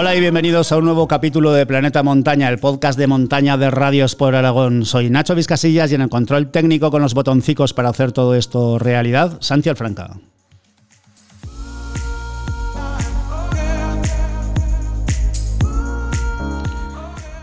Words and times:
Hola 0.00 0.14
y 0.14 0.20
bienvenidos 0.20 0.70
a 0.70 0.76
un 0.76 0.84
nuevo 0.84 1.08
capítulo 1.08 1.52
de 1.52 1.66
Planeta 1.66 2.04
Montaña, 2.04 2.48
el 2.48 2.60
podcast 2.60 2.96
de 2.96 3.08
montaña 3.08 3.56
de 3.56 3.68
Radios 3.68 4.14
por 4.14 4.36
Aragón. 4.36 4.84
Soy 4.84 5.10
Nacho 5.10 5.34
Vizcasillas 5.34 5.90
y 5.90 5.96
en 5.96 6.02
el 6.02 6.08
control 6.08 6.52
técnico 6.52 6.92
con 6.92 7.02
los 7.02 7.14
botoncicos 7.14 7.74
para 7.74 7.88
hacer 7.88 8.12
todo 8.12 8.36
esto 8.36 8.78
realidad, 8.78 9.38
Santi 9.40 9.70
Alfranca. 9.70 10.20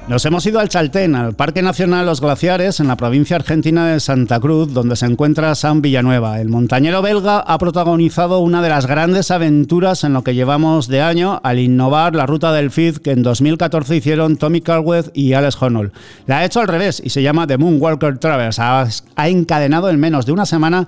Nos 0.07 0.23
hemos 0.23 0.45
ido 0.45 0.59
al 0.59 0.69
Chaltén, 0.69 1.15
al 1.15 1.33
Parque 1.33 1.63
Nacional 1.63 2.05
Los 2.05 2.21
Glaciares, 2.21 2.79
en 2.79 2.87
la 2.87 2.95
provincia 2.95 3.37
argentina 3.37 3.87
de 3.87 3.99
Santa 3.99 4.39
Cruz, 4.39 4.71
donde 4.71 4.95
se 4.95 5.07
encuentra 5.07 5.55
San 5.55 5.81
Villanueva. 5.81 6.39
El 6.39 6.49
montañero 6.49 7.01
belga 7.01 7.39
ha 7.39 7.57
protagonizado 7.57 8.37
una 8.37 8.61
de 8.61 8.69
las 8.69 8.85
grandes 8.85 9.31
aventuras 9.31 10.03
en 10.03 10.13
lo 10.13 10.23
que 10.23 10.35
llevamos 10.35 10.87
de 10.87 11.01
año 11.01 11.41
al 11.43 11.57
innovar 11.57 12.13
la 12.13 12.27
ruta 12.27 12.53
del 12.53 12.69
FID 12.69 12.97
que 12.97 13.13
en 13.13 13.23
2014 13.23 13.95
hicieron 13.95 14.37
Tommy 14.37 14.61
Calweth 14.61 15.09
y 15.15 15.33
Alex 15.33 15.59
Honnold. 15.59 15.91
La 16.27 16.37
ha 16.37 16.45
hecho 16.45 16.59
al 16.59 16.67
revés 16.67 17.01
y 17.03 17.09
se 17.09 17.23
llama 17.23 17.47
The 17.47 17.57
Moonwalker 17.57 18.19
Traverse. 18.19 18.61
Ha 18.61 19.27
encadenado 19.27 19.89
en 19.89 19.99
menos 19.99 20.27
de 20.27 20.33
una 20.33 20.45
semana 20.45 20.87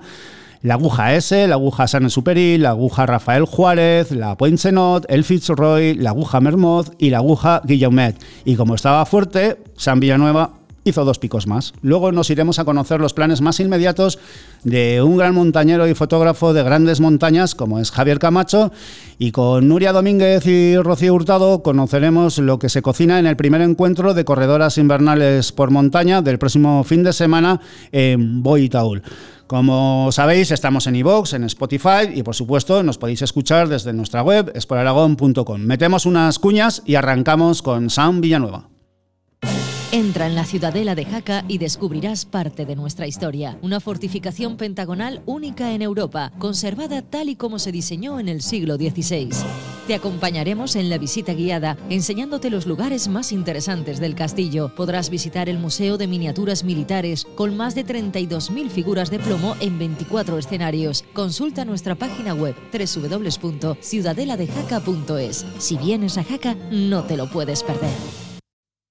la 0.62 0.74
aguja 0.74 1.14
S, 1.14 1.46
la 1.46 1.54
aguja 1.54 1.86
San 1.86 2.08
Superi, 2.10 2.58
la 2.58 2.70
aguja 2.70 3.06
Rafael 3.06 3.44
Juárez, 3.44 4.10
la 4.10 4.36
Poinsenot, 4.36 5.06
el 5.08 5.24
Fitzroy, 5.24 5.94
la 5.94 6.10
aguja 6.10 6.40
Mermoz 6.40 6.92
y 6.98 7.10
la 7.10 7.18
aguja 7.18 7.62
Guillaumet. 7.64 8.16
Y 8.44 8.56
como 8.56 8.74
estaba 8.74 9.04
fuerte, 9.06 9.58
San 9.76 10.00
Villanueva 10.00 10.52
hizo 10.84 11.04
dos 11.04 11.18
picos 11.18 11.46
más. 11.46 11.74
Luego 11.82 12.12
nos 12.12 12.30
iremos 12.30 12.58
a 12.58 12.64
conocer 12.64 13.00
los 13.00 13.14
planes 13.14 13.40
más 13.40 13.60
inmediatos 13.60 14.18
de 14.64 15.02
un 15.02 15.16
gran 15.16 15.34
montañero 15.34 15.86
y 15.86 15.94
fotógrafo 15.94 16.52
de 16.52 16.62
grandes 16.62 17.00
montañas 17.00 17.54
como 17.54 17.78
es 17.78 17.90
Javier 17.90 18.18
Camacho 18.18 18.72
y 19.18 19.30
con 19.30 19.68
Nuria 19.68 19.92
Domínguez 19.92 20.46
y 20.46 20.76
Rocío 20.76 21.14
Hurtado 21.14 21.62
conoceremos 21.62 22.38
lo 22.38 22.58
que 22.58 22.68
se 22.68 22.82
cocina 22.82 23.18
en 23.18 23.26
el 23.26 23.36
primer 23.36 23.60
encuentro 23.60 24.14
de 24.14 24.24
corredoras 24.24 24.78
invernales 24.78 25.52
por 25.52 25.70
montaña 25.70 26.22
del 26.22 26.38
próximo 26.38 26.82
fin 26.84 27.02
de 27.02 27.12
semana 27.12 27.60
en 27.92 28.42
Boitaul. 28.42 29.02
Como 29.48 30.12
sabéis, 30.12 30.50
estamos 30.50 30.86
en 30.86 30.96
iVoox, 30.96 31.32
en 31.32 31.44
Spotify 31.44 32.12
y 32.14 32.22
por 32.22 32.34
supuesto 32.34 32.82
nos 32.82 32.98
podéis 32.98 33.22
escuchar 33.22 33.66
desde 33.66 33.94
nuestra 33.94 34.22
web 34.22 34.52
esporaragón.com. 34.54 35.60
Metemos 35.62 36.04
unas 36.04 36.38
cuñas 36.38 36.82
y 36.84 36.96
arrancamos 36.96 37.62
con 37.62 37.88
Sam 37.88 38.20
Villanueva. 38.20 38.68
Entra 39.90 40.26
en 40.26 40.34
la 40.34 40.44
ciudadela 40.44 40.94
de 40.94 41.06
Jaca 41.06 41.46
y 41.48 41.56
descubrirás 41.56 42.26
parte 42.26 42.66
de 42.66 42.76
nuestra 42.76 43.06
historia. 43.06 43.56
Una 43.62 43.80
fortificación 43.80 44.58
pentagonal 44.58 45.22
única 45.24 45.72
en 45.72 45.80
Europa, 45.80 46.30
conservada 46.38 47.00
tal 47.00 47.30
y 47.30 47.36
como 47.36 47.58
se 47.58 47.72
diseñó 47.72 48.20
en 48.20 48.28
el 48.28 48.42
siglo 48.42 48.76
XVI. 48.76 49.30
Te 49.86 49.94
acompañaremos 49.94 50.76
en 50.76 50.90
la 50.90 50.98
visita 50.98 51.32
guiada, 51.32 51.78
enseñándote 51.88 52.50
los 52.50 52.66
lugares 52.66 53.08
más 53.08 53.32
interesantes 53.32 53.98
del 53.98 54.14
castillo. 54.14 54.74
Podrás 54.74 55.08
visitar 55.08 55.48
el 55.48 55.58
Museo 55.58 55.96
de 55.96 56.06
Miniaturas 56.06 56.64
Militares, 56.64 57.26
con 57.34 57.56
más 57.56 57.74
de 57.74 57.86
32.000 57.86 58.68
figuras 58.68 59.10
de 59.10 59.20
plomo 59.20 59.56
en 59.58 59.78
24 59.78 60.36
escenarios. 60.36 61.02
Consulta 61.14 61.64
nuestra 61.64 61.94
página 61.94 62.34
web 62.34 62.54
www.ciudadeladejaca.es. 62.70 65.46
Si 65.58 65.78
vienes 65.78 66.18
a 66.18 66.24
Jaca, 66.24 66.56
no 66.70 67.04
te 67.04 67.16
lo 67.16 67.30
puedes 67.30 67.62
perder. 67.62 68.27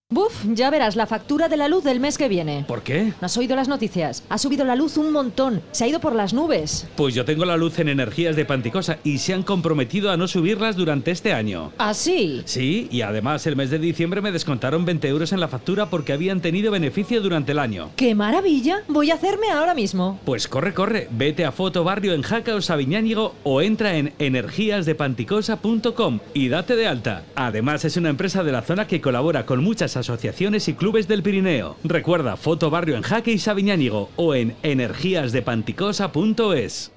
Buf, 0.10 0.46
ya 0.54 0.70
verás 0.70 0.96
la 0.96 1.06
factura 1.06 1.50
de 1.50 1.58
la 1.58 1.68
luz 1.68 1.84
del 1.84 2.00
mes 2.00 2.18
que 2.18 2.30
viene. 2.30 2.64
¿Por 2.66 2.82
qué? 2.82 3.12
¿No 3.20 3.26
has 3.26 3.36
oído 3.36 3.58
las 3.58 3.68
noticias? 3.68 4.24
Ha 4.30 4.38
subido 4.38 4.64
la 4.64 4.78
luz 4.78 4.96
un 4.96 5.12
montón. 5.12 5.62
Se 5.74 5.84
ha 5.84 5.88
ido 5.90 6.00
por 6.00 6.16
las 6.16 6.34
nubes. 6.34 6.88
Pues 6.96 7.14
yo 7.14 7.26
tengo 7.26 7.44
la 7.44 7.58
luz 7.58 7.78
en 7.80 7.90
energías 7.90 8.38
de 8.38 8.46
Panticosa 8.46 9.00
y 9.04 9.18
se 9.18 9.34
han 9.34 9.44
comprometido 9.44 10.10
a 10.10 10.16
no 10.16 10.30
subirlas 10.30 10.78
durante 10.78 11.12
este 11.12 11.34
año. 11.34 11.74
¿Ah, 11.78 11.94
sí? 11.94 12.42
Sí, 12.46 12.88
y 12.90 13.02
además 13.02 13.46
el 13.48 13.58
mes 13.58 13.70
de 13.70 13.80
diciembre 13.80 14.22
me 14.22 14.32
descontaron 14.32 14.86
20 14.86 15.10
euros 15.10 15.34
en 15.34 15.42
la 15.42 15.50
factura 15.50 15.90
porque 15.90 16.14
habían 16.14 16.40
tenido 16.40 16.72
beneficio 16.72 17.20
durante 17.20 17.52
el 17.52 17.60
año. 17.60 17.90
¡Qué 17.98 18.16
maravilla! 18.16 18.84
Voy 18.88 19.12
a 19.12 19.16
hacerme 19.16 19.50
ahora 19.50 19.74
mismo. 19.74 20.22
Pues 20.24 20.48
corre, 20.48 20.74
corre. 20.74 21.10
Vete 21.12 21.44
a 21.44 21.52
Foto 21.52 21.84
Barrio 21.84 22.14
en 22.14 22.22
Jaca 22.22 22.56
o 22.56 22.62
Sabiñánigo 22.62 23.36
o 23.44 23.62
entra 23.62 23.98
en 23.98 24.14
energíasdepanticosa.com 24.20 26.20
y 26.34 26.48
date 26.48 26.78
de 26.78 26.88
alta. 26.88 27.26
Además 27.36 27.84
es 27.84 27.98
una 27.98 28.08
empresa 28.08 28.46
de 28.46 28.54
la 28.54 28.62
zona 28.62 28.88
que 28.88 29.02
colabora 29.02 29.46
con 29.46 29.62
muchas 29.62 29.97
asociaciones 29.98 30.70
y 30.70 30.74
clubes 30.74 31.10
del 31.10 31.24
Pirineo. 31.24 31.76
Recuerda 31.84 32.38
Foto 32.38 32.70
Barrio 32.70 32.96
en 32.96 33.02
Jaque 33.02 33.34
y 33.34 33.40
Sabiñánigo 33.40 34.10
o 34.16 34.34
en 34.34 34.56
energíasdepanticosa.es. 34.64 36.94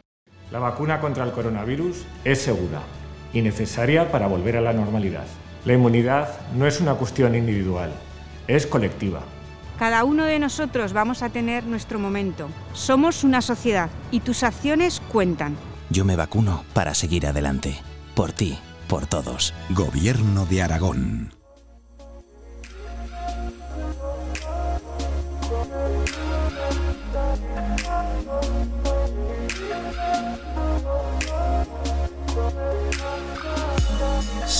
La 0.52 0.60
vacuna 0.60 1.00
contra 1.00 1.24
el 1.24 1.32
coronavirus 1.32 2.04
es 2.24 2.40
segura 2.40 2.82
y 3.32 3.42
necesaria 3.42 4.12
para 4.12 4.28
volver 4.28 4.56
a 4.56 4.60
la 4.60 4.72
normalidad. 4.72 5.26
La 5.64 5.74
inmunidad 5.74 6.28
no 6.56 6.66
es 6.66 6.80
una 6.80 6.94
cuestión 6.94 7.34
individual, 7.34 7.90
es 8.46 8.66
colectiva. 8.66 9.20
Cada 9.78 10.04
uno 10.04 10.24
de 10.24 10.38
nosotros 10.38 10.92
vamos 10.92 11.22
a 11.22 11.30
tener 11.30 11.64
nuestro 11.64 11.98
momento. 11.98 12.48
Somos 12.74 13.24
una 13.24 13.40
sociedad 13.40 13.88
y 14.10 14.20
tus 14.20 14.42
acciones 14.42 15.00
cuentan. 15.10 15.56
Yo 15.88 16.04
me 16.04 16.16
vacuno 16.16 16.64
para 16.74 16.94
seguir 16.94 17.26
adelante. 17.26 17.78
Por 18.14 18.32
ti, 18.32 18.58
por 18.88 19.06
todos. 19.06 19.54
Gobierno 19.70 20.44
de 20.46 20.62
Aragón. 20.62 21.39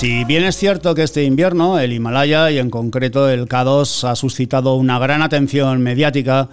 Si 0.01 0.25
bien 0.25 0.45
es 0.45 0.57
cierto 0.57 0.95
que 0.95 1.03
este 1.03 1.25
invierno 1.25 1.79
el 1.79 1.93
Himalaya 1.93 2.51
y 2.51 2.57
en 2.57 2.71
concreto 2.71 3.29
el 3.29 3.47
K2 3.47 4.09
ha 4.09 4.17
suscitado 4.17 4.77
una 4.77 4.99
gran 4.99 5.21
atención 5.21 5.83
mediática, 5.83 6.49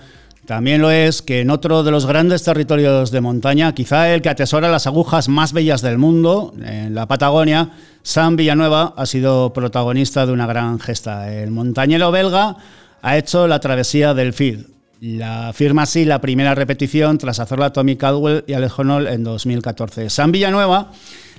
también 0.46 0.82
lo 0.82 0.92
es 0.92 1.22
que 1.22 1.40
en 1.40 1.50
otro 1.50 1.84
de 1.84 1.92
los 1.92 2.06
grandes 2.06 2.44
territorios 2.44 3.10
de 3.10 3.22
montaña, 3.22 3.74
quizá 3.74 4.14
el 4.14 4.22
que 4.22 4.28
atesora 4.28 4.68
las 4.68 4.86
agujas 4.86 5.30
más 5.30 5.54
bellas 5.54 5.82
del 5.82 5.98
mundo, 5.98 6.54
en 6.62 6.94
la 6.94 7.08
Patagonia, 7.08 7.70
San 8.04 8.36
Villanueva 8.36 8.94
ha 8.98 9.06
sido 9.06 9.54
protagonista 9.54 10.26
de 10.26 10.34
una 10.34 10.46
gran 10.46 10.78
gesta. 10.78 11.34
El 11.34 11.52
montañero 11.52 12.12
belga 12.12 12.58
ha 13.02 13.18
hecho 13.18 13.48
la 13.48 13.62
travesía 13.62 14.14
del 14.14 14.34
FID. 14.34 14.60
La 15.00 15.54
firma 15.54 15.84
así 15.84 16.04
la 16.04 16.20
primera 16.20 16.54
repetición 16.54 17.18
tras 17.18 17.40
hacerla 17.40 17.72
Tommy 17.72 17.96
Caldwell 17.96 18.44
y 18.46 18.52
Alex 18.52 18.78
Honnold 18.78 19.08
en 19.08 19.24
2014. 19.24 20.10
San 20.10 20.34
Villanueva 20.34 20.92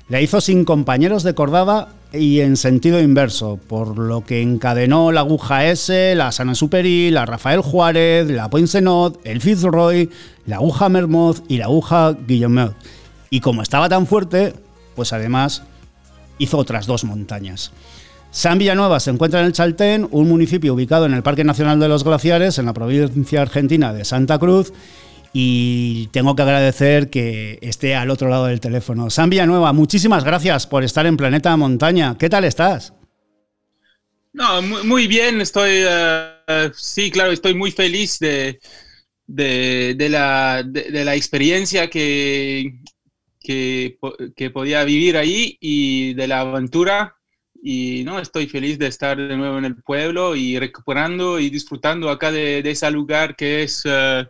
la 0.08 0.22
hizo 0.22 0.40
sin 0.40 0.64
compañeros 0.64 1.22
de 1.22 1.34
cordada 1.34 1.88
y 2.12 2.41
en 2.41 2.56
sentido 2.56 3.00
inverso, 3.00 3.58
por 3.69 3.98
lo 3.98 4.24
que 4.24 4.41
encadenó 4.41 5.12
la 5.12 5.20
aguja 5.20 5.66
S, 5.66 6.14
la 6.14 6.32
Sana 6.32 6.54
Superi, 6.54 7.10
la 7.10 7.26
Rafael 7.26 7.60
Juárez, 7.60 8.30
la 8.30 8.48
Poinsenot, 8.48 9.20
el 9.24 9.41
Fitzroy, 9.41 10.08
la 10.46 10.56
aguja 10.56 10.88
Mermoz 10.88 11.42
y 11.48 11.58
la 11.58 11.66
aguja 11.66 12.16
Guillaume. 12.26 12.70
Y 13.30 13.41
como 13.41 13.62
estaba 13.62 13.88
tan 13.88 14.06
fuerte, 14.06 14.54
pues 14.96 15.12
además 15.12 15.62
hizo 16.38 16.56
otras 16.56 16.86
dos 16.86 17.04
montañas. 17.04 17.72
San 18.30 18.58
Villanueva 18.58 19.00
se 19.00 19.10
encuentra 19.10 19.40
en 19.40 19.46
el 19.46 19.52
Chaltén, 19.52 20.08
un 20.10 20.28
municipio 20.28 20.75
ubicado 20.75 21.06
en 21.06 21.14
el 21.14 21.22
Parque 21.22 21.44
Nacional 21.44 21.80
de 21.80 21.88
los 21.88 22.04
Glaciares, 22.04 22.58
en 22.58 22.66
la 22.66 22.75
provincia 22.75 23.42
argentina 23.42 23.92
de 23.92 24.04
Santa 24.04 24.38
Cruz, 24.38 24.72
y 25.33 26.08
tengo 26.08 26.35
que 26.35 26.43
agradecer 26.43 27.11
que 27.11 27.58
esté 27.62 27.94
al 27.94 28.11
otro 28.11 28.29
lado 28.29 28.47
del 28.47 28.61
teléfono. 28.61 29.11
San 29.11 29.31
Villanueva, 29.31 29.73
muchísimas 29.73 30.25
gracias 30.25 30.67
por 30.67 30.85
estar 30.85 31.06
en 31.06 31.17
Planeta 31.17 31.56
Montaña. 31.56 32.17
¿Qué 32.19 32.29
tal 32.29 32.44
estás? 32.44 32.93
No, 34.32 34.62
muy, 34.62 35.06
bien, 35.06 35.41
estoy, 35.41 35.70
eh, 35.73 36.70
sí, 36.75 37.11
claro, 37.11 37.32
estoy 37.32 37.55
muy 37.55 37.73
feliz 37.73 38.19
de, 38.19 38.61
de, 39.26 40.08
la, 40.08 40.62
de, 40.64 41.05
la, 41.05 41.14
experiencia 41.17 41.91
que, 41.91 42.79
que, 43.41 43.99
que, 44.37 44.50
podía 44.50 44.85
vivir 44.85 45.17
ahí 45.17 45.56
y 45.61 46.14
de 46.14 46.29
la 46.29 46.41
aventura. 46.41 47.17
Y 47.61 48.05
no, 48.05 48.20
estoy 48.20 48.47
feliz 48.47 48.79
de 48.79 48.87
estar 48.87 49.17
de 49.17 49.37
nuevo 49.37 49.58
en 49.58 49.64
el 49.64 49.82
pueblo 49.82 50.37
y 50.37 50.58
recuperando 50.58 51.41
y 51.41 51.50
disfrutando 51.50 52.08
acá 52.08 52.31
de, 52.31 52.61
ese 52.61 52.91
lugar 52.91 53.35
que 53.35 53.64
es... 53.64 53.82
Eh, 53.85 54.26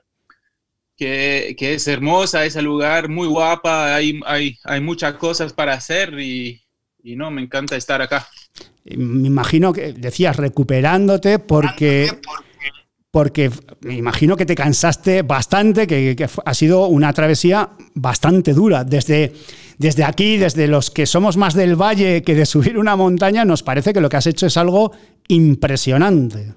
que, 0.98 1.56
es 1.60 1.86
hermosa, 1.86 2.44
ese 2.44 2.60
lugar, 2.60 3.08
muy 3.08 3.28
guapa, 3.28 3.94
hay, 3.94 4.20
hay, 4.26 4.58
hay 4.64 4.80
muchas 4.80 5.14
cosas 5.14 5.52
para 5.52 5.74
hacer 5.74 6.18
y, 6.18 6.60
y, 7.02 7.14
no, 7.14 7.30
me 7.30 7.40
encanta 7.40 7.76
estar 7.76 8.02
acá. 8.02 8.26
Me 8.84 9.28
imagino 9.28 9.72
que 9.72 9.92
decías 9.92 10.36
recuperándote 10.36 11.38
porque, 11.38 12.10
porque 13.12 13.50
me 13.80 13.96
imagino 13.96 14.36
que 14.36 14.44
te 14.44 14.56
cansaste 14.56 15.22
bastante, 15.22 15.86
que, 15.86 16.16
que 16.16 16.28
ha 16.44 16.54
sido 16.54 16.86
una 16.86 17.12
travesía 17.12 17.70
bastante 17.94 18.52
dura. 18.52 18.82
Desde, 18.82 19.32
desde 19.78 20.02
aquí, 20.02 20.36
desde 20.36 20.66
los 20.66 20.90
que 20.90 21.06
somos 21.06 21.36
más 21.36 21.54
del 21.54 21.80
valle 21.80 22.22
que 22.22 22.34
de 22.34 22.44
subir 22.44 22.76
una 22.76 22.96
montaña, 22.96 23.44
nos 23.44 23.62
parece 23.62 23.92
que 23.92 24.00
lo 24.00 24.08
que 24.08 24.16
has 24.16 24.26
hecho 24.26 24.46
es 24.46 24.56
algo 24.56 24.90
impresionante. 25.28 26.54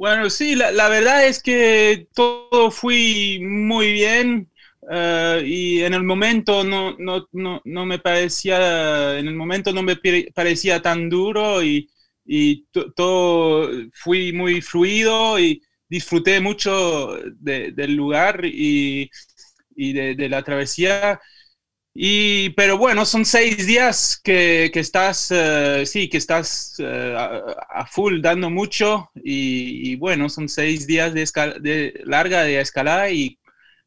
Bueno, 0.00 0.30
sí, 0.30 0.54
la, 0.54 0.88
verdad 0.88 1.26
es 1.26 1.42
que 1.42 2.08
todo 2.14 2.70
fue 2.70 3.38
muy 3.42 3.92
bien. 3.92 4.50
eh, 4.90 5.42
y 5.44 5.82
en 5.82 5.92
el 5.92 6.02
momento 6.04 6.64
no, 6.64 6.96
no, 6.98 7.28
no, 7.32 7.60
no, 7.66 7.84
me 7.84 7.98
parecía, 7.98 9.18
en 9.18 9.28
el 9.28 9.34
momento 9.34 9.74
no 9.74 9.82
me 9.82 9.96
parecía 10.34 10.80
tan 10.80 11.10
duro 11.10 11.62
y, 11.62 11.90
y 12.24 12.64
todo 12.96 13.70
fui 13.92 14.32
muy 14.32 14.62
fluido 14.62 15.38
y 15.38 15.60
disfruté 15.86 16.40
mucho 16.40 17.18
del 17.38 17.94
lugar 17.94 18.42
y, 18.46 19.10
y 19.76 19.92
de, 19.92 20.14
de, 20.14 20.28
la 20.30 20.42
travesía. 20.42 21.20
Y, 21.92 22.50
pero 22.50 22.78
bueno, 22.78 23.04
son 23.04 23.24
seis 23.24 23.66
días 23.66 24.20
que, 24.22 24.70
que 24.72 24.80
estás, 24.80 25.30
uh, 25.32 25.84
sí, 25.84 26.08
que 26.08 26.18
estás 26.18 26.76
uh, 26.78 27.52
a, 27.68 27.86
full 27.86 28.20
dando 28.20 28.48
mucho 28.48 29.10
y, 29.16 29.96
bueno, 29.96 30.28
son 30.28 30.48
seis 30.48 30.86
días 30.86 31.12
de, 31.12 31.28
de 31.60 32.00
larga 32.04 32.44
de 32.44 32.60
escalada 32.60 33.10
y 33.10 33.38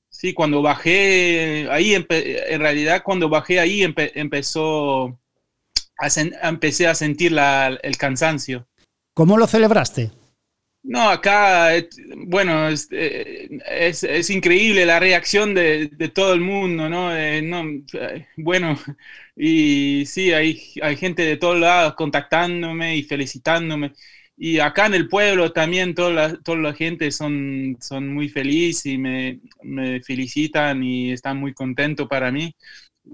sí, 0.10 0.34
cuando 0.34 0.62
bajé 0.62 1.68
ahí, 1.72 1.94
en 1.96 2.60
realidad 2.60 3.04
cuando 3.04 3.30
bajé 3.30 3.60
ahí 3.60 3.84
empe 3.84 4.12
empezó, 4.20 5.18
empecé 6.42 6.88
a 6.88 6.96
sentir 6.96 7.32
la, 7.32 7.80
el 7.82 7.98
cansancio. 7.98 8.68
¿Cómo 9.14 9.38
lo 9.38 9.48
celebraste? 9.48 10.12
No, 10.86 11.10
acá, 11.10 11.70
bueno, 12.28 12.68
es, 12.68 12.90
eh, 12.92 13.48
es, 13.70 14.04
es, 14.04 14.30
increíble 14.30 14.86
la 14.86 15.00
reacción 15.00 15.54
de, 15.54 15.88
de 15.88 16.10
todo 16.10 16.34
el 16.34 16.42
mundo, 16.42 16.90
¿no? 16.90 17.16
Eh, 17.16 17.42
no 17.42 17.64
bueno, 18.36 18.78
y 19.36 20.06
sí, 20.06 20.34
hay, 20.34 20.62
hay 20.82 20.98
gente 20.98 21.22
de 21.24 21.38
todos 21.38 21.58
lados 21.58 21.94
contactándome 21.96 22.98
y 22.98 23.04
felicitándome. 23.04 23.94
Y 24.36 24.60
acá 24.60 24.88
en 24.88 24.96
el 24.96 25.08
pueblo 25.08 25.54
también 25.54 25.96
toda 25.96 26.12
la, 26.12 26.38
toda 26.42 26.58
la 26.58 26.74
gente 26.74 27.12
son, 27.12 27.78
son 27.80 28.14
muy 28.14 28.28
felices 28.28 28.86
y 28.88 28.98
me, 28.98 29.40
me 29.62 30.02
felicitan 30.02 30.84
y 30.84 31.12
están 31.14 31.38
muy 31.38 31.54
contentos 31.54 32.08
para 32.10 32.30
mí. 32.32 32.54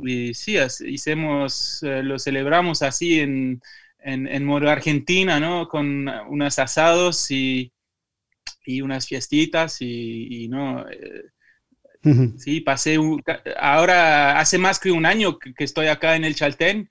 Y 0.03 0.33
sí, 0.33 0.57
hicimos, 0.87 1.83
eh, 1.83 2.01
lo 2.03 2.17
celebramos 2.19 2.81
así 2.83 3.19
en, 3.19 3.61
en, 3.99 4.27
en 4.27 4.45
modo 4.45 4.69
Argentina, 4.69 5.39
¿no? 5.39 5.67
Con 5.67 6.07
unos 6.07 6.59
asados 6.59 7.29
y, 7.31 7.71
y 8.65 8.81
unas 8.81 9.07
fiestitas 9.07 9.81
y, 9.81 10.43
y 10.43 10.47
¿no? 10.47 10.87
Eh, 10.89 11.25
sí, 12.37 12.61
pasé, 12.61 12.97
un, 12.97 13.21
ahora 13.57 14.39
hace 14.39 14.57
más 14.57 14.79
que 14.79 14.91
un 14.91 15.05
año 15.05 15.37
que, 15.37 15.53
que, 15.53 15.63
estoy 15.63 15.87
acá 15.87 16.15
en 16.15 16.23
el 16.23 16.35
Chaltén 16.35 16.89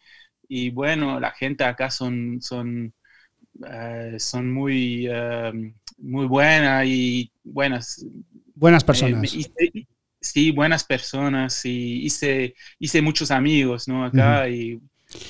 y 0.49 0.71
bueno, 0.71 1.21
la 1.21 1.31
gente 1.33 1.65
acá 1.65 1.91
son, 1.91 2.41
son, 2.41 2.93
uh, 3.61 4.19
son 4.19 4.53
muy, 4.53 5.09
uh, 5.09 5.53
muy 5.99 6.27
buena 6.27 6.85
y 6.85 7.31
buenas. 7.45 8.05
Buenas 8.55 8.83
personas. 8.85 9.35
Eh, 9.35 9.39
hice, 9.39 9.87
sí, 10.21 10.51
buenas 10.51 10.85
personas 10.85 11.65
y 11.65 12.05
hice, 12.05 12.55
hice 12.79 13.03
muchos 13.03 13.31
amigos, 13.31 13.89
¿no? 13.89 14.05
Acá 14.05 14.45
uh 14.45 14.49
-huh. 14.49 14.55
y 14.55 14.81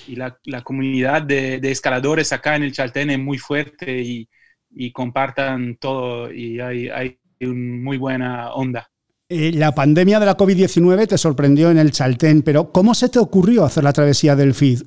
y 0.06 0.16
la, 0.16 0.38
la 0.44 0.62
comunidad 0.62 1.22
de, 1.22 1.60
de, 1.60 1.70
escaladores 1.70 2.32
acá 2.32 2.56
en 2.56 2.64
el 2.64 2.72
Chaltén 2.72 3.10
es 3.10 3.18
muy 3.18 3.38
fuerte 3.38 4.00
y, 4.00 4.28
y 4.70 4.92
compartan 4.92 5.76
todo 5.76 6.32
y 6.32 6.60
hay, 6.60 6.88
hay 6.88 7.18
una 7.40 7.82
muy 7.84 7.96
buena 7.96 8.52
onda. 8.52 8.90
Eh, 9.28 9.52
la 9.52 9.74
pandemia 9.74 10.18
de 10.18 10.26
la 10.26 10.36
COVID-19 10.36 11.06
te 11.06 11.18
sorprendió 11.18 11.70
en 11.70 11.78
el 11.78 11.90
Chaltén, 11.90 12.42
pero 12.42 12.72
¿cómo 12.72 12.94
se 12.94 13.08
te 13.08 13.18
ocurrió 13.18 13.64
hacer 13.64 13.84
la 13.84 13.92
travesía 13.92 14.34
del 14.34 14.54
FID? 14.54 14.82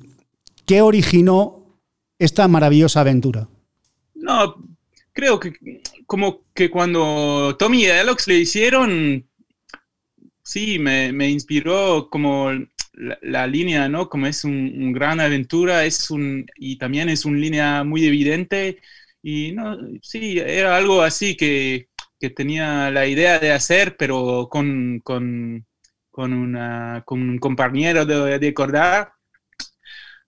¿Qué 0.66 0.82
originó 0.82 1.78
esta 2.18 2.48
maravillosa 2.48 3.00
aventura? 3.00 3.48
No, 4.14 4.56
creo 5.12 5.38
que 5.38 5.52
como 6.06 6.44
que 6.54 6.70
cuando 6.70 7.56
Tommy 7.58 7.84
y 7.84 7.90
Alex 7.90 8.26
le 8.26 8.38
hicieron, 8.38 9.28
sí, 10.42 10.78
me, 10.78 11.12
me 11.12 11.28
inspiró 11.28 12.08
como 12.10 12.50
la, 12.94 13.46
línea, 13.46 13.88
¿no? 13.88 14.08
Como 14.08 14.26
es 14.26 14.44
un, 14.44 14.92
gran 14.92 15.20
aventura, 15.20 15.84
es 15.84 16.10
un, 16.10 16.46
y 16.56 16.76
también 16.76 17.08
es 17.08 17.24
una 17.24 17.38
línea 17.38 17.84
muy 17.84 18.06
evidente, 18.06 18.78
y 19.22 19.52
no, 19.52 19.78
sí, 20.02 20.38
era 20.38 20.76
algo 20.76 21.02
así 21.02 21.36
que, 21.36 21.88
que 22.20 22.30
tenía 22.30 22.90
la 22.90 23.06
idea 23.06 23.38
de 23.38 23.52
hacer, 23.52 23.96
pero 23.96 24.48
con, 24.50 25.00
con, 25.04 25.66
con, 26.10 26.32
una, 26.32 27.02
con 27.06 27.20
un 27.22 27.38
compañero 27.38 28.04
de, 28.06 28.38
de 28.38 28.48
acordar. 28.48 29.12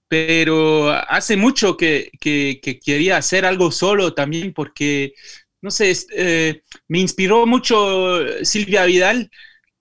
Pero 0.09 0.91
hace 0.91 1.37
mucho 1.37 1.77
que, 1.77 2.11
que, 2.21 2.61
que, 2.63 2.79
quería 2.79 3.17
hacer 3.17 3.45
algo 3.45 3.73
solo 3.73 4.15
también 4.15 4.53
porque, 4.53 5.15
no 5.61 5.71
sé, 5.71 5.93
eh, 6.17 6.63
me 6.89 7.01
inspiró 7.01 7.47
mucho 7.47 8.21
Silvia 8.45 8.85
Vidal, 8.85 9.31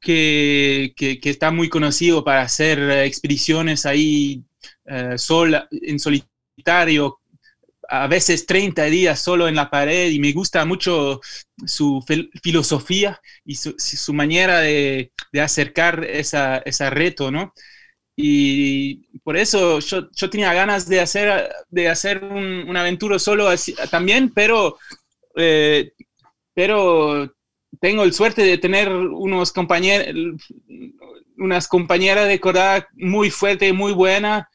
que, 0.04 0.94
que, 0.96 1.30
está 1.30 1.52
muy 1.52 1.70
conocido 1.70 2.24
para 2.24 2.42
hacer 2.42 2.80
expediciones 3.06 3.86
ahí 3.86 4.44
uh, 4.86 5.18
sola, 5.18 5.68
en 5.72 6.00
solitario, 6.00 7.20
a 7.90 8.08
veces 8.08 8.46
30 8.46 8.86
días 8.86 9.20
solo 9.20 9.48
en 9.48 9.56
la 9.56 9.70
pared 9.70 10.10
y 10.12 10.20
me 10.20 10.32
gusta 10.32 10.66
mucho 10.66 11.22
su 11.66 12.04
filosofía 12.42 13.22
y 13.46 13.56
su, 13.56 13.76
su 13.78 14.14
manera 14.14 14.60
de, 14.60 15.12
de, 15.32 15.42
acercar 15.42 16.04
esa, 16.04 16.58
ese 16.60 16.90
reto, 16.90 17.32
¿no? 17.32 17.54
Y 18.16 19.20
por 19.20 19.38
eso 19.38 19.80
yo, 19.80 20.10
yo, 20.12 20.30
tenía 20.30 20.54
ganas 20.54 20.88
de 20.88 21.02
hacer, 21.02 21.50
de 21.70 21.90
hacer 21.90 22.24
un, 22.24 22.70
una 22.70 22.82
aventura 22.82 23.18
solo 23.20 23.50
también, 23.90 24.32
pero, 24.34 24.78
eh, 25.36 25.94
pero 26.54 27.33
tengo 27.84 28.04
el 28.04 28.14
suerte 28.14 28.44
de 28.44 28.58
tener 28.58 28.88
unos 28.90 29.52
compañeros, 29.52 30.16
unas 31.38 31.68
compañeras 31.68 32.30
de 32.30 32.40
Cordada 32.40 32.88
muy 32.94 33.30
fuerte, 33.30 33.74
muy 33.74 33.92
buena, 33.92 34.48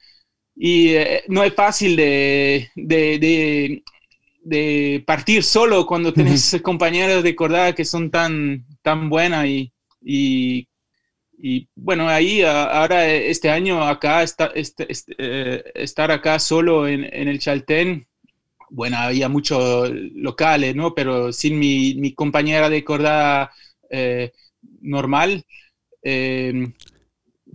y 0.56 0.94
eh, 0.94 1.24
no 1.28 1.44
es 1.44 1.52
fácil 1.52 1.94
de, 1.94 2.70
de, 2.74 3.18
de, 3.18 3.82
de, 4.44 5.04
partir 5.06 5.42
solo 5.42 5.84
cuando 5.84 6.14
tienes 6.14 6.54
uh 6.54 6.56
-huh. 6.56 6.62
compañeros 6.62 7.22
de 7.22 7.36
Cordada 7.36 7.74
que 7.74 7.84
son 7.84 8.10
tan, 8.10 8.64
tan 8.80 9.10
buenas 9.10 9.44
y, 9.44 9.74
y, 10.00 10.66
y, 11.38 11.68
bueno, 11.74 12.08
ahí 12.08 12.40
ahora 12.40 13.12
este 13.12 13.50
año 13.50 13.82
acá, 13.86 14.22
está, 14.22 14.46
este, 14.54 14.90
este, 14.90 15.14
eh, 15.18 15.64
estar 15.74 16.10
acá 16.10 16.38
solo 16.38 16.88
en, 16.88 17.04
en 17.04 17.28
el 17.28 17.38
Chaltén, 17.40 18.08
bueno, 18.70 18.96
había 18.98 19.28
muchos 19.28 19.90
locales, 20.14 20.74
¿no? 20.76 20.94
Pero 20.94 21.32
sin 21.32 21.58
mi, 21.58 21.94
mi 21.94 22.14
compañera 22.14 22.68
de 22.70 22.84
cordada 22.84 23.52
eh, 23.90 24.32
normal, 24.80 25.44
eh, 26.02 26.72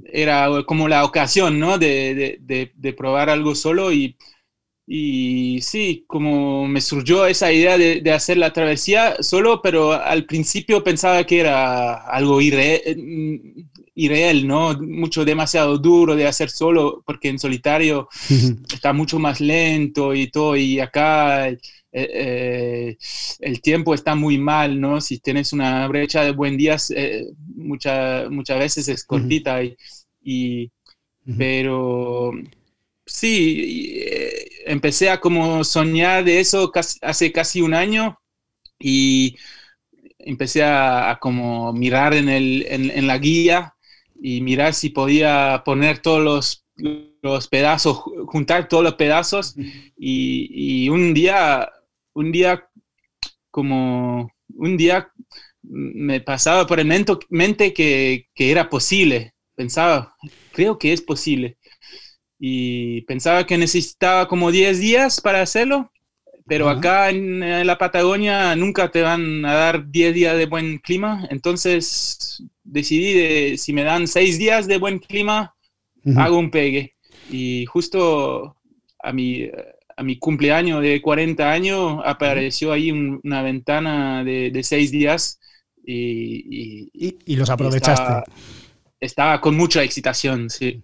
era 0.06 0.48
como 0.66 0.88
la 0.88 1.06
ocasión, 1.06 1.60
¿no? 1.60 1.78
De, 1.78 2.40
de, 2.42 2.72
de, 2.76 2.94
probar 2.94 3.30
algo 3.30 3.56
solo 3.56 3.92
y, 3.92 4.18
y, 4.86 5.62
sí, 5.62 6.04
como 6.08 6.68
me 6.68 6.82
surgió 6.82 7.26
esa 7.26 7.52
idea 7.52 7.78
de, 7.78 8.12
hacer 8.12 8.38
la 8.38 8.54
travesía 8.54 9.22
solo, 9.22 9.62
pero 9.62 9.94
al 9.94 10.26
principio 10.26 10.84
pensaba 10.84 11.24
que 11.26 11.40
era 11.40 12.06
algo 12.08 12.42
irreal, 12.42 12.82
irreal, 13.96 14.48
¿no? 14.48 14.74
Mucho, 14.80 15.24
demasiado 15.26 15.78
duro 15.78 16.16
de 16.16 16.28
hacer 16.28 16.50
solo, 16.50 17.04
porque 17.06 17.30
en 17.30 17.40
solitario 17.40 18.10
uh 18.30 18.34
-huh. 18.34 18.74
está 18.74 18.94
mucho 18.94 19.20
más 19.20 19.40
lento 19.40 20.14
y 20.16 20.28
todo, 20.32 20.56
y 20.58 20.80
acá 20.80 21.48
eh, 21.50 21.58
eh, 21.92 22.98
el 23.40 23.62
tiempo 23.62 23.94
está 23.94 24.16
muy 24.16 24.38
mal, 24.38 24.80
¿no? 24.82 25.00
Si 25.02 25.20
tienes 25.20 25.54
una 25.54 25.88
brecha 25.88 26.24
de 26.24 26.32
buen 26.32 26.58
días, 26.58 26.92
eh, 26.96 27.26
muchas 27.56 28.30
muchas 28.32 28.60
veces 28.60 28.88
es 28.88 29.04
cortita, 29.06 29.58
uh 29.58 29.64
-huh. 29.64 29.78
y, 30.24 30.64
y 30.64 30.66
uh 30.66 30.70
-huh. 31.34 31.38
pero 31.38 32.32
sí, 33.06 34.04
empecé 34.66 35.10
a 35.10 35.20
como 35.20 35.64
soñar 35.64 36.24
de 36.24 36.40
eso 36.40 36.72
casi, 36.72 36.98
hace 37.02 37.32
casi 37.32 37.62
un 37.62 37.74
año 37.74 38.18
y 38.80 39.36
empecé 40.20 40.64
a, 40.64 41.12
a 41.12 41.20
como 41.20 41.74
mirar 41.74 42.14
en, 42.14 42.30
el, 42.30 42.66
en, 42.70 42.90
en 42.92 43.08
la 43.08 43.18
guía 43.18 43.73
y 44.26 44.40
mirar 44.40 44.74
si 44.74 44.90
podía 44.90 45.64
poner 45.66 46.00
todos 46.00 46.24
los, 46.24 46.66
los 47.22 47.48
pedazos, 47.50 48.04
juntar 48.28 48.70
todos 48.70 48.82
los 48.82 48.94
pedazos. 48.94 49.54
Y, 49.98 50.86
y, 50.86 50.88
un 50.88 51.14
día, 51.14 51.70
un 52.14 52.32
día 52.32 52.66
como, 53.52 54.32
un 54.56 54.78
día 54.78 55.12
me 55.62 56.22
pasaba 56.22 56.66
por 56.66 56.80
el 56.80 56.88
mente 56.88 57.74
que, 57.74 58.30
que 58.34 58.50
era 58.50 58.70
posible, 58.70 59.34
pensaba, 59.56 60.16
creo 60.54 60.80
que 60.80 60.94
es 60.94 61.02
posible. 61.02 61.58
Y 62.40 63.02
pensaba 63.02 63.46
que 63.46 63.58
necesitaba 63.58 64.30
como 64.30 64.52
10 64.52 64.80
días 64.80 65.20
para 65.20 65.42
hacerlo, 65.42 65.92
pero 66.46 66.68
uh 66.68 66.70
-huh. 66.70 66.78
acá 66.78 67.10
en, 67.10 67.44
en, 67.44 67.68
la 67.68 67.78
Patagonia 67.78 68.56
nunca 68.56 68.90
te 68.90 69.02
van 69.02 69.44
a 69.46 69.54
dar 69.54 69.92
10 69.92 70.14
días 70.14 70.38
de 70.38 70.46
buen 70.46 70.78
clima, 70.78 71.28
entonces 71.30 72.42
decidí 72.64 73.14
de 73.14 73.58
si 73.58 73.74
me 73.74 73.84
dan 73.84 74.08
6 74.08 74.40
días 74.40 74.68
de 74.68 74.78
buen 74.78 75.00
clima, 75.00 75.56
uh 76.06 76.12
-huh. 76.12 76.22
hago 76.22 76.38
un 76.38 76.50
pegue. 76.52 76.96
Y 77.32 77.66
justo 77.66 78.56
a 79.02 79.14
mi, 79.14 79.50
a 79.98 80.04
mi 80.04 80.18
cumpleaños 80.18 80.82
de 80.82 81.02
40 81.02 81.52
años 81.52 82.02
apareció 82.06 82.72
ahí 82.72 82.92
un, 82.92 83.20
una 83.24 83.42
ventana 83.42 84.24
de, 84.24 84.52
de 84.52 84.64
6 84.64 84.92
días 84.92 85.40
y, 85.86 86.90
y, 87.26 87.36
los 87.36 87.50
aprovechaste. 87.50 88.32
Estaba, 89.00 89.42
con 89.42 89.58
mucha 89.58 89.84
excitación, 89.84 90.50
sí. 90.50 90.82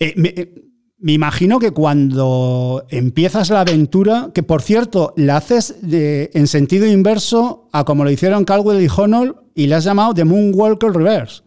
Eh, 0.00 0.14
eh, 0.16 0.52
me, 0.98 1.12
imagino 1.12 1.58
que 1.58 1.70
cuando 1.70 2.86
empiezas 2.90 3.50
la 3.50 3.60
aventura, 3.60 4.30
que 4.34 4.42
por 4.42 4.62
cierto, 4.62 5.14
la 5.16 5.36
haces 5.36 5.76
en 5.82 6.46
sentido 6.46 6.86
inverso 6.86 7.68
a 7.72 7.84
como 7.84 8.04
lo 8.04 8.10
hicieron 8.10 8.44
Caldwell 8.44 8.82
y 8.82 8.88
Honnold 8.88 9.36
y 9.54 9.66
le 9.66 9.74
has 9.74 9.84
llamado 9.84 10.14
The 10.14 10.24
Moonwalker 10.24 10.90
Reverse. 10.90 11.42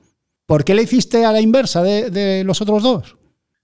¿Por 0.45 0.65
qué 0.65 0.73
le 0.73 0.83
hiciste 0.83 1.23
a 1.25 1.31
la 1.31 1.39
inversa 1.39 1.81
de, 1.81 2.43
los 2.45 2.61
otros 2.61 2.83
dos? 2.83 3.15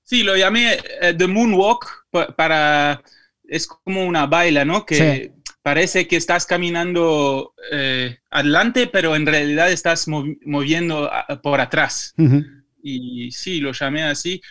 Sí, 0.03 0.23
lo 0.23 0.37
llamé 0.37 0.77
eh, 1.01 1.13
The 1.13 1.27
Moonwalk 1.27 2.07
para... 2.35 3.01
Es 3.49 3.67
como 3.67 4.05
una 4.05 4.25
baila, 4.25 4.65
¿no? 4.65 4.85
Que 4.85 5.31
parece 5.61 6.07
que 6.07 6.15
estás 6.15 6.45
caminando 6.45 7.53
eh, 7.71 8.19
adelante, 8.29 8.87
pero 8.87 9.15
en 9.15 9.25
realidad 9.25 9.69
estás 9.69 10.07
moviendo 10.07 11.09
por 11.43 11.59
atrás. 11.59 12.13
Y 12.81 13.31
sí, 13.31 13.59
lo 13.59 13.73
llamé 13.73 14.03
así. 14.03 14.41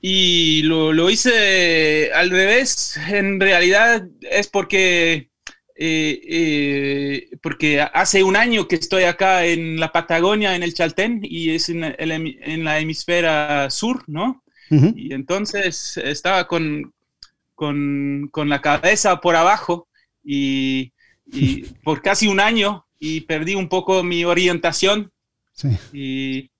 Y 0.00 0.62
lo, 0.62 1.10
hice 1.10 2.12
al 2.12 2.30
revés. 2.30 2.96
En 3.08 3.40
realidad 3.40 4.06
es 4.20 4.46
porque, 4.46 5.30
eh, 5.74 6.20
eh, 6.28 7.28
porque 7.42 7.80
hace 7.80 8.22
un 8.22 8.36
año 8.36 8.68
que 8.68 8.76
estoy 8.76 9.04
acá 9.04 9.44
en 9.44 9.80
la 9.80 9.90
Patagonia, 9.90 10.54
en 10.54 10.62
el 10.62 10.74
Chaltén, 10.74 11.20
y 11.22 11.50
es 11.50 11.68
en, 11.68 11.82
en 11.84 12.64
la 12.64 12.78
hemisfera 12.78 13.70
sur, 13.70 14.04
¿no? 14.06 14.42
Y 14.70 15.14
entonces 15.14 15.96
estaba 15.96 16.46
con, 16.46 16.92
con, 17.54 18.28
con, 18.30 18.48
la 18.48 18.60
cabeza 18.60 19.20
por 19.20 19.34
abajo 19.34 19.88
y, 20.22 20.92
por 21.84 22.02
casi 22.02 22.28
un 22.28 22.40
año 22.40 22.86
y 22.98 23.22
perdí 23.22 23.54
un 23.54 23.68
poco 23.68 24.02
mi 24.02 24.24
orientación. 24.24 25.10
Y, 25.92 26.50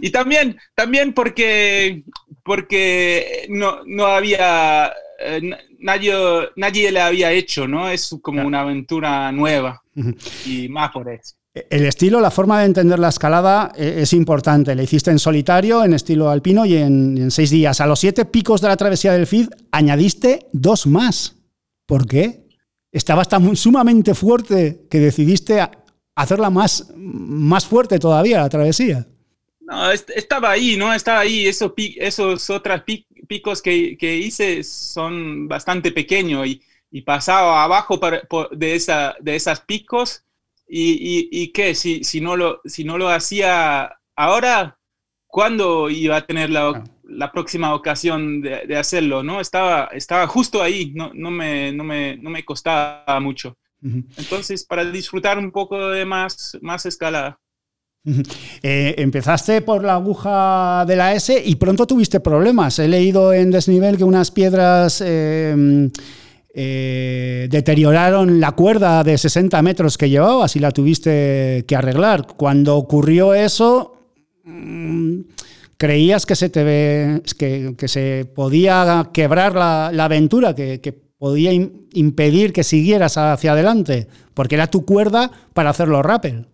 y 0.00 0.10
también, 0.10 0.56
también 0.74 1.12
porque, 1.12 2.02
porque 2.44 3.46
no, 3.48 3.80
no 3.86 4.06
había, 4.06 4.92
eh, 5.20 5.40
nadie, 5.80 6.14
nadie 6.56 6.92
le 6.92 7.00
había 7.00 7.32
hecho, 7.32 7.66
¿no? 7.66 7.88
Es 7.88 8.14
como 8.22 8.46
una 8.46 8.60
aventura 8.60 9.30
nueva 9.32 9.82
y 10.46 10.68
más 10.68 10.90
por 10.90 11.10
eso. 11.10 11.34
El 11.70 11.86
estilo, 11.86 12.20
la 12.20 12.30
forma 12.30 12.60
de 12.60 12.66
entender 12.66 12.98
la 12.98 13.08
escalada 13.08 13.72
eh, 13.76 13.96
es 13.98 14.12
importante. 14.12 14.74
Le 14.74 14.84
hiciste 14.84 15.10
en 15.10 15.18
solitario, 15.18 15.84
en 15.84 15.92
estilo 15.92 16.30
alpino 16.30 16.64
y 16.64 16.76
en, 16.76 17.18
en 17.18 17.30
seis 17.30 17.50
días. 17.50 17.80
A 17.80 17.86
los 17.86 17.98
siete 17.98 18.24
picos 18.24 18.60
de 18.60 18.68
la 18.68 18.76
travesía 18.76 19.12
del 19.12 19.26
FID 19.26 19.48
añadiste 19.72 20.46
dos 20.52 20.86
más. 20.86 21.36
¿Por 21.86 22.06
qué? 22.06 22.46
Estabas 22.92 23.28
tan 23.28 23.56
sumamente 23.56 24.14
fuerte 24.14 24.86
que 24.90 25.00
decidiste 25.00 25.60
hacerla 26.14 26.50
más, 26.50 26.92
más 26.96 27.66
fuerte 27.66 27.98
todavía, 27.98 28.38
la 28.38 28.48
travesía. 28.48 29.06
No, 29.68 29.90
estaba 29.90 30.50
ahí, 30.50 30.76
¿no? 30.76 30.92
Estaba 30.92 31.20
ahí. 31.20 31.46
Esos, 31.46 31.72
esos 31.76 32.50
otros 32.50 32.82
picos 33.28 33.62
que, 33.62 33.96
hice 34.00 34.64
son 34.64 35.46
bastante 35.46 35.92
pequeños 35.92 36.46
y, 36.46 36.62
pasaba 37.02 37.62
abajo 37.62 38.00
de, 38.50 38.74
esa, 38.74 39.14
de 39.20 39.36
esas 39.36 39.60
picos 39.60 40.24
y, 40.66 41.28
y, 41.30 41.52
qué, 41.52 41.74
si, 41.74 42.02
si, 42.02 42.20
no 42.20 42.34
lo, 42.34 42.60
si 42.64 42.82
no 42.82 42.98
lo 42.98 43.08
hacía 43.08 43.98
ahora, 44.16 44.78
¿cuándo 45.26 45.90
iba 45.90 46.16
a 46.16 46.26
tener 46.26 46.50
la, 46.50 46.68
ah 46.70 46.84
la 47.08 47.32
próxima 47.32 47.74
ocasión 47.74 48.40
de, 48.42 48.76
hacerlo, 48.76 49.22
¿no? 49.22 49.40
Estaba, 49.40 49.86
estaba 49.92 50.26
justo 50.26 50.62
ahí, 50.62 50.92
no, 50.94 51.10
no, 51.14 51.30
me, 51.30 51.72
no, 51.72 51.82
me, 51.82 52.16
no 52.18 52.30
me 52.30 52.44
costaba 52.44 53.18
mucho. 53.20 53.56
Entonces, 53.80 54.64
para 54.64 54.84
disfrutar 54.84 55.38
un 55.38 55.52
poco 55.52 55.88
de 55.90 56.04
más, 56.04 56.58
más 56.60 56.84
escalada. 56.84 57.38
Eh, 58.62 58.94
empezaste 58.98 59.62
por 59.62 59.84
la 59.84 59.94
aguja 59.94 60.84
de 60.86 60.96
la 60.96 61.14
S 61.14 61.42
y 61.44 61.56
pronto 61.56 61.86
tuviste 61.86 62.20
problemas. 62.20 62.78
He 62.78 62.88
leído 62.88 63.32
en 63.32 63.50
desnivel 63.50 63.96
que 63.96 64.04
unas 64.04 64.30
piedras 64.30 65.00
em, 65.00 65.90
eh, 66.54 67.46
deterioraron 67.50 68.40
la 68.40 68.52
cuerda 68.52 69.04
de 69.04 69.16
60 69.16 69.60
metros 69.62 69.98
que 69.98 70.10
llevabas 70.10 70.56
y 70.56 70.58
la 70.58 70.72
tuviste 70.72 71.64
que 71.68 71.76
arreglar. 71.76 72.26
Cuando 72.36 72.76
ocurrió 72.76 73.34
eso, 73.34 73.94
mm, 74.44 75.20
creías 75.76 76.26
que 76.26 76.34
se, 76.34 76.48
te 76.48 77.22
que, 77.38 77.88
se 77.88 78.28
podía 78.34 79.10
quebrar 79.12 79.54
la, 79.54 80.04
aventura, 80.04 80.54
que, 80.54 80.80
que 80.80 80.92
podía 80.92 81.52
impedir 81.52 82.52
que 82.52 82.64
siguieras 82.64 83.16
hacia 83.18 83.52
adelante, 83.52 84.08
porque 84.34 84.54
era 84.54 84.68
tu 84.68 84.84
cuerda 84.84 85.30
para 85.52 85.70
hacer 85.70 85.88
los 85.88 86.04
rappel. 86.04 86.46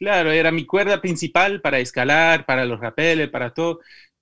Claro, 0.00 0.32
era 0.32 0.50
mi 0.50 0.64
cuerda 0.66 1.00
principal 1.02 1.60
para 1.60 1.78
escalar, 1.78 2.46
para 2.46 2.64
los 2.64 2.80
rappels, 2.80 3.28
para 3.30 3.52
todo. 3.52 3.80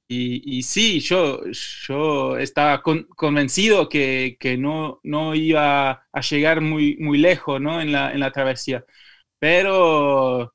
Y, 0.09 0.59
y, 0.59 0.63
sí, 0.65 1.01
yo, 1.01 1.41
yo 1.87 2.37
estaba 2.39 2.83
convencido 2.83 3.89
que, 3.89 4.37
que, 4.41 4.57
no, 4.59 5.01
no 5.05 5.35
iba 5.37 5.91
a 6.13 6.21
llegar 6.23 6.61
muy, 6.63 6.97
muy 6.99 7.19
lejos 7.19 7.61
¿no? 7.61 7.81
en, 7.81 7.93
la, 7.93 8.13
en 8.13 8.19
la 8.21 8.33
travesía. 8.33 8.85
Pero 9.39 10.55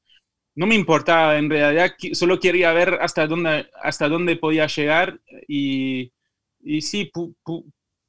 no 0.56 0.68
me 0.68 0.76
importaba, 0.76 1.38
en 1.38 1.50
realidad 1.50 1.94
solo 2.14 2.40
quería 2.40 2.74
ver 2.74 3.00
hasta 3.02 3.28
dónde, 3.28 3.70
hasta 3.84 4.10
dónde 4.10 4.38
podía 4.38 4.68
llegar 4.68 5.20
y, 5.48 6.14
y 6.62 6.82
sí, 6.82 7.12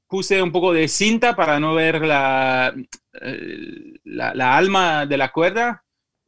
puse 0.08 0.42
un 0.42 0.52
poco 0.52 0.72
de 0.72 0.88
cinta 0.88 1.34
para 1.36 1.58
no 1.60 1.74
ver 1.74 2.04
la, 2.04 2.74
eh, 3.20 3.94
la, 4.04 4.56
alma 4.56 5.06
de 5.06 5.16
la 5.16 5.32
cuerda 5.32 5.84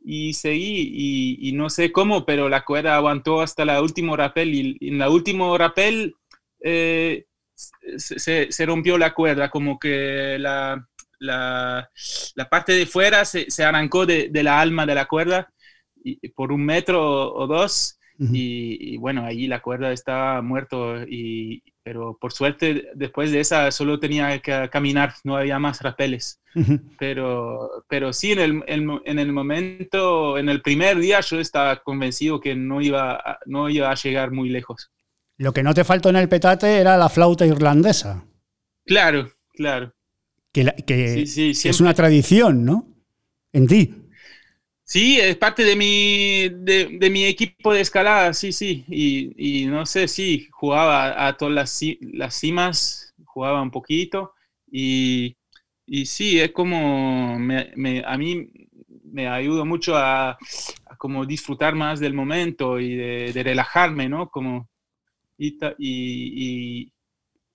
y 0.08 0.34
seguí 0.34 1.38
y, 1.40 1.52
no 1.52 1.68
sé 1.68 1.90
cómo, 1.90 2.24
pero 2.24 2.48
la 2.48 2.64
cuerda 2.64 2.94
aguantó 2.94 3.40
hasta 3.40 3.64
el 3.64 3.70
último 3.82 4.16
rapel 4.16 4.54
y, 4.54 4.88
en 4.88 4.98
la 4.98 5.10
último 5.10 5.58
rapel 5.58 6.14
eh, 6.62 7.26
se, 7.96 8.66
rompió 8.66 8.98
la 8.98 9.12
cuerda, 9.12 9.50
como 9.50 9.80
que 9.80 10.38
la, 10.38 10.86
la, 11.18 11.90
parte 12.48 12.72
de 12.72 12.86
fuera 12.86 13.24
se, 13.24 13.64
arrancó 13.64 14.06
de, 14.06 14.28
de 14.30 14.42
la 14.44 14.60
alma 14.60 14.86
de 14.86 14.94
la 14.94 15.06
cuerda 15.06 15.52
por 16.36 16.52
un 16.52 16.64
metro 16.64 17.34
o 17.34 17.46
dos. 17.48 17.98
y, 18.18 18.96
bueno, 18.98 19.26
ahí 19.26 19.48
la 19.48 19.60
cuerda 19.60 19.90
estaba 19.92 20.40
muerto, 20.40 21.02
y, 21.02 21.64
pero 21.86 22.18
por 22.20 22.32
suerte 22.32 22.88
después 22.96 23.30
de 23.30 23.38
esa 23.38 23.70
solo 23.70 24.00
tenía 24.00 24.40
que 24.40 24.68
caminar, 24.72 25.14
no 25.22 25.36
había 25.36 25.60
más 25.60 25.80
rapeles. 25.82 26.40
pero, 26.98 27.84
pero 27.88 28.12
sí, 28.12 28.32
en 28.32 28.40
el, 28.40 28.62
en, 28.66 29.18
el 29.20 29.32
momento, 29.32 30.36
en 30.36 30.48
el 30.48 30.62
primer 30.62 30.98
día 30.98 31.20
yo 31.20 31.38
estaba 31.38 31.76
convencido 31.84 32.40
que 32.40 32.56
no 32.56 32.82
iba, 32.82 33.14
a, 33.14 33.38
no 33.46 33.70
iba 33.70 33.88
a 33.88 33.94
llegar 33.94 34.32
muy 34.32 34.48
lejos. 34.48 34.90
Lo 35.38 35.52
que 35.52 35.62
no 35.62 35.74
te 35.74 35.84
faltó 35.84 36.08
en 36.08 36.16
el 36.16 36.28
petate 36.28 36.78
era 36.78 36.96
la 36.96 37.08
flauta 37.08 37.46
irlandesa. 37.46 38.24
Claro, 38.84 39.30
claro. 39.52 39.94
Que, 40.52 40.64
que 40.84 41.22
es 41.22 41.80
una 41.80 41.94
tradición, 41.94 42.64
¿no? 42.64 42.96
En 43.52 43.68
ti. 43.68 44.05
Sí, 44.88 45.18
es 45.20 45.36
parte 45.36 45.64
de 45.64 45.74
mi, 45.74 46.48
de, 46.48 47.10
mi 47.10 47.24
equipo 47.24 47.72
de 47.72 47.80
escalada, 47.80 48.32
sí, 48.32 48.52
sí. 48.52 48.84
Y, 48.88 49.62
y 49.62 49.66
no 49.66 49.84
sé, 49.84 50.06
sí, 50.06 50.48
jugaba 50.52 51.26
a 51.26 51.36
todas 51.36 51.54
las, 51.54 51.80
las 52.00 52.34
cimas, 52.38 53.12
jugaba 53.24 53.60
un 53.62 53.72
poquito. 53.72 54.34
Y, 54.70 55.36
y 55.86 56.06
sí, 56.06 56.38
es 56.40 56.52
como, 56.52 57.36
me, 57.38 57.72
me, 57.74 58.04
a 58.06 58.16
mí 58.16 58.48
me 59.02 59.26
ayuda 59.28 59.64
mucho 59.64 59.96
a, 59.96 60.38
como 60.98 61.26
disfrutar 61.26 61.74
más 61.74 61.98
del 61.98 62.14
momento 62.14 62.78
y 62.78 62.94
de, 62.94 63.42
relajarme, 63.42 64.08
¿no? 64.08 64.28
Como, 64.30 64.68
y, 65.36 65.58
y, 65.78 66.92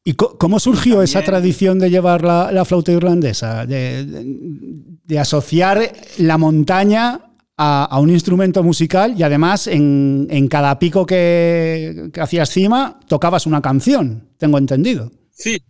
¿Y 0.04 0.14
cómo 0.14 0.60
surgió 0.60 1.04
esa 1.04 1.22
tradición 1.22 1.78
de 1.78 1.92
llevar 1.92 2.24
la, 2.24 2.52
la 2.52 2.66
flauta 2.66 2.92
irlandesa? 2.92 3.68
De, 3.68 4.04
de, 4.06 5.20
asociar 5.20 5.94
la 6.18 6.40
montaña 6.40 7.22
a, 7.56 7.86
a, 7.86 8.00
un 8.00 8.10
instrumento 8.10 8.64
musical 8.64 9.14
y 9.16 9.22
además 9.22 9.68
en, 9.68 10.28
en 10.32 10.48
cada 10.48 10.80
pico 10.80 11.06
que, 11.06 12.10
que, 12.12 12.20
hacías 12.20 12.50
cima 12.50 13.00
tocabas 13.08 13.46
una 13.46 13.62
canción, 13.62 14.30
tengo 14.40 14.58
entendido. 14.58 15.12
Sí, 15.30 15.62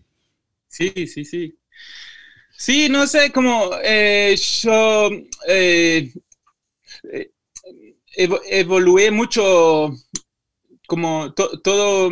sí, 0.69 0.93
sí, 1.07 1.25
sí. 1.25 1.57
Sí, 2.55 2.87
no 2.89 3.07
sé, 3.07 3.31
como 3.31 3.71
eh, 3.83 4.35
yo 4.61 5.09
eh, 5.47 6.13
eh 7.11 7.31
evolué 8.15 9.11
mucho, 9.11 9.93
como 10.87 11.33
todo 11.33 12.11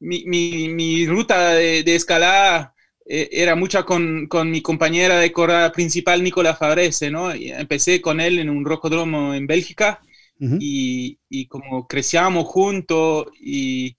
mi, 0.00 0.24
mi, 0.26 0.68
mi 0.68 1.06
ruta 1.06 1.54
de, 1.54 1.82
de, 1.82 1.94
escalada 1.94 2.74
eh, 3.06 3.28
era 3.32 3.54
mucha 3.56 3.84
con, 3.84 4.26
con, 4.28 4.50
mi 4.50 4.62
compañera 4.62 5.18
de 5.18 5.32
corrada 5.32 5.72
principal, 5.72 6.22
Nicola 6.22 6.54
Fabrese, 6.54 7.10
¿no? 7.10 7.34
Y 7.34 7.50
empecé 7.50 8.00
con 8.00 8.20
él 8.20 8.38
en 8.38 8.50
un 8.50 8.64
rocodromo 8.64 9.34
en 9.34 9.46
Bélgica 9.46 10.00
y, 10.40 11.18
y, 11.28 11.46
como 11.46 11.88
crecíamos 11.88 12.46
juntos 12.46 13.26
y 13.40 13.96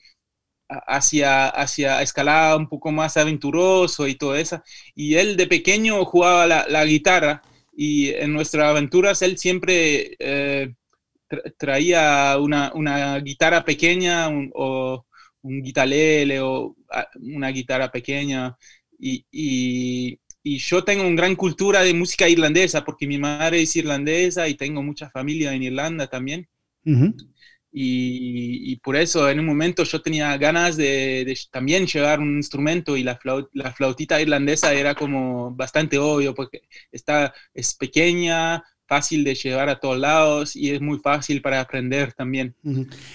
hacia, 0.69 1.47
hacia 1.49 2.01
escalada 2.01 2.55
un 2.55 2.69
poco 2.69 2.91
más 2.91 3.17
aventuroso 3.17 4.07
y 4.07 4.15
todo 4.15 4.35
eso. 4.35 4.61
Y 4.95 5.15
él 5.15 5.35
de 5.37 5.47
pequeño 5.47 6.05
jugaba 6.05 6.47
la, 6.47 6.65
la 6.69 6.85
guitarra 6.85 7.41
y 7.75 8.09
en 8.09 8.33
nuestras 8.33 8.67
aventuras 8.67 9.21
él 9.21 9.37
siempre 9.37 10.15
eh, 10.19 10.73
traía 11.57 12.37
una, 12.39 12.71
una, 12.73 13.19
guitarra 13.19 13.63
pequeña 13.65 14.29
o 14.53 15.05
un 15.41 15.61
guitarlele 15.61 16.39
o 16.41 16.75
una 17.21 17.49
guitarra 17.49 17.91
pequeña 17.91 18.57
y, 18.99 19.25
y, 19.31 20.19
yo 20.43 20.83
tengo 20.83 21.05
una 21.05 21.15
gran 21.15 21.35
cultura 21.35 21.81
de 21.83 21.93
música 21.93 22.27
irlandesa 22.27 22.83
porque 22.83 23.05
mi 23.07 23.17
madre 23.17 23.61
es 23.61 23.75
irlandesa 23.75 24.47
y 24.47 24.55
tengo 24.55 24.81
mucha 24.81 25.09
familia 25.11 25.53
en 25.53 25.63
Irlanda 25.63 26.07
también. 26.07 26.47
y, 27.71 28.75
por 28.77 28.95
eso 28.95 29.29
en 29.29 29.39
un 29.39 29.45
momento 29.45 29.83
yo 29.83 30.01
tenía 30.01 30.35
ganas 30.37 30.75
de, 30.75 31.37
también 31.51 31.85
llevar 31.85 32.19
un 32.19 32.37
instrumento 32.37 32.97
y 32.97 33.03
la, 33.03 33.19
la, 33.53 33.73
flautita 33.73 34.19
irlandesa 34.21 34.73
era 34.73 34.95
como 34.95 35.51
bastante 35.55 35.97
obvio 35.99 36.33
porque 36.33 36.61
está, 36.91 37.33
es 37.53 37.75
pequeña, 37.75 38.63
fácil 38.89 39.23
de 39.23 39.35
llevar 39.35 39.69
a 39.69 39.79
todos 39.79 39.97
lados 39.97 40.55
y 40.55 40.71
es 40.71 40.81
muy 40.81 40.97
fácil 40.97 41.41
para 41.41 41.61
aprender 41.61 42.11
también. 42.13 42.55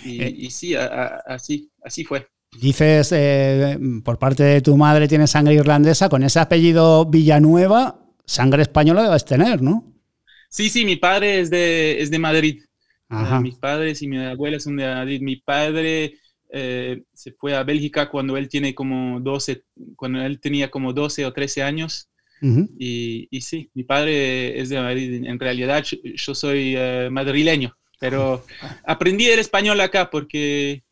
y, 0.05 0.23
eh, 0.23 0.35
y, 0.35 0.51
sí, 0.51 0.75
así, 0.75 1.69
así 1.83 2.05
fue. 2.05 2.27
Dices, 2.61 3.11
eh, 3.13 3.77
por 4.05 4.19
parte 4.19 4.45
de 4.45 4.61
tu 4.61 4.77
madre 4.77 5.09
tiene 5.09 5.27
sangre 5.27 5.55
irlandesa, 5.55 6.09
con 6.09 6.23
ese 6.23 6.39
apellido 6.39 7.05
Villanueva, 7.05 7.99
sangre 8.25 8.63
española 8.63 9.03
debes 9.03 9.25
tener, 9.25 9.61
¿no? 9.61 9.93
Sí, 10.49 10.71
sí, 10.71 10.85
mi 10.85 10.95
padre 10.95 11.41
es 11.41 11.51
de, 11.51 12.01
es 12.01 12.11
de 12.11 12.19
Madrid. 12.19 12.63
Ajá. 13.09 13.39
mis 13.41 13.57
padres 13.57 14.03
y 14.03 14.09
mi 14.09 14.19
abuela 14.19 14.59
son 14.59 14.77
de 14.77 14.87
Madrid. 14.87 15.21
Mi 15.21 15.37
padre 15.37 16.15
eh, 16.51 17.03
se 17.13 17.33
fue 17.33 17.55
a 17.55 17.63
Bélgica 17.65 18.09
cuando 18.09 18.37
él 18.37 18.49
tiene 18.49 18.75
como 18.75 19.21
12, 19.21 19.65
cuando 19.97 20.23
él 20.23 20.41
tenía 20.41 20.71
como 20.71 20.93
12 20.93 21.27
o 21.27 21.33
13 21.33 21.63
años 21.63 22.09
y, 22.79 23.29
y, 23.31 23.41
sí, 23.41 23.71
mi 23.75 23.85
padre 23.85 24.61
es 24.61 24.69
de 24.69 24.81
Madrid. 24.81 25.25
En 25.25 25.39
realidad 25.39 25.83
yo, 25.83 26.35
soy 26.35 26.75
eh, 26.77 27.09
madrileño, 27.11 27.77
pero 27.99 28.45
aprendí 28.85 29.27
el 29.27 29.39
español 29.39 29.81
acá 29.81 30.11
porque 30.11 30.83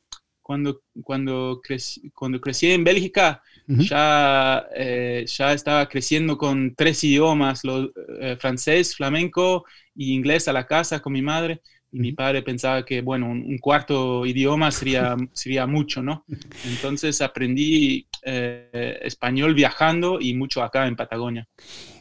cuando, 0.41 0.83
cuando, 1.03 1.61
crecí, 1.63 2.11
cuando 2.15 2.41
crecí 2.41 2.71
en 2.71 2.85
Bélgica 2.85 3.43
ya, 3.67 4.67
eh, 4.75 5.25
ya 5.27 5.53
estaba 5.53 5.89
creciendo 5.89 6.37
con 6.37 6.75
tres 6.75 7.03
idiomas, 7.05 7.65
lo, 7.65 7.91
eh, 8.21 8.37
francés, 8.39 8.95
flamenco 8.97 9.65
y 9.95 10.13
inglés 10.13 10.49
a 10.49 10.53
la 10.53 10.67
casa 10.67 11.01
con 11.01 11.13
mi 11.13 11.23
madre. 11.23 11.63
Y 11.93 12.01
mi 12.01 12.13
padre 12.13 12.43
pensaba 12.43 12.85
que, 12.85 13.03
bueno, 13.03 13.31
un, 13.31 13.59
cuarto 13.59 14.25
idioma 14.25 14.71
sería, 14.71 15.15
sería 15.33 15.67
mucho, 15.67 16.03
¿no? 16.03 16.25
Entonces 16.67 17.21
aprendí 17.21 18.07
eh, 18.23 18.99
español 19.03 19.55
viajando 19.55 20.19
y 20.21 20.35
mucho 20.35 20.63
acá 20.63 20.87
en 20.87 20.97
Patagonia. 20.97 21.47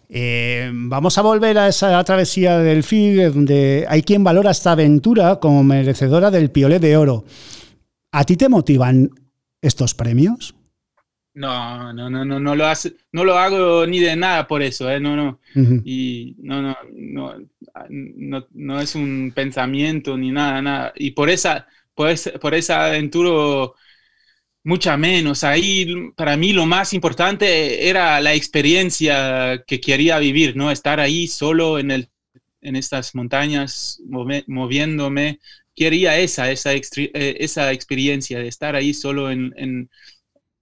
Eh, 0.07 0.69
vamos 0.73 1.17
a 1.17 1.21
volver 1.21 1.57
a 1.57 1.67
esa 1.67 2.03
travesía 2.03 2.57
del 2.59 2.83
FIG, 2.83 3.33
donde 3.33 3.85
hay 3.87 4.01
quien 4.01 4.23
valora 4.23 4.51
esta 4.51 4.73
aventura 4.73 5.39
como 5.39 5.63
merecedora 5.63 6.31
del 6.31 6.51
Piolet 6.51 6.81
de 6.81 6.97
Oro. 6.97 7.25
¿A 8.11 8.23
ti 8.25 8.35
te 8.35 8.49
motivan 8.49 9.09
estos 9.61 9.93
premios? 9.93 10.55
No, 11.33 11.93
no, 11.93 12.09
no, 12.09 12.25
no, 12.25 12.39
no 12.41 12.55
lo 12.55 12.65
hace, 12.65 12.93
no 13.13 13.23
lo 13.23 13.37
hago 13.37 13.87
ni 13.87 13.99
de 13.99 14.17
nada 14.17 14.47
por 14.47 14.61
eso, 14.61 14.89
¿eh? 14.91 14.99
no, 14.99 15.15
no. 15.15 15.39
Y 15.85 16.35
no, 16.39 16.61
no, 16.61 16.75
no, 16.93 17.35
no, 17.89 18.47
no, 18.51 18.81
es 18.81 18.95
un 18.95 19.31
pensamiento 19.33 20.17
ni 20.17 20.31
nada, 20.31 20.61
nada. 20.61 20.93
Y 20.95 21.11
por 21.11 21.29
esa, 21.29 21.67
por 21.95 22.09
esa, 22.09 22.31
por 22.33 22.53
esa 22.53 22.85
aventura, 22.85 23.71
mucha 24.63 24.97
menos. 24.97 25.43
Ahí, 25.43 26.11
para 26.15 26.37
mí, 26.37 26.53
lo 26.53 26.65
más 26.65 26.93
importante 26.93 27.87
era 27.87 28.19
la 28.19 28.33
experiencia 28.33 29.63
que 29.65 29.79
quería 29.79 30.19
vivir, 30.19 30.55
¿no? 30.55 30.69
Estar 30.69 30.99
ahí 30.99 31.27
solo 31.27 31.79
en, 31.79 31.91
el, 31.91 32.09
en 32.61 32.75
estas 32.75 33.15
montañas, 33.15 34.01
moviéndome. 34.47 35.39
Quería 35.73 36.19
esa, 36.19 36.51
esa, 36.51 36.73
eh, 36.73 36.81
esa 37.39 37.71
experiencia 37.71 38.39
de 38.39 38.47
estar 38.49 38.75
ahí 38.75 38.93
solo 38.93 39.31
en, 39.31 39.53
en 39.55 39.89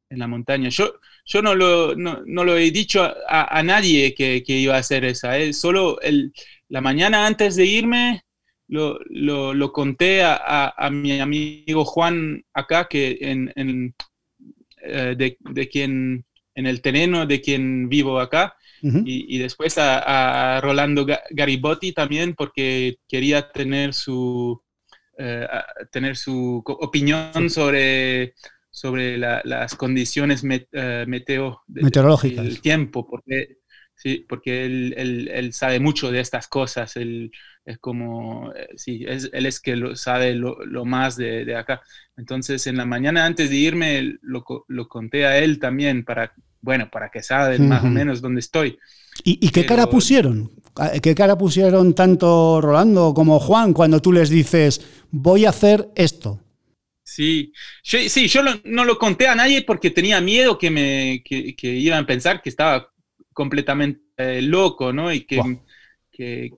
en 0.10 0.20
la 0.20 0.28
montaña. 0.28 0.70
Yo, 0.70 0.94
yo 1.26 1.42
no, 1.42 1.56
lo, 1.56 1.96
no, 1.96 2.22
no 2.26 2.44
lo 2.44 2.58
he 2.58 2.72
dicho 2.72 3.04
a, 3.04 3.58
a 3.58 3.64
nadie 3.64 4.14
que, 4.14 4.44
que, 4.44 4.58
iba 4.58 4.76
a 4.76 4.80
hacer 4.80 5.06
esa. 5.06 5.38
¿eh? 5.38 5.54
Solo 5.54 6.02
el, 6.02 6.34
la 6.68 6.82
mañana 6.82 7.26
antes 7.26 7.56
de 7.56 7.66
irme 7.66 8.24
lo, 8.68 9.00
lo, 9.10 9.54
lo 9.54 9.72
conté 9.72 10.24
a, 10.24 10.74
a, 10.76 10.90
mi 10.90 11.20
amigo 11.20 11.86
Juan 11.86 12.44
acá, 12.54 12.88
que 12.88 13.18
en, 13.22 13.52
en 13.56 13.96
eh, 14.82 15.16
de, 15.18 15.38
de, 15.40 15.68
quien, 15.68 16.26
en 16.56 16.66
el 16.66 16.82
terreno 16.82 17.26
de 17.26 17.42
quien 17.42 17.90
vivo 17.90 18.20
acá. 18.20 18.56
y, 18.82 19.36
y, 19.36 19.40
después 19.40 19.78
a, 19.78 20.62
Rolando 20.62 21.06
Garibotti 21.32 21.92
también, 21.92 22.34
porque 22.34 22.98
quería 23.08 23.52
tener 23.52 23.94
su, 23.94 24.62
eh, 25.18 25.48
tener 25.92 26.16
su 26.16 26.64
opinión 26.66 27.50
sobre 27.50 28.36
sobre 28.80 29.18
las 29.18 29.76
condiciones 29.76 30.42
eh, 30.72 31.04
meteo, 31.06 31.64
meteorológicas. 31.68 32.46
El 32.46 32.62
tiempo, 32.62 33.06
porque, 33.06 33.58
sí, 33.94 34.26
porque 34.26 34.64
él, 34.66 34.94
él, 34.96 35.30
él, 35.34 35.52
sabe 35.52 35.82
mucho 35.82 36.10
de 36.10 36.22
estas 36.22 36.48
cosas. 36.48 36.96
Él 36.96 37.30
es 37.66 37.78
como, 37.80 38.54
eh, 38.54 38.70
sí, 38.78 39.04
es, 39.06 39.32
él 39.34 39.48
es 39.48 39.60
que 39.60 39.76
lo 39.76 39.98
sabe 39.98 40.34
lo, 40.34 40.66
lo 40.66 40.86
más 40.86 41.18
de, 41.18 41.44
de, 41.44 41.58
acá. 41.58 41.82
Entonces, 42.16 42.68
en 42.68 42.78
la 42.78 42.86
mañana 42.86 43.26
antes 43.26 43.50
de 43.50 43.58
irme, 43.58 44.18
lo, 44.22 44.46
lo 44.70 44.88
conté 44.88 45.26
a 45.26 45.38
él 45.40 45.60
también 45.60 46.06
para, 46.06 46.34
bueno, 46.62 46.90
para 46.90 47.10
que 47.10 47.22
saben 47.22 47.68
más 47.68 47.84
o 47.84 47.88
menos 47.88 48.22
dónde 48.22 48.40
estoy. 48.40 48.80
¿Y, 49.26 49.46
y 49.46 49.50
qué 49.50 49.64
Pero, 49.64 49.76
cara 49.76 49.90
pusieron? 49.90 50.52
¿Qué 51.04 51.14
cara 51.14 51.38
pusieron 51.38 51.94
tanto 51.94 52.62
Rolando 52.62 53.14
como 53.14 53.42
Juan 53.42 53.74
cuando 53.74 54.02
tú 54.02 54.14
les 54.14 54.30
dices, 54.30 54.80
voy 55.12 55.44
a 55.44 55.50
hacer 55.50 55.90
esto? 55.96 56.40
Sí, 57.10 57.52
yo, 57.84 57.98
sí, 58.08 58.28
yo 58.28 58.44
lo, 58.44 58.62
no 58.66 58.86
lo 58.86 59.00
conté 59.00 59.28
a 59.28 59.34
nadie 59.34 59.64
porque 59.64 59.90
tenía 59.90 60.22
miedo 60.22 60.60
que 60.60 60.70
me 60.70 61.24
que, 61.26 61.56
que 61.56 61.68
iban 61.68 62.04
a 62.04 62.06
pensar 62.06 62.40
que 62.40 62.50
estaba 62.50 62.92
completamente 63.34 64.02
eh, 64.18 64.44
loco, 64.44 64.94
¿no? 64.94 65.12
Y 65.12 65.22
que, 65.22 65.38
wow. 65.38 65.66
que, 66.12 66.52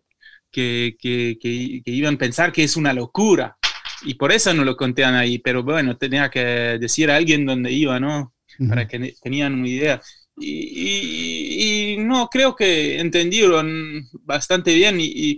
que, 0.51 0.97
que, 1.39 1.81
iban 1.85 2.15
a 2.15 2.17
pensar 2.17 2.51
que 2.51 2.63
es 2.63 2.75
una 2.75 2.91
locura. 2.91 3.57
Y 4.03 4.15
por 4.15 4.33
eso 4.33 4.53
no 4.53 4.65
lo 4.65 4.75
conté 4.75 5.05
a 5.05 5.11
nadie, 5.11 5.39
pero 5.41 5.63
bueno, 5.63 5.95
tenía 5.95 6.29
que 6.29 6.41
decir 6.79 7.09
a 7.09 7.15
alguien 7.15 7.45
dónde 7.45 7.71
iba, 7.71 7.97
¿no? 7.99 8.33
Uh 8.59 8.65
-huh. 8.65 8.69
Para 8.69 8.87
que 8.89 9.15
tenían 9.21 9.53
una 9.53 9.69
idea. 9.69 10.01
Y, 10.37 10.49
y, 10.49 11.93
y, 11.93 11.97
no, 11.97 12.27
creo 12.27 12.55
que 12.57 12.99
entendieron 12.99 14.05
bastante 14.23 14.73
bien 14.73 14.99
y, 14.99 15.37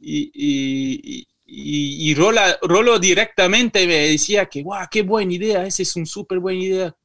y 0.00 1.26
y, 1.46 2.14
Rola, 2.14 2.58
Rolo 2.62 2.98
directamente 2.98 3.86
me 3.86 4.08
decía 4.08 4.46
que, 4.46 4.62
guau, 4.62 4.86
qué 4.90 5.02
buena 5.02 5.32
idea, 5.32 5.66
esa 5.66 5.82
es 5.82 5.94
una 5.96 6.06
súper 6.06 6.40
buena 6.40 6.62
idea. 6.62 6.96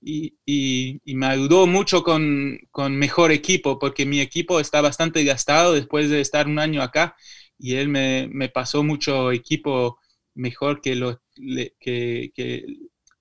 Y, 0.00 0.34
y, 0.46 1.14
me 1.14 1.26
ayudó 1.26 1.66
mucho 1.66 2.02
con, 2.02 2.58
con, 2.70 2.96
mejor 2.96 3.32
equipo, 3.32 3.78
porque 3.78 4.06
mi 4.06 4.20
equipo 4.20 4.58
está 4.60 4.80
bastante 4.80 5.24
gastado 5.24 5.74
después 5.74 6.08
de 6.08 6.20
estar 6.22 6.46
un 6.46 6.58
año 6.58 6.82
acá, 6.82 7.16
y 7.58 7.74
él 7.76 7.88
me, 7.88 8.28
me 8.32 8.48
pasó 8.48 8.82
mucho 8.82 9.32
equipo 9.32 9.98
mejor 10.34 10.80
que, 10.80 10.94
lo, 10.94 11.20
que, 11.78 12.32
que 12.34 12.64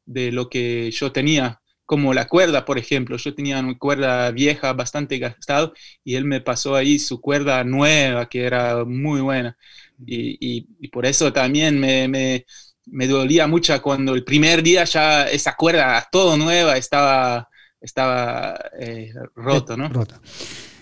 de 0.06 0.32
lo 0.32 0.50
que 0.50 0.92
yo 0.92 1.12
tenía, 1.12 1.62
como 1.86 2.14
la 2.14 2.28
cuerda, 2.28 2.66
por 2.66 2.78
ejemplo. 2.78 3.18
Yo 3.18 3.34
tenía 3.36 3.60
una 3.60 3.78
cuerda 3.78 4.32
vieja, 4.32 4.74
bastante 4.74 5.18
gastado, 5.20 5.74
y 6.04 6.16
él 6.16 6.26
me 6.26 6.42
pasó 6.42 6.76
ahí 6.76 7.00
su 7.00 7.20
cuerda 7.22 7.64
nueva, 7.64 8.30
que 8.30 8.44
era 8.44 8.86
muy 8.86 9.22
buena. 9.22 9.58
Y, 10.06 10.38
y, 10.40 10.68
y 10.80 10.88
por 10.88 11.06
eso 11.06 11.32
también 11.34 11.80
me, 11.80 12.08
me, 12.08 12.46
me, 12.86 13.08
dolía 13.08 13.48
mucho 13.48 13.80
cuando 13.82 14.14
el 14.14 14.24
primer 14.24 14.64
día 14.64 14.84
ya 14.86 15.24
esa 15.24 15.56
cuerda 15.56 16.08
todo 16.12 16.38
nueva 16.38 16.78
estaba, 16.78 17.50
estaba 17.82 18.58
eh, 18.80 19.14
roto, 19.36 19.76
¿no? 19.76 19.90
Rota. 19.90 20.22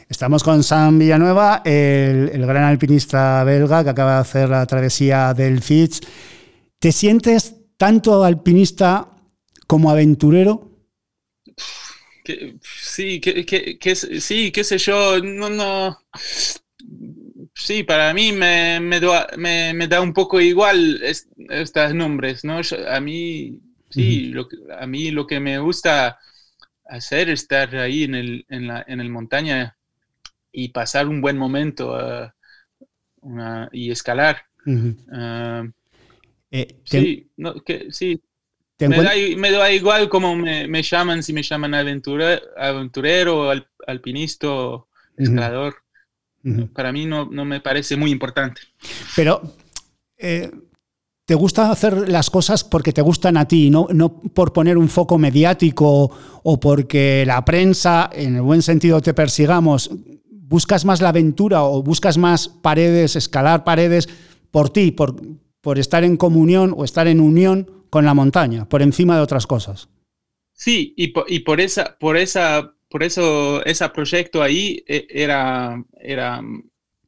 Estamos 0.09 0.43
con 0.43 0.63
Sam 0.63 0.99
Villanueva, 0.99 1.61
el, 1.65 2.29
el, 2.31 2.45
gran 2.45 2.63
alpinista 2.63 3.43
belga 3.43 3.83
que 3.83 3.89
acaba 3.89 4.15
de 4.15 4.21
hacer 4.21 4.49
la 4.49 4.65
travesía 4.65 5.33
del 5.33 5.61
Fitz. 5.61 5.99
¿Te 6.79 6.91
sientes 6.93 7.55
tanto 7.75 8.23
alpinista 8.23 9.09
como 9.67 9.89
aventurero? 9.91 10.71
Que, 12.23 12.57
sí, 12.61 13.19
que, 13.19 13.45
que, 13.45 13.77
que, 13.77 13.95
sí, 13.95 14.51
qué 14.51 14.63
sé 14.63 14.77
yo, 14.77 15.19
no, 15.19 15.49
no, 15.49 15.97
sí, 17.67 17.83
para 17.83 18.13
mí 18.13 18.31
me, 18.31 18.79
me, 18.79 18.99
da, 19.01 19.27
me, 19.37 19.73
me 19.73 19.87
da 19.87 19.99
un 19.99 20.13
poco 20.13 20.39
igual 20.39 21.01
es, 21.03 21.27
estos 21.49 21.93
nombres, 21.93 22.45
¿no? 22.45 22.61
Yo, 22.61 22.77
a 22.89 22.99
mí, 23.01 23.59
sí, 23.89 24.31
uh 24.33 24.45
-huh. 24.45 24.57
lo, 24.67 24.75
a 24.79 24.87
mí 24.87 25.11
lo 25.11 25.27
que 25.27 25.39
me 25.41 25.59
gusta 25.59 26.17
hacer 26.85 27.29
es 27.29 27.41
estar 27.41 27.75
ahí 27.75 28.03
en 28.03 28.15
el, 28.15 28.45
en 28.47 28.67
la, 28.67 28.85
en 28.87 29.01
el 29.01 29.09
montaña 29.09 29.75
y 30.51 30.69
pasar 30.69 31.07
un 31.07 31.19
buen 31.19 31.37
momento 31.37 31.83
uh, 31.91 32.29
una, 33.21 33.69
y 33.73 33.91
escalar. 33.91 34.37
Uh 34.65 34.71
-huh. 34.71 35.65
uh, 35.65 35.71
eh, 36.51 36.67
sí, 36.85 37.29
no, 37.35 37.53
que, 37.65 37.87
sí. 37.91 38.21
Me 38.79 39.01
da, 39.01 39.11
me 39.37 39.51
da, 39.51 39.71
igual 39.71 40.07
como 40.07 40.35
me, 40.35 40.67
me, 40.67 40.81
llaman, 40.83 41.21
si 41.21 41.33
me 41.33 41.41
llaman 41.41 41.73
aventurero, 41.73 42.41
aventurero 42.55 43.49
al, 43.49 43.67
alpinista, 43.87 44.47
escalador. 45.17 45.73
Para 46.73 46.91
mí 46.91 47.05
no, 47.05 47.25
no, 47.25 47.45
me 47.45 47.61
parece 47.61 47.95
muy 47.95 48.11
importante. 48.11 48.61
Pero 49.15 49.41
eh, 50.17 50.51
te 51.25 51.35
gusta 51.35 51.69
hacer 51.69 52.07
las 52.09 52.29
cosas 52.29 52.63
porque 52.63 52.93
te 52.93 53.01
gustan 53.01 53.37
a 53.37 53.47
ti, 53.47 53.69
no, 53.69 53.87
no 53.91 54.21
por 54.21 54.53
poner 54.53 54.77
un 54.77 54.87
foco 54.87 55.17
mediático 55.17 56.11
o 56.43 56.59
porque 56.59 57.25
la 57.27 57.43
prensa, 57.43 58.09
en 58.13 58.35
el 58.35 58.41
buen 58.41 58.61
sentido, 58.61 59.01
te 59.01 59.13
persigamos. 59.13 59.91
¿Buscas 60.29 60.85
más 60.85 61.01
la 61.01 61.09
aventura 61.09 61.63
o 61.63 61.83
buscas 61.83 62.17
más 62.17 62.47
paredes, 62.47 63.17
escalar 63.17 63.65
paredes 63.65 64.07
por 64.49 64.69
ti, 64.69 64.91
por, 64.91 65.21
por 65.59 65.77
estar 65.77 66.05
en 66.05 66.15
comunión 66.15 66.73
o 66.77 66.85
estar 66.85 67.07
en 67.07 67.19
unión 67.19 67.69
con 67.89 68.05
la 68.05 68.13
montaña, 68.13 68.69
por 68.69 68.81
encima 68.81 69.17
de 69.17 69.23
otras 69.23 69.45
cosas? 69.45 69.89
Sí, 70.53 70.93
y 70.95 71.09
por, 71.09 71.25
y 71.27 71.39
por 71.39 71.59
esa, 71.59 71.97
por 71.99 72.15
esa, 72.15 72.73
por 72.89 73.03
eso 73.03 73.63
ese 73.65 73.87
proyecto 73.89 74.41
ahí 74.41 74.83
eh, 74.87 75.05
era, 75.09 75.83
era 75.99 76.41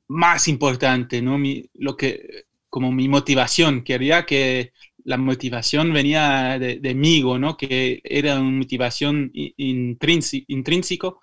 más 0.07 0.47
importante, 0.47 1.21
¿no? 1.21 1.37
Mi, 1.37 1.69
lo 1.75 1.95
que 1.97 2.45
como 2.69 2.91
mi 2.91 3.07
motivación. 3.07 3.83
Quería 3.83 4.25
que 4.25 4.73
la 5.03 5.17
motivación 5.17 5.91
venía 5.93 6.57
de, 6.59 6.79
de 6.79 6.93
mí, 6.95 7.21
¿no? 7.21 7.57
Que 7.57 8.01
era 8.03 8.39
una 8.39 8.51
motivación 8.59 9.31
intrínseco 9.33 11.21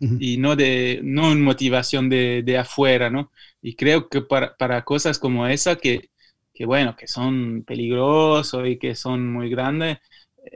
y 0.00 0.36
no 0.38 0.54
de 0.56 1.00
no 1.02 1.32
una 1.32 1.40
motivación 1.40 2.08
de, 2.08 2.42
de, 2.44 2.58
afuera, 2.58 3.10
¿no? 3.10 3.32
Y 3.62 3.74
creo 3.76 4.08
que 4.08 4.22
para, 4.22 4.56
para 4.56 4.84
cosas 4.84 5.18
como 5.18 5.46
esa 5.46 5.76
que, 5.76 6.10
que, 6.54 6.66
bueno, 6.66 6.96
que 6.96 7.08
son 7.08 7.64
peligrosos 7.64 8.68
y 8.68 8.78
que 8.78 8.94
son 8.94 9.32
muy 9.32 9.50
grandes, 9.50 9.98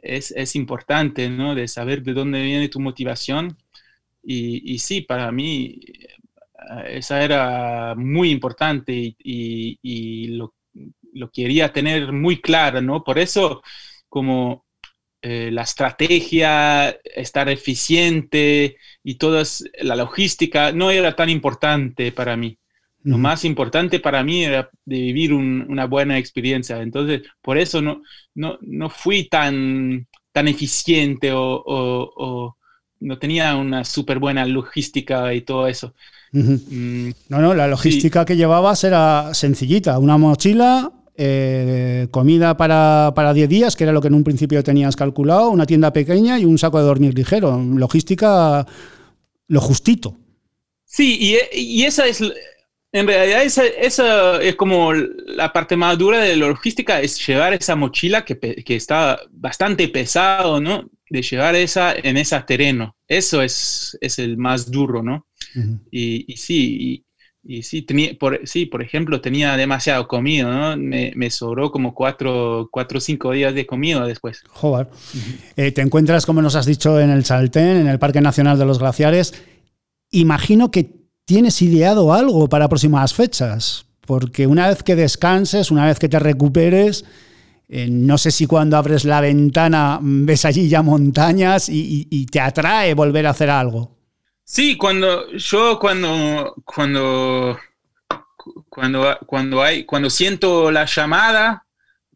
es, 0.03 0.31
es, 0.33 0.57
importante, 0.57 1.29
¿no? 1.29 1.55
De 1.55 1.69
saber 1.69 2.03
de 2.03 2.13
dónde 2.15 2.43
viene 2.43 2.69
tu 2.69 2.81
motivación. 2.81 3.57
Y, 4.23 4.75
y 4.75 4.79
sí, 4.79 5.03
para 5.03 5.33
mí 5.33 5.81
esa 6.87 7.23
era 7.23 7.95
muy 7.97 8.31
importante 8.31 9.17
y, 9.19 10.27
lo, 10.37 10.55
quería 11.33 11.73
tener 11.73 12.13
muy 12.13 12.41
claro, 12.41 12.81
¿no? 12.81 13.05
Por 13.05 13.19
eso, 13.19 13.63
como 14.09 14.67
eh, 15.21 15.51
la 15.53 15.63
estrategia, 15.63 16.91
estar 17.05 17.49
eficiente 17.49 18.77
y 19.05 19.17
toda 19.17 19.45
la 19.81 19.97
logística 19.97 20.73
no 20.73 20.91
era 20.91 21.15
tan 21.15 21.29
importante 21.31 22.13
para 22.13 22.37
mí. 22.37 22.59
Lo 23.05 23.19
más 23.19 23.45
importante 23.45 23.99
para 24.01 24.23
mí 24.23 24.45
era 24.45 24.71
de 24.85 24.97
vivir 24.97 25.33
una 25.33 25.87
buena 25.87 26.19
experiencia. 26.19 26.81
Entonces, 26.83 27.23
por 27.41 27.59
eso 27.59 27.83
no, 27.83 28.03
no, 28.35 28.59
no 28.61 28.91
fui 28.91 29.29
tan, 29.29 30.07
tan 30.33 30.49
eficiente 30.49 31.31
o 31.35 32.57
no 33.03 33.19
tenía 33.19 33.57
una 33.57 33.85
súper 33.85 34.19
buena 34.19 34.47
logística 34.47 35.35
y 35.35 35.43
todo 35.43 35.67
eso. 35.67 35.95
Mm, 36.33 37.11
no, 37.29 37.41
no, 37.41 37.55
la 37.55 37.67
logística 37.67 38.25
que 38.25 38.37
llevabas 38.37 38.85
era 38.85 39.35
sencillita, 39.35 39.99
una 39.99 40.17
mochila, 40.17 40.91
eh, 41.15 42.09
comida 42.11 42.57
para, 42.57 43.13
para 43.15 43.35
10 43.35 43.49
días, 43.49 43.77
que 43.77 43.85
era 43.85 43.93
lo 43.93 44.01
que 44.01 44.09
en 44.09 44.15
un 44.15 44.25
principio 44.25 44.63
tenías 44.63 44.97
calculado, 44.97 45.51
una 45.51 45.67
tienda 45.67 45.93
pequeña 45.93 46.39
y 46.39 46.45
un 46.47 46.59
saco 46.59 46.79
de 46.79 46.85
dormir 46.85 47.15
ligero. 47.15 47.63
Logística, 47.77 48.67
lo 49.49 49.61
justito. 49.61 50.17
Sí, 50.85 51.37
y, 51.53 51.85
esa 51.85 52.07
es, 52.07 52.23
en 52.93 53.07
realidad 53.07 53.43
esa, 53.43 54.43
es 54.43 54.55
como 54.55 54.93
la 54.93 55.51
parte 55.51 55.77
más 55.77 55.97
dura 55.97 56.19
de 56.21 56.37
la 56.37 56.49
logística, 56.49 57.01
es 57.01 57.27
llevar 57.27 57.55
esa 57.55 57.75
mochila 57.75 58.25
que, 58.25 58.39
que 58.39 58.77
está 58.77 59.19
bastante 59.31 59.89
pesado, 59.89 60.61
¿no? 60.61 60.91
De 61.09 61.23
llevar 61.23 61.55
esa 61.55 61.95
en 61.95 62.19
ese 62.19 62.39
terreno. 62.41 62.95
Eso 63.09 63.41
es, 63.41 63.97
es 64.01 64.19
el 64.19 64.37
más 64.37 64.71
duro, 64.71 65.03
¿no? 65.03 65.27
y, 65.91 66.35
sí, 66.37 67.05
y, 67.45 67.63
sí, 67.63 67.83
tenía, 67.83 68.15
por, 68.19 68.41
sí, 68.47 68.67
por 68.67 68.83
ejemplo, 68.83 69.21
tenía 69.21 69.57
demasiado 69.57 70.07
comido, 70.07 70.53
¿no? 70.53 70.77
Me, 70.77 71.31
sobró 71.31 71.73
como 71.73 71.95
cuatro, 71.95 72.69
cuatro 72.71 72.99
o 72.99 73.01
cinco 73.01 73.33
días 73.33 73.55
de 73.55 73.67
comida 73.67 74.07
después. 74.07 74.43
Joder. 74.49 74.89
Eh, 75.57 75.73
te 75.73 75.81
encuentras, 75.81 76.27
como 76.27 76.43
nos 76.43 76.57
has 76.57 76.67
dicho, 76.67 77.01
en 77.01 77.09
el 77.09 77.25
Saltén, 77.25 77.79
en 77.79 77.89
el 77.89 77.99
Parque 77.99 78.21
Nacional 78.21 78.59
de 78.59 78.67
los 78.67 78.79
Glaciares. 78.79 79.33
Imagino 80.11 80.71
que 80.71 81.02
tienes 81.25 81.61
ideado 81.63 82.13
algo 82.13 82.49
para 82.49 82.69
próximas 82.69 83.15
fechas, 83.15 83.87
porque 84.07 84.47
una 84.47 84.69
vez 84.69 84.83
que 84.83 84.97
descanses, 84.97 85.71
una 85.71 85.87
vez 85.87 85.99
que 85.99 86.09
te 86.09 86.19
recuperes, 86.19 87.05
eh, 87.69 87.89
no 87.91 88.19
sé 88.19 88.31
si 88.31 88.47
cuando 88.47 88.77
abres 88.77 89.05
la 89.05 89.21
ventana 89.21 89.99
ves 90.03 90.45
allí 90.45 90.69
ya 90.69 90.83
montañas 90.83 91.69
y 91.69 92.27
te 92.27 92.41
atrae 92.41 92.95
volver 92.95 93.27
a 93.27 93.31
hacer 93.31 93.51
algo. 93.51 94.03
Sí, 94.45 94.77
cuando 94.77 95.31
yo 95.33 95.79
cuando 95.79 96.55
cuando 96.65 97.59
cuando 98.69 99.19
cuando 99.27 99.63
hay 99.63 99.85
cuando 99.85 100.11
siento 100.11 100.71
la 100.71 100.85
llamada 100.85 101.65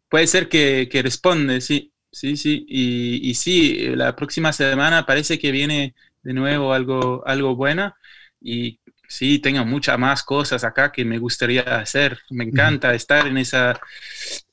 puede 0.09 0.27
ser 0.27 0.49
que, 0.49 0.87
que 0.91 1.01
responde, 1.01 1.61
sí, 1.61 1.91
sí, 2.11 2.37
sí 2.37 2.65
y, 2.67 3.29
y, 3.29 3.33
sí 3.33 3.87
la 3.95 4.15
próxima 4.15 4.53
semana 4.53 5.05
parece 5.05 5.39
que 5.39 5.51
viene 5.51 5.95
de 6.21 6.33
nuevo 6.33 6.73
algo 6.73 7.23
algo 7.25 7.55
bueno 7.55 7.95
y 8.41 8.79
sí 9.07 9.39
tengo 9.39 9.65
muchas 9.65 9.97
más 9.99 10.23
cosas 10.23 10.63
acá 10.63 10.91
que 10.91 11.05
me 11.05 11.19
gustaría 11.19 11.61
hacer. 11.61 12.19
Me 12.29 12.45
encanta 12.45 12.93
estar 12.93 13.27
en 13.27 13.37
esa 13.37 13.79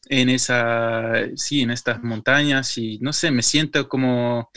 en 0.08 0.28
esa 0.28 1.14
sí 1.36 1.62
en 1.62 1.70
estas 1.70 2.02
montañas 2.02 2.76
y 2.76 2.98
no 3.00 3.12
sé 3.12 3.30
me 3.30 3.42
siento 3.42 3.88
como 3.88 4.50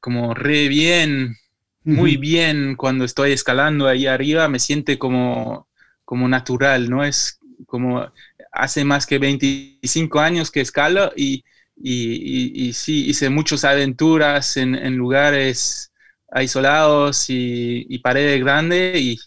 como 0.00 0.34
re 0.34 0.68
bien 0.68 1.36
muy 1.84 2.16
bien 2.16 2.76
cuando 2.76 3.04
estoy 3.04 3.32
escalando 3.32 3.86
ahí 3.88 4.06
arriba, 4.06 4.48
me 4.48 4.58
siente 4.58 4.98
como, 4.98 5.68
como 6.04 6.28
natural, 6.28 6.90
¿no? 6.90 7.04
Es 7.04 7.38
como 7.66 8.12
hace 8.52 8.84
más 8.84 9.06
que 9.06 9.18
25 9.18 10.20
años 10.20 10.50
que 10.50 10.60
escalo 10.60 11.12
y, 11.16 11.44
y, 11.76 12.72
sí, 12.74 13.06
hice 13.08 13.30
muchas 13.30 13.64
aventuras 13.64 14.56
en, 14.56 14.96
lugares 14.96 15.89
aislados 16.30 17.26
y, 17.28 17.98
paredes 18.02 18.40
grandes 18.40 19.26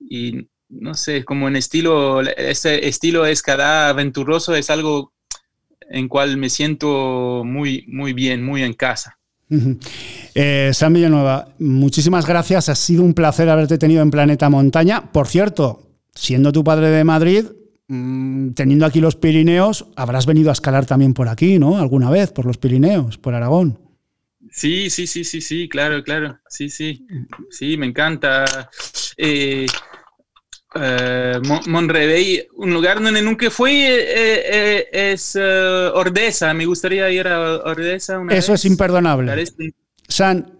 y, 0.00 0.48
no 0.68 0.94
sé, 0.94 1.24
como 1.24 1.48
en 1.48 1.56
estilo, 1.56 2.20
ese 2.22 2.88
estilo 2.88 3.26
escalar 3.26 3.90
aventuroso 3.90 4.54
es 4.54 4.70
algo 4.70 5.12
en 5.90 6.08
cual 6.08 6.36
me 6.36 6.48
siento 6.48 7.42
muy, 7.44 7.84
muy 7.88 8.12
bien, 8.12 8.42
muy 8.42 8.62
en 8.62 8.74
casa. 8.74 9.18
Eh, 10.34 10.70
San 10.72 10.92
Villanueva, 10.92 11.48
muchísimas 11.58 12.26
gracias. 12.26 12.68
Ha 12.68 12.74
sido 12.74 13.04
un 13.04 13.14
placer 13.14 13.48
haberte 13.48 13.78
tenido 13.78 14.02
en 14.02 14.10
Planeta 14.10 14.48
Montaña. 14.48 15.12
Por 15.12 15.28
cierto, 15.28 15.82
siendo 16.14 16.52
tu 16.52 16.64
padre 16.64 16.88
de 16.88 17.04
Madrid, 17.04 17.44
mm, 17.88 18.50
teniendo 18.50 18.86
aquí 18.86 19.00
los 19.00 19.16
Pirineos, 19.16 19.86
habrás 19.96 20.26
venido 20.26 20.50
a 20.50 20.54
escalar 20.54 20.86
también 20.86 21.14
por 21.14 21.28
aquí, 21.28 21.58
¿no? 21.58 21.78
Alguna 21.78 22.10
vez, 22.10 22.32
por 22.32 22.46
los 22.46 22.58
Pirineos, 22.58 23.18
por 23.18 23.34
Aragón. 23.34 23.78
Sí, 24.54 24.88
sí, 24.88 25.06
sí, 25.06 25.24
sí, 25.24 25.40
sí, 25.40 25.68
claro, 25.68 26.02
claro. 26.04 26.38
Sí, 26.48 26.70
sí. 26.70 27.04
Sí, 27.50 27.76
me 27.76 27.86
encanta. 27.86 28.44
Eh, 29.16 29.66
Uh, 30.76 31.38
un 32.56 32.74
lugar 32.74 33.00
donde 33.00 33.22
nunca 33.22 33.48
fui 33.48 33.76
eh, 33.76 34.88
eh, 34.90 35.12
es 35.12 35.36
Ordesa. 35.36 36.52
Me 36.52 36.66
gustaría 36.66 37.08
ir 37.10 37.28
a 37.28 37.62
Ordesa. 37.64 38.20
eso 38.30 38.54
es 38.54 38.64
imperdonable. 38.64 39.44
San, 40.08 40.58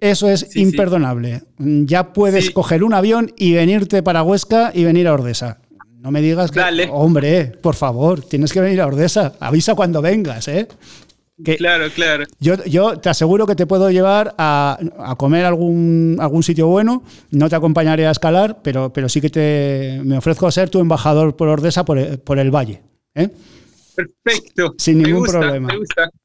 eso 0.00 0.30
es 0.30 0.54
imperdonable. 0.54 1.42
Ya 1.58 2.12
puedes 2.12 2.50
coger 2.50 2.84
un 2.84 2.94
avión 2.94 3.32
y 3.36 3.54
venirte 3.54 4.02
para 4.04 4.22
Huesca 4.22 4.70
y 4.72 4.84
venir 4.84 5.08
a 5.08 5.14
Ordesa. 5.14 5.58
No 5.98 6.12
me 6.12 6.22
digas 6.22 6.52
que. 6.52 6.88
Hombre, 6.92 7.46
por 7.46 7.74
favor, 7.74 8.22
tienes 8.22 8.52
que 8.52 8.60
venir 8.60 8.80
a 8.80 8.86
Ordesa. 8.86 9.34
Avisa 9.40 9.74
cuando 9.74 10.00
vengas, 10.00 10.46
¿eh? 10.46 10.68
Claro, 11.42 11.90
claro. 11.94 12.24
Yo, 12.40 12.62
yo, 12.64 12.98
te 12.98 13.08
aseguro 13.08 13.46
que 13.46 13.54
te 13.54 13.66
puedo 13.66 13.90
llevar 13.90 14.34
a, 14.38 14.78
comer 15.18 15.44
algún, 15.44 16.16
algún 16.20 16.42
sitio 16.42 16.66
bueno. 16.68 17.02
No 17.30 17.48
te 17.48 17.56
acompañaré 17.56 18.06
a 18.06 18.10
escalar, 18.10 18.58
pero, 18.62 18.92
pero 18.92 19.08
sí 19.08 19.20
que 19.20 19.30
te, 19.30 20.00
me 20.04 20.18
ofrezco 20.18 20.46
a 20.46 20.52
ser 20.52 20.70
tu 20.70 20.80
embajador 20.80 21.36
por 21.36 21.48
Ordesa 21.48 21.84
por 21.84 21.98
el, 21.98 22.50
valle. 22.50 22.82
¿eh? 23.14 23.28
Perfecto. 23.94 24.74
Sin 24.78 25.02
ningún 25.02 25.24
problema. 25.24 25.68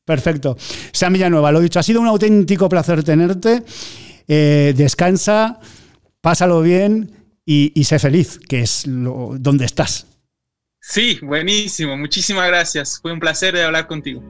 Perfecto. 0.05 0.57
Sam 0.91 1.13
Villanueva, 1.13 1.51
lo 1.51 1.59
dicho, 1.59 1.79
ha 1.79 1.83
sido 1.83 2.01
un 2.01 2.07
auténtico 2.07 2.67
placer 2.69 3.03
tenerte. 3.03 3.63
Eh, 4.27 4.73
descansa, 4.75 5.59
pásalo 6.21 6.61
bien 6.61 7.11
y, 7.45 7.83
sé 7.83 7.99
feliz, 7.99 8.39
que 8.47 8.61
es 8.61 8.87
lo, 8.87 9.35
donde 9.37 9.65
estás. 9.65 10.07
Sí, 10.79 11.19
buenísimo. 11.21 11.97
Muchísimas 11.97 12.47
gracias. 12.47 12.99
Fue 13.01 13.11
un 13.11 13.19
placer 13.19 13.53
de 13.53 13.63
hablar 13.63 13.87
contigo. 13.87 14.23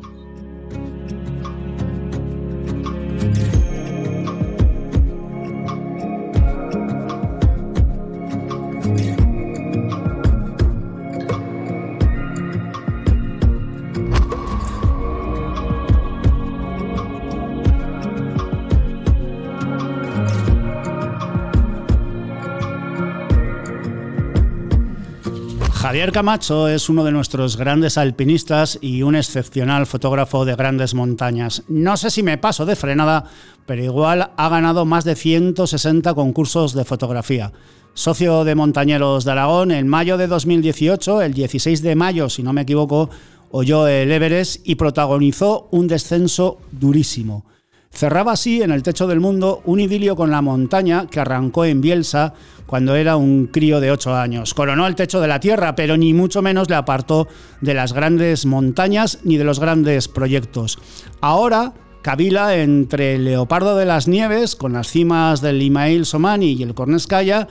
Javier 26.02 26.14
Camacho 26.14 26.68
es 26.68 26.90
uno 26.90 27.04
de 27.04 27.12
nuestros 27.12 27.58
grandes 27.58 27.96
alpinistas 27.96 28.80
y 28.82 29.04
un 29.04 29.16
excepcional 29.16 29.86
fotógrafo 29.86 30.46
de 30.46 30.56
grandes 30.56 30.96
montañas. 30.96 31.62
No 31.68 31.96
sé 31.96 32.10
si 32.10 32.24
me 32.24 32.40
paso 32.40 32.66
de 32.66 32.76
frenada, 32.76 33.26
pero 33.68 33.84
igual 33.84 34.32
ha 34.36 34.50
ganado 34.50 34.84
más 34.84 35.04
de 35.04 35.14
160 35.14 36.12
concursos 36.16 36.74
de 36.74 36.86
fotografía. 36.86 37.52
Socio 37.94 38.44
de 38.46 38.56
Montañeros 38.56 39.26
de 39.26 39.32
Aragón, 39.34 39.70
en 39.70 39.88
mayo 39.88 40.18
de 40.18 40.26
2018, 40.26 41.22
el 41.22 41.36
16 41.36 41.84
de 41.84 41.96
mayo, 41.96 42.30
si 42.30 42.42
no 42.42 42.52
me 42.52 42.62
equivoco, 42.62 43.12
oyó 43.52 43.86
el 43.86 44.12
Everest 44.12 44.68
y 44.68 44.74
protagonizó 44.74 45.68
un 45.70 45.88
descenso 45.88 46.58
durísimo. 46.72 47.46
Cerraba 47.92 48.32
así 48.32 48.62
en 48.62 48.72
el 48.72 48.84
techo 48.84 49.06
del 49.06 49.20
mundo 49.20 49.62
un 49.66 49.80
idilio 49.80 50.16
con 50.16 50.32
la 50.32 50.42
montaña 50.42 51.08
que 51.08 51.20
arrancó 51.20 51.66
en 51.66 51.82
Bielsa 51.82 52.34
cuando 52.66 52.96
era 52.96 53.18
un 53.18 53.48
crío 53.48 53.80
de 53.80 53.92
8 53.92 54.16
años. 54.16 54.54
Coronó 54.54 54.88
el 54.88 54.96
techo 54.96 55.20
de 55.20 55.28
la 55.28 55.42
tierra, 55.42 55.76
pero 55.76 55.98
ni 55.98 56.14
mucho 56.14 56.42
menos 56.42 56.70
le 56.70 56.76
apartó 56.76 57.28
de 57.60 57.74
las 57.74 57.94
grandes 57.94 58.46
montañas 58.46 59.20
ni 59.24 59.38
de 59.38 59.44
los 59.44 59.60
grandes 59.60 60.08
proyectos. 60.08 60.80
Ahora 61.20 61.74
cavila 62.02 62.56
entre 62.56 63.16
el 63.16 63.26
Leopardo 63.26 63.76
de 63.76 63.86
las 63.86 64.08
Nieves, 64.08 64.56
con 64.56 64.74
las 64.74 64.88
cimas 64.88 65.42
del 65.42 65.62
Imail 65.62 66.06
Somani 66.06 66.54
y 66.54 66.64
el 66.64 66.74
Cornescaya, 66.74 67.48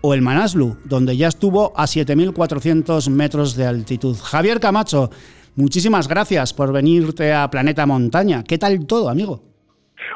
o 0.00 0.14
el 0.14 0.22
Manaslu, 0.22 0.78
donde 0.84 1.16
ya 1.16 1.28
estuvo 1.28 1.72
a 1.76 1.84
7.400 1.84 3.08
metros 3.10 3.54
de 3.54 3.66
altitud. 3.66 4.16
Javier 4.20 4.58
Camacho, 4.58 5.10
muchísimas 5.54 6.08
gracias 6.08 6.52
por 6.52 6.72
venirte 6.72 7.32
a 7.32 7.48
Planeta 7.48 7.86
Montaña. 7.86 8.42
¿Qué 8.42 8.58
tal 8.58 8.84
todo, 8.86 9.08
amigo? 9.08 9.51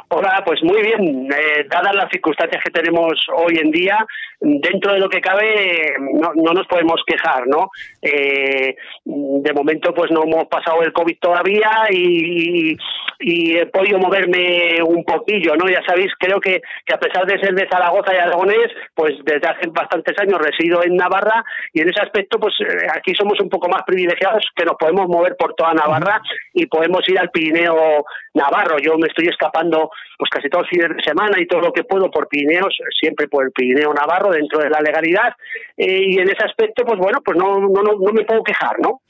Hola, 0.08 0.42
pues 0.44 0.62
muy 0.62 0.82
bien. 0.82 1.28
Eh, 1.32 1.66
dadas 1.68 1.94
las 1.94 2.10
circunstancias 2.10 2.62
que 2.64 2.70
tenemos 2.70 3.12
hoy 3.36 3.58
en 3.58 3.70
día, 3.70 4.06
dentro 4.40 4.92
de 4.92 5.00
lo 5.00 5.08
que 5.08 5.20
cabe, 5.20 5.94
no, 5.98 6.32
no 6.34 6.52
nos 6.52 6.66
podemos 6.66 7.02
quejar, 7.06 7.46
¿no? 7.46 7.70
Eh, 8.02 8.76
de 9.04 9.52
momento, 9.52 9.92
pues 9.94 10.10
no 10.10 10.22
hemos 10.22 10.46
pasado 10.46 10.82
el 10.82 10.92
COVID 10.92 11.18
todavía 11.18 11.70
y, 11.90 12.76
y, 13.20 13.56
he 13.56 13.66
podido 13.66 13.98
moverme 13.98 14.82
un 14.82 15.04
poquillo, 15.04 15.56
¿no? 15.56 15.68
Ya 15.68 15.82
sabéis, 15.86 16.12
creo 16.18 16.40
que, 16.40 16.60
que, 16.84 16.94
a 16.94 16.98
pesar 16.98 17.26
de 17.26 17.38
ser 17.40 17.54
de 17.54 17.68
Zaragoza 17.68 18.14
y 18.14 18.18
Aragonés, 18.18 18.68
pues 18.94 19.14
desde 19.24 19.48
hace 19.48 19.68
bastantes 19.68 20.16
años 20.20 20.38
resido 20.38 20.82
en 20.84 20.96
Navarra 20.96 21.44
y 21.72 21.80
en 21.80 21.88
ese 21.88 22.00
aspecto, 22.00 22.38
pues 22.38 22.54
eh, 22.60 22.86
aquí 22.94 23.14
somos 23.14 23.40
un 23.40 23.48
poco 23.48 23.68
más 23.68 23.82
privilegiados 23.84 24.44
que 24.54 24.64
nos 24.64 24.76
podemos 24.76 25.08
mover 25.08 25.36
por 25.36 25.54
toda 25.54 25.74
Navarra 25.74 26.20
y 26.52 26.66
podemos 26.66 27.00
ir 27.08 27.18
al 27.18 27.30
Pirineo 27.30 28.04
Navarro. 28.34 28.78
Yo 28.78 28.96
me 28.98 29.08
estoy 29.08 29.28
escapando 29.28 29.75
pues 30.18 30.30
casi 30.30 30.48
todos 30.48 30.64
los 30.64 30.70
fines 30.70 30.96
de 30.96 31.02
semana 31.02 31.40
y 31.40 31.46
todo 31.46 31.60
lo 31.60 31.72
que 31.72 31.84
puedo 31.84 32.10
por 32.10 32.28
Pirineos, 32.28 32.76
siempre 32.98 33.28
por 33.28 33.44
el 33.44 33.52
Pirineo 33.52 33.92
Navarro, 33.92 34.30
dentro 34.30 34.60
de 34.60 34.70
la 34.70 34.80
legalidad. 34.80 35.34
Eh, 35.76 36.04
y 36.08 36.18
en 36.18 36.28
ese 36.28 36.44
aspecto, 36.44 36.84
pues 36.84 36.98
bueno, 36.98 37.20
pues 37.24 37.38
no, 37.38 37.60
no, 37.60 37.82
no, 37.82 38.12
me 38.12 38.24
puedo 38.24 38.42
quejar, 38.42 38.76
¿no? 38.80 39.00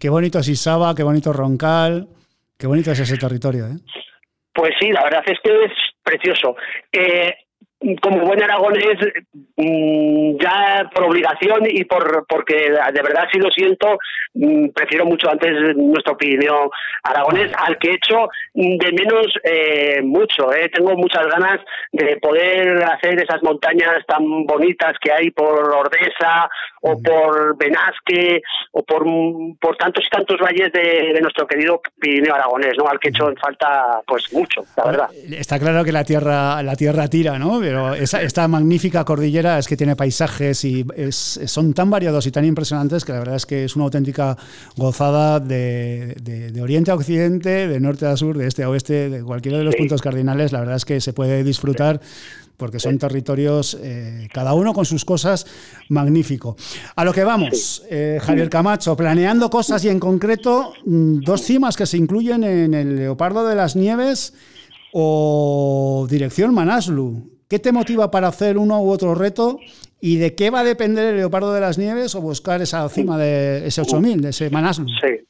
qué 0.00 0.08
bonito 0.08 0.38
es 0.38 0.48
Isaba, 0.48 0.94
qué 0.94 1.02
bonito 1.02 1.32
Roncal, 1.32 2.08
qué 2.58 2.66
bonito 2.66 2.90
es 2.92 3.00
ese 3.00 3.16
territorio, 3.16 3.66
¿eh? 3.66 3.76
Pues 4.52 4.72
sí, 4.80 4.90
la 4.90 5.04
verdad 5.04 5.22
es 5.26 5.38
que 5.42 5.64
es 5.64 5.72
precioso. 6.02 6.56
Eh, 6.92 7.34
como 8.02 8.26
buen 8.26 8.42
aragonés, 8.42 8.98
mm, 9.56 10.36
ya 10.38 10.90
por 10.94 11.04
obligación 11.04 11.62
y 11.66 11.84
por 11.84 12.26
porque 12.28 12.70
de 12.70 13.02
verdad 13.02 13.26
sí 13.32 13.38
lo 13.38 13.50
siento, 13.50 13.98
mm, 14.34 14.68
prefiero 14.68 15.06
mucho 15.06 15.30
antes 15.30 15.76
nuestro 15.76 16.16
Pirineo 16.16 16.70
aragonés, 17.02 17.50
al 17.56 17.78
que 17.78 17.90
he 17.90 17.94
hecho 17.94 18.28
de 18.54 18.92
menos 18.92 19.26
eh, 19.44 20.02
mucho. 20.02 20.52
Eh. 20.52 20.68
Tengo 20.72 20.94
muchas 20.96 21.26
ganas 21.26 21.60
de 21.92 22.16
poder 22.18 22.84
hacer 22.84 23.22
esas 23.22 23.42
montañas 23.42 24.04
tan 24.06 24.44
bonitas 24.44 24.94
que 25.00 25.12
hay 25.12 25.30
por 25.30 25.74
Ordesa 25.74 26.50
o 26.80 27.00
por 27.00 27.56
Benasque 27.56 28.42
o 28.72 28.82
por, 28.82 29.04
por 29.60 29.76
tantos 29.76 30.04
y 30.06 30.10
tantos 30.10 30.38
valles 30.40 30.72
de, 30.72 31.20
nuestro 31.20 31.46
querido 31.46 31.80
Pirineo 32.00 32.34
aragonés, 32.34 32.72
¿no? 32.78 32.88
al 32.88 32.98
que 32.98 33.08
he 33.08 33.10
hecho 33.10 33.30
falta 33.40 34.00
pues 34.06 34.32
mucho, 34.32 34.62
la 34.76 34.84
verdad. 34.84 35.10
Está 35.30 35.58
claro 35.58 35.84
que 35.84 35.92
la 35.92 36.04
tierra, 36.04 36.62
la 36.62 36.76
tierra 36.76 37.08
tira, 37.08 37.38
¿no? 37.38 37.60
pero 37.60 37.94
esta 37.94 38.48
magnífica 38.48 39.04
cordillera 39.04 39.58
es 39.58 39.68
que 39.68 39.76
tiene 39.76 39.96
paisajes 39.96 40.64
y 40.64 40.84
son 41.10 41.74
tan 41.74 41.90
variados 41.90 42.26
y 42.26 42.30
tan 42.30 42.44
impresionantes 42.44 43.04
que 43.04 43.12
la 43.12 43.18
verdad 43.18 43.36
es 43.36 43.46
que 43.46 43.64
es 43.64 43.76
una 43.76 43.84
auténtica 43.84 44.36
gozada 44.76 45.40
de, 45.40 46.52
oriente 46.62 46.90
a 46.90 46.94
occidente, 46.94 47.68
de 47.68 47.80
norte 47.80 48.06
a 48.06 48.16
sur, 48.16 48.36
de 48.36 48.46
este 48.46 48.62
a 48.62 48.70
oeste, 48.70 49.10
de 49.10 49.22
cualquiera 49.22 49.58
de 49.58 49.64
los 49.64 49.76
puntos 49.76 50.00
cardinales. 50.00 50.52
La 50.52 50.60
verdad 50.60 50.76
es 50.76 50.84
que 50.84 51.00
se 51.00 51.12
puede 51.12 51.44
disfrutar 51.44 52.00
porque 52.60 52.78
son 52.78 52.98
territorios, 52.98 53.76
eh, 53.80 54.28
cada 54.32 54.52
uno 54.52 54.74
con 54.74 54.84
sus 54.84 55.06
cosas, 55.06 55.46
magnífico. 55.88 56.56
A 56.94 57.04
lo 57.04 57.12
que 57.14 57.24
vamos, 57.24 57.82
eh, 57.90 58.18
Javier 58.20 58.50
Camacho, 58.50 58.94
planeando 58.94 59.48
cosas 59.48 59.82
y 59.84 59.88
en 59.88 59.98
concreto 59.98 60.74
mm, 60.84 61.20
dos 61.20 61.40
cimas 61.42 61.76
que 61.78 61.86
se 61.86 61.96
incluyen 61.96 62.44
en 62.44 62.74
el 62.74 62.96
Leopardo 62.96 63.46
de 63.46 63.54
las 63.54 63.76
Nieves 63.76 64.34
o 64.92 66.06
Dirección 66.10 66.52
Manaslu. 66.52 67.39
¿Qué 67.50 67.58
te 67.58 67.72
motiva 67.72 68.12
para 68.12 68.28
hacer 68.28 68.56
uno 68.56 68.80
u 68.80 68.92
otro 68.92 69.16
reto? 69.16 69.58
¿Y 70.00 70.18
de 70.18 70.36
qué 70.36 70.50
va 70.50 70.60
a 70.60 70.64
depender 70.64 71.06
el 71.06 71.16
leopardo 71.16 71.52
de 71.52 71.60
las 71.60 71.78
nieves 71.78 72.14
o 72.14 72.20
buscar 72.20 72.62
esa 72.62 72.88
cima 72.88 73.18
de 73.18 73.66
ese 73.66 73.80
8000, 73.80 74.22
de 74.22 74.28
ese 74.28 74.50
Manaslu? 74.50 74.86
Sí. 75.00 75.26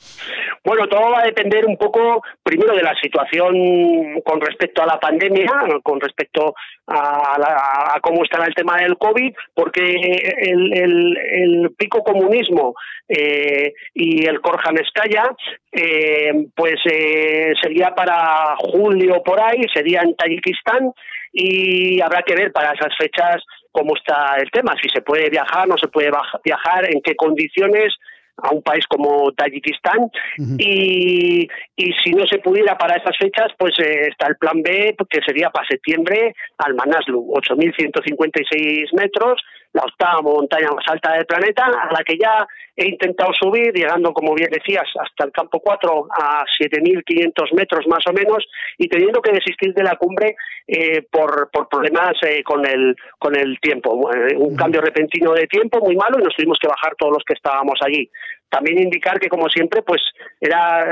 Bueno, 0.62 0.86
todo 0.88 1.12
va 1.12 1.20
a 1.20 1.24
depender 1.24 1.64
un 1.64 1.78
poco, 1.78 2.22
primero, 2.42 2.76
de 2.76 2.82
la 2.82 2.94
situación 3.00 4.20
con 4.22 4.38
respecto 4.38 4.82
a 4.82 4.86
la 4.86 5.00
pandemia, 5.00 5.50
con 5.82 5.98
respecto 5.98 6.54
a, 6.86 7.98
cómo 8.02 8.22
estará 8.22 8.44
el 8.44 8.54
tema 8.54 8.76
del 8.76 8.98
COVID, 8.98 9.32
porque 9.54 9.80
el, 9.80 11.70
pico 11.78 12.04
comunismo 12.04 12.74
eh, 13.08 13.72
y 13.94 14.26
el 14.26 14.42
Korjaneskaya, 14.42 15.30
eh, 15.72 16.48
pues 16.54 16.74
eh, 16.84 17.54
sería 17.62 17.94
para 17.94 18.54
julio 18.58 19.22
por 19.24 19.40
ahí, 19.40 19.62
sería 19.72 20.02
en 20.02 20.14
Tayikistán, 20.14 20.92
y 21.32 22.00
habrá 22.00 22.22
que 22.22 22.34
ver 22.34 22.52
para 22.52 22.72
esas 22.72 22.96
fechas 22.96 23.42
cómo 23.72 23.96
está 23.96 24.36
el 24.38 24.50
tema, 24.50 24.74
si 24.80 24.88
se 24.88 25.02
puede 25.02 25.30
viajar, 25.30 25.68
no 25.68 25.78
se 25.78 25.88
puede 25.88 26.10
viajar, 26.44 26.92
en 26.92 27.00
qué 27.02 27.14
condiciones 27.14 27.94
a 28.42 28.54
un 28.54 28.62
país 28.62 28.84
como 28.88 29.32
Tayikistán. 29.32 30.10
Y, 30.58 31.48
y 31.76 31.92
si 32.02 32.10
no 32.12 32.26
se 32.26 32.38
pudiera 32.38 32.76
para 32.76 32.96
esas 32.96 33.16
fechas, 33.18 33.48
pues 33.58 33.74
eh, 33.78 34.08
está 34.08 34.26
el 34.28 34.36
plan 34.36 34.62
B, 34.62 34.96
que 35.08 35.20
sería 35.24 35.50
para 35.50 35.68
septiembre 35.68 36.34
al 36.58 36.74
Manaslu, 36.74 37.32
8.156 37.34 38.86
metros, 38.94 39.40
la 39.72 39.82
octava 39.82 40.20
montaña 40.22 40.68
más 40.74 40.84
alta 40.88 41.12
del 41.14 41.26
planeta, 41.26 41.64
a 41.66 41.92
la 41.92 42.02
que 42.04 42.16
ya 42.18 42.46
he 42.76 42.88
intentado 42.88 43.32
subir, 43.32 43.72
llegando, 43.72 44.12
como 44.12 44.34
bien 44.34 44.50
decías, 44.50 44.86
hasta 44.98 45.24
el 45.24 45.32
campo 45.32 45.60
4 45.60 46.06
a 46.10 46.44
7.500 46.60 47.54
metros 47.54 47.86
más 47.86 48.00
o 48.08 48.12
menos, 48.12 48.44
y 48.78 48.88
teniendo 48.88 49.22
que 49.22 49.32
desistir 49.32 49.72
de 49.74 49.82
la 49.82 49.96
cumbre 49.96 50.34
eh, 50.66 51.02
por, 51.10 51.50
por 51.52 51.68
problemas 51.68 52.14
eh, 52.22 52.42
con, 52.42 52.66
el, 52.66 52.96
con 53.18 53.36
el 53.36 53.58
tiempo. 53.60 53.92
un 54.36 54.56
cambio 54.56 54.80
repentino 54.80 55.32
de 55.32 55.46
tiempo 55.46 55.78
muy 55.80 55.96
malo 55.96 56.18
y 56.18 56.22
nos 56.22 56.34
tuvimos 56.34 56.58
que 56.60 56.68
bajar 56.68 56.94
todos 56.96 57.12
los 57.12 57.24
que 57.24 57.34
estábamos 57.34 57.78
allí. 57.84 58.10
También 58.50 58.82
indicar 58.82 59.18
que, 59.20 59.28
como 59.28 59.48
siempre, 59.48 59.82
pues 59.82 60.02
era 60.40 60.84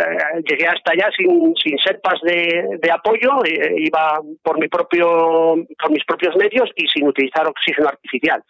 llegué 0.48 0.66
hasta 0.66 0.92
allá 0.92 1.10
sin, 1.16 1.54
sin 1.56 1.76
serpas 1.78 2.20
de, 2.22 2.78
de 2.80 2.90
apoyo, 2.90 3.44
eh, 3.44 3.74
iba 3.78 4.20
por 4.42 4.58
mi 4.58 4.68
propio 4.68 5.56
por 5.78 5.90
mis 5.90 6.04
propios 6.04 6.36
medios 6.36 6.70
y 6.76 6.86
sin 6.86 7.06
utilizar 7.06 7.46
oxígeno 7.46 7.88
artificial. 7.88 8.42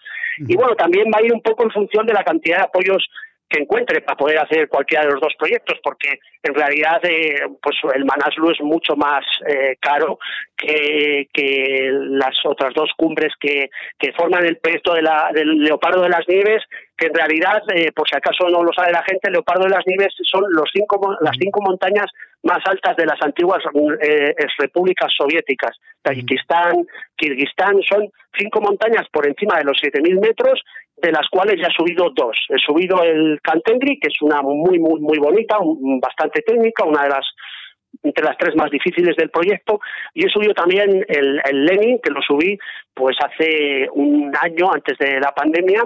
Y 0.46 0.54
bueno, 0.56 0.76
también 0.76 1.10
va 1.12 1.18
a 1.18 1.24
ir 1.24 1.32
un 1.32 1.42
poco 1.42 1.64
en 1.64 1.70
función 1.70 2.06
de 2.06 2.12
la 2.12 2.22
cantidad 2.22 2.58
de 2.58 2.64
apoyos 2.64 3.08
que 3.48 3.60
encuentre 3.60 4.02
para 4.02 4.16
poder 4.16 4.38
hacer 4.38 4.68
cualquiera 4.68 5.04
de 5.04 5.12
los 5.12 5.20
dos 5.20 5.32
proyectos, 5.38 5.78
porque 5.82 6.20
en 6.42 6.54
realidad 6.54 7.00
eh, 7.04 7.46
pues 7.62 7.76
el 7.94 8.04
Manaslu 8.04 8.50
es 8.50 8.60
mucho 8.60 8.94
más 8.94 9.24
eh, 9.48 9.76
caro 9.80 10.18
que, 10.56 11.28
que, 11.32 11.88
las 11.92 12.36
otras 12.44 12.74
dos 12.74 12.90
cumbres 12.96 13.32
que, 13.40 13.70
que 13.98 14.12
forman 14.12 14.44
el 14.44 14.58
proyecto 14.58 14.92
de 14.92 15.02
la, 15.02 15.30
del 15.32 15.60
Leopardo 15.60 16.02
de 16.02 16.10
las 16.10 16.28
Nieves, 16.28 16.62
que 16.98 17.06
en 17.06 17.14
realidad, 17.14 17.62
eh, 17.72 17.92
por 17.92 18.08
si 18.08 18.16
acaso 18.16 18.48
no 18.48 18.64
lo 18.64 18.72
sabe 18.72 18.90
la 18.90 19.04
gente, 19.04 19.30
Leopardo 19.30 19.64
de 19.64 19.70
las 19.70 19.86
Nieves 19.86 20.14
son 20.24 20.42
los 20.50 20.68
cinco, 20.72 21.16
las 21.20 21.36
cinco 21.40 21.60
montañas 21.62 22.06
más 22.42 22.58
altas 22.66 22.96
de 22.96 23.06
las 23.06 23.22
antiguas 23.22 23.62
eh, 24.02 24.34
repúblicas 24.58 25.08
soviéticas. 25.16 25.76
Tayikistán, 26.02 26.84
Kirguistán, 27.16 27.80
son 27.88 28.08
cinco 28.36 28.60
montañas 28.60 29.06
por 29.12 29.26
encima 29.28 29.58
de 29.58 29.64
los 29.64 29.78
7.000 29.80 30.20
metros, 30.20 30.60
de 30.96 31.12
las 31.12 31.28
cuales 31.30 31.60
ya 31.60 31.68
he 31.68 31.72
subido 31.72 32.10
dos. 32.14 32.36
He 32.48 32.58
subido 32.58 33.02
el 33.02 33.38
Kantengri, 33.42 33.98
que 34.00 34.08
es 34.08 34.20
una 34.20 34.42
muy, 34.42 34.78
muy, 34.78 35.00
muy 35.00 35.18
bonita, 35.18 35.56
bastante 36.00 36.42
técnica, 36.42 36.84
una 36.84 37.04
de 37.04 37.10
las 37.10 37.26
entre 38.02 38.24
las 38.24 38.36
tres 38.38 38.54
más 38.56 38.70
difíciles 38.70 39.16
del 39.16 39.30
proyecto 39.30 39.80
y 40.14 40.26
he 40.26 40.28
subido 40.28 40.54
también 40.54 41.04
el, 41.08 41.42
Lenin 41.64 41.98
que 42.00 42.10
lo 42.10 42.20
subí 42.22 42.58
pues 42.94 43.16
hace 43.24 43.88
un 43.92 44.32
año 44.40 44.72
antes 44.72 44.98
de 44.98 45.20
la 45.20 45.32
pandemia 45.32 45.82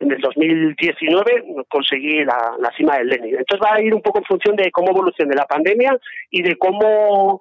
en 0.00 0.12
el 0.12 0.20
2019 0.20 1.44
conseguí 1.68 2.24
la, 2.24 2.70
cima 2.76 2.96
del 2.98 3.08
Lenin. 3.08 3.36
Entonces 3.38 3.60
va 3.64 3.76
a 3.76 3.82
ir 3.82 3.94
un 3.94 4.02
poco 4.02 4.18
en 4.18 4.24
función 4.24 4.56
de 4.56 4.70
cómo 4.70 4.90
evolucione 4.90 5.34
la 5.34 5.46
pandemia 5.46 5.96
y 6.30 6.42
de 6.42 6.56
cómo 6.56 7.40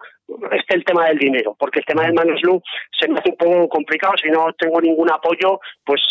esté 0.52 0.76
el 0.76 0.86
tema 0.86 1.08
del 1.08 1.18
dinero 1.18 1.56
porque 1.60 1.80
el 1.80 1.86
tema 1.86 2.04
del 2.04 2.14
Manuslu 2.14 2.62
se 2.98 3.08
me 3.08 3.20
hace 3.20 3.32
un 3.32 3.38
poco 3.38 3.70
complicado 3.70 4.14
si 4.22 4.30
no 4.30 4.54
tengo 4.54 4.80
ningún 4.82 5.12
apoyo 5.12 5.60
pues 5.86 6.02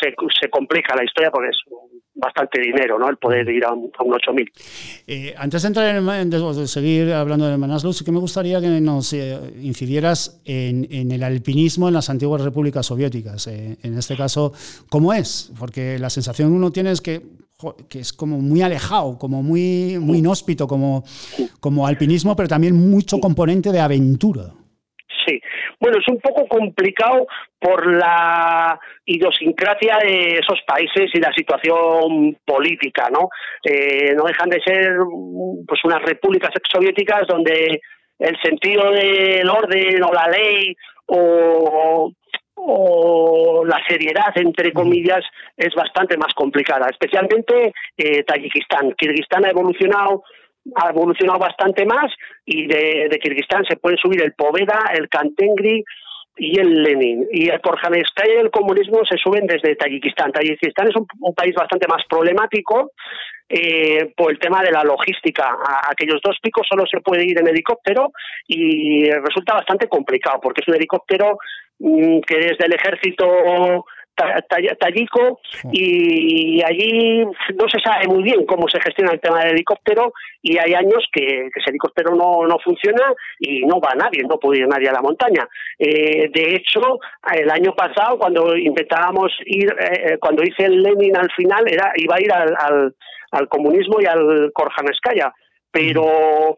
se, 0.00 0.14
se 0.40 0.48
complica 0.48 0.94
la 0.94 1.04
historia 1.04 1.30
porque 1.30 1.50
es 1.50 1.60
bastante 2.20 2.60
dinero, 2.60 2.98
¿no? 2.98 3.08
El 3.08 3.16
poder 3.16 3.48
ir 3.48 3.64
a 3.64 3.72
un, 3.72 3.90
a 3.98 4.02
un 4.02 4.14
8000. 4.14 4.52
Eh, 5.06 5.34
antes 5.36 5.62
de 5.62 5.68
entrar 5.68 5.96
en, 5.96 6.30
de, 6.30 6.68
seguir 6.68 7.12
hablando 7.12 7.46
de 7.46 7.56
Manaslu, 7.56 7.92
sí 7.92 8.04
que 8.04 8.12
me 8.12 8.18
gustaría 8.18 8.60
que 8.60 8.68
nos 8.80 9.12
eh, 9.12 9.38
incidieras 9.60 10.40
en, 10.44 10.86
en, 10.90 11.10
el 11.10 11.22
alpinismo 11.22 11.88
en 11.88 11.94
las 11.94 12.10
antiguas 12.10 12.42
repúblicas 12.42 12.86
soviéticas. 12.86 13.46
Eh, 13.46 13.78
en 13.82 13.98
este 13.98 14.16
caso, 14.16 14.52
¿cómo 14.88 15.12
es? 15.12 15.52
Porque 15.58 15.98
la 15.98 16.10
sensación 16.10 16.50
que 16.50 16.56
uno 16.56 16.70
tiene 16.70 16.90
es 16.92 17.00
que 17.00 17.22
que 17.90 18.00
es 18.00 18.14
como 18.14 18.38
muy 18.38 18.62
alejado, 18.62 19.18
como 19.18 19.42
muy, 19.42 19.98
muy 20.00 20.18
inhóspito, 20.18 20.66
como, 20.66 21.04
como 21.60 21.86
alpinismo, 21.86 22.34
pero 22.34 22.48
también 22.48 22.74
mucho 22.74 23.20
componente 23.20 23.70
de 23.70 23.80
aventura. 23.80 24.54
Bueno, 25.80 25.98
es 25.98 26.08
un 26.08 26.20
poco 26.20 26.46
complicado 26.46 27.26
por 27.58 27.86
la 27.86 28.78
idiosincrasia 29.06 29.96
de 30.02 30.34
esos 30.34 30.60
países 30.66 31.10
y 31.14 31.20
la 31.20 31.32
situación 31.32 32.36
política, 32.44 33.08
¿no? 33.10 33.30
Eh, 33.64 34.14
no 34.14 34.24
dejan 34.24 34.50
de 34.50 34.60
ser 34.60 34.96
pues 35.66 35.80
unas 35.84 36.02
repúblicas 36.02 36.50
exsoviéticas 36.54 37.26
donde 37.26 37.80
el 38.18 38.36
sentido 38.42 38.90
del 38.92 39.48
orden 39.48 40.04
o 40.04 40.12
la 40.12 40.26
ley 40.28 40.76
o 41.06 42.12
o 42.62 43.64
la 43.64 43.80
seriedad, 43.88 44.36
entre 44.36 44.72
comillas, 44.72 45.24
es 45.56 45.74
bastante 45.74 46.16
más 46.18 46.34
complicada, 46.34 46.88
especialmente 46.90 47.72
eh, 47.96 48.22
Tayikistán. 48.24 48.92
Kirguistán 48.98 49.46
ha 49.46 49.50
evolucionado 49.50 50.24
ha 50.76 50.90
evolucionado 50.90 51.38
bastante 51.38 51.84
más 51.84 52.12
y 52.44 52.66
de, 52.66 53.18
Kirguistán 53.22 53.64
se 53.64 53.76
puede 53.76 53.96
subir 53.96 54.22
el 54.22 54.32
Poveda, 54.32 54.90
el 54.94 55.08
Kantengri 55.08 55.84
y 56.36 56.58
el 56.58 56.82
Lenin. 56.82 57.26
Y 57.32 57.48
el 57.48 57.60
Korjanskaya 57.60 58.34
y 58.34 58.38
el 58.38 58.50
comunismo 58.50 59.00
se 59.04 59.16
suben 59.16 59.46
desde 59.46 59.76
Tayikistán. 59.76 60.32
Tayikistán 60.32 60.88
es 60.88 60.96
un, 60.96 61.06
país 61.34 61.54
bastante 61.54 61.86
más 61.88 62.02
problemático 62.08 62.92
eh, 63.48 64.12
por 64.16 64.30
el 64.30 64.38
tema 64.38 64.62
de 64.62 64.70
la 64.70 64.84
logística. 64.84 65.48
A 65.48 65.90
aquellos 65.90 66.20
dos 66.22 66.36
picos 66.42 66.66
solo 66.68 66.84
se 66.86 67.00
puede 67.00 67.24
ir 67.24 67.38
en 67.38 67.48
helicóptero 67.48 68.12
y 68.46 69.10
resulta 69.10 69.54
bastante 69.54 69.88
complicado 69.88 70.40
porque 70.40 70.60
es 70.62 70.68
un 70.68 70.76
helicóptero 70.76 71.38
Mm, 71.80 72.20
que 72.20 72.36
desde 72.36 72.66
el 72.66 72.74
ejército 72.74 73.86
tallico 74.78 75.40
y 75.72 76.62
allí 76.62 77.24
no 77.24 77.68
se 77.68 77.80
sabe 77.80 78.06
muy 78.08 78.22
bien 78.22 78.46
cómo 78.46 78.68
se 78.68 78.80
gestiona 78.80 79.12
el 79.12 79.20
tema 79.20 79.40
del 79.40 79.52
helicóptero 79.52 80.12
y 80.42 80.58
hay 80.58 80.74
años 80.74 81.04
que, 81.12 81.48
ese 81.54 81.70
helicóptero 81.70 82.14
no, 82.14 82.46
no 82.46 82.58
funciona 82.62 83.12
y 83.38 83.62
no 83.66 83.80
va 83.80 83.94
nadie, 83.94 84.22
no 84.28 84.38
puede 84.38 84.60
ir 84.60 84.68
nadie 84.68 84.88
a 84.88 84.92
la 84.92 85.02
montaña. 85.02 85.46
Eh, 85.78 86.30
de 86.32 86.54
hecho, 86.54 86.80
el 87.32 87.50
año 87.50 87.74
pasado 87.74 88.18
cuando 88.18 88.56
intentábamos 88.56 89.32
ir, 89.46 89.74
eh, 89.78 90.18
cuando 90.18 90.42
hice 90.42 90.64
el 90.64 90.82
Lenin 90.82 91.16
al 91.16 91.30
final, 91.32 91.64
era 91.66 91.92
iba 91.96 92.16
a 92.16 92.20
ir 92.20 92.32
al, 92.32 92.54
al, 92.58 92.94
al 93.32 93.48
comunismo 93.48 94.00
y 94.00 94.06
al 94.06 94.50
Korjanskaya 94.52 95.32
pero 95.70 96.56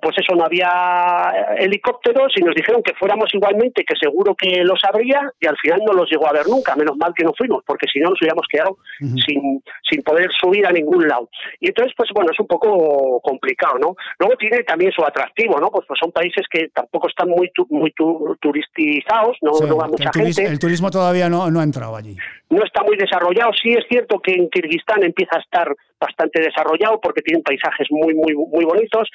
pues 0.00 0.16
eso, 0.18 0.34
no 0.34 0.44
había 0.44 1.56
helicópteros 1.58 2.32
y 2.36 2.42
nos 2.42 2.54
dijeron 2.54 2.82
que 2.82 2.94
fuéramos 2.94 3.28
igualmente, 3.34 3.84
que 3.84 3.94
seguro 4.00 4.34
que 4.34 4.64
los 4.64 4.80
habría 4.84 5.30
y 5.40 5.46
al 5.46 5.56
final 5.58 5.80
no 5.86 5.92
los 5.92 6.10
llegó 6.10 6.26
a 6.26 6.32
ver 6.32 6.46
nunca, 6.48 6.74
menos 6.74 6.96
mal 6.96 7.12
que 7.14 7.24
no 7.24 7.32
fuimos, 7.36 7.62
porque 7.66 7.86
si 7.92 8.00
no 8.00 8.10
nos 8.10 8.20
hubiéramos 8.20 8.46
quedado 8.50 8.78
sin, 8.98 9.62
sin 9.88 10.02
poder 10.02 10.28
subir 10.40 10.66
a 10.66 10.72
ningún 10.72 11.06
lado. 11.06 11.28
Y 11.60 11.68
entonces, 11.68 11.92
pues 11.96 12.10
bueno, 12.14 12.30
es 12.32 12.40
un 12.40 12.46
poco 12.46 13.20
complicado, 13.20 13.78
¿no? 13.78 13.96
Luego 14.18 14.36
tiene 14.36 14.62
también 14.64 14.92
su 14.92 15.04
atractivo, 15.04 15.60
¿no? 15.60 15.70
Pues, 15.70 15.84
pues 15.86 15.98
son 16.02 16.12
países 16.12 16.46
que 16.50 16.68
tampoco 16.68 17.08
están 17.08 17.28
muy 17.28 17.50
muy 17.70 17.92
turistizados, 18.40 19.36
no, 19.42 19.76
va 19.76 19.88
mucha 19.88 20.10
gente. 20.12 20.44
El 20.44 20.58
turismo 20.58 20.90
todavía 20.90 21.28
no, 21.28 21.50
no 21.50 21.60
ha 21.60 21.64
entrado 21.64 21.96
allí. 21.96 22.16
No 22.48 22.64
está 22.64 22.82
muy 22.82 22.96
desarrollado, 22.96 23.50
sí 23.60 23.70
es 23.72 23.84
cierto 23.88 24.20
que 24.20 24.32
en 24.32 24.48
Kirguistán 24.48 25.02
empieza 25.02 25.36
a 25.36 25.40
estar 25.40 25.76
bastante 26.00 26.42
desarrollado 26.42 27.00
porque 27.00 27.22
tienen 27.22 27.42
paisajes 27.42 27.86
muy, 27.90 28.14
muy, 28.14 28.34
muy 28.34 28.64
bonitos 28.64 29.08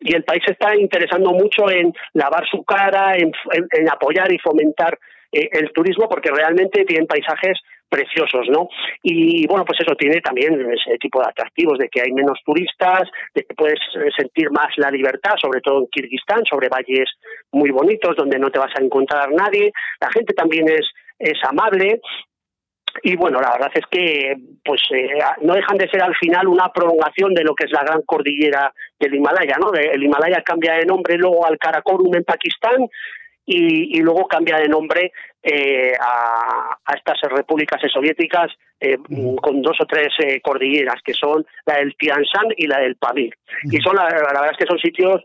y 0.00 0.14
el 0.14 0.24
país 0.24 0.42
está 0.46 0.76
interesando 0.76 1.32
mucho 1.32 1.70
en 1.70 1.92
lavar 2.12 2.46
su 2.48 2.62
cara, 2.64 3.16
en, 3.16 3.32
apoyar 3.90 4.32
y 4.32 4.38
fomentar 4.38 4.98
eh, 5.32 5.48
el 5.52 5.72
turismo 5.72 6.08
porque 6.08 6.30
realmente 6.30 6.84
tienen 6.84 7.06
paisajes 7.06 7.58
preciosos, 7.88 8.46
¿no? 8.50 8.68
Y 9.02 9.46
bueno, 9.46 9.64
pues 9.64 9.80
eso 9.80 9.94
tiene 9.96 10.20
también 10.20 10.54
ese 10.70 10.98
tipo 10.98 11.20
de 11.20 11.30
atractivos, 11.30 11.78
de 11.78 11.88
que 11.88 12.02
hay 12.02 12.12
menos 12.12 12.38
turistas, 12.44 13.08
de 13.34 13.42
que 13.42 13.54
puedes 13.54 13.80
eh, 13.96 14.10
sentir 14.16 14.50
más 14.50 14.68
la 14.76 14.90
libertad, 14.90 15.34
sobre 15.40 15.60
todo 15.60 15.80
en 15.80 15.86
Kirguistán, 15.90 16.44
sobre 16.44 16.68
valles 16.68 17.08
muy 17.50 17.70
bonitos 17.70 18.14
donde 18.16 18.38
no 18.38 18.50
te 18.50 18.58
vas 18.58 18.72
a 18.78 18.82
encontrar 18.82 19.32
nadie. 19.32 19.72
La 20.00 20.10
gente 20.10 20.34
también 20.34 20.68
es, 20.68 20.86
es 21.18 21.38
amable 21.48 22.00
y 23.02 23.16
bueno, 23.16 23.40
la 23.40 23.52
verdad 23.52 23.70
es 23.74 23.84
que 23.90 24.36
pues 24.64 24.80
eh, 24.92 25.18
no 25.42 25.54
dejan 25.54 25.78
de 25.78 25.88
ser 25.88 26.02
al 26.02 26.14
final 26.16 26.48
una 26.48 26.68
prolongación 26.72 27.34
de 27.34 27.44
lo 27.44 27.54
que 27.54 27.64
es 27.64 27.72
la 27.72 27.82
gran 27.82 28.02
cordillera 28.02 28.72
del 28.98 29.14
Himalaya, 29.14 29.56
¿no? 29.58 29.72
El 29.74 30.02
Himalaya 30.02 30.42
cambia 30.42 30.74
de 30.74 30.86
nombre 30.86 31.16
luego 31.16 31.46
al 31.46 31.58
Karakorum 31.58 32.14
en 32.14 32.24
Pakistán 32.24 32.88
y, 33.50 34.00
luego 34.02 34.26
cambia 34.26 34.58
de 34.58 34.68
nombre 34.68 35.10
eh, 35.42 35.92
a, 35.98 36.94
estas 36.94 37.18
repúblicas 37.30 37.80
soviéticas 37.90 38.52
eh, 38.78 38.98
con 39.40 39.62
dos 39.62 39.78
o 39.80 39.86
tres 39.86 40.08
cordilleras 40.42 41.00
que 41.02 41.14
son 41.14 41.46
la 41.64 41.76
del 41.78 41.96
Tian 41.96 42.22
Shan 42.22 42.48
y 42.56 42.66
la 42.66 42.80
del 42.80 42.96
Pamir. 42.96 43.34
Y 43.64 43.78
son 43.78 43.96
la, 43.96 44.04
verdad 44.04 44.50
es 44.50 44.58
que 44.58 44.66
son 44.66 44.78
sitios 44.78 45.24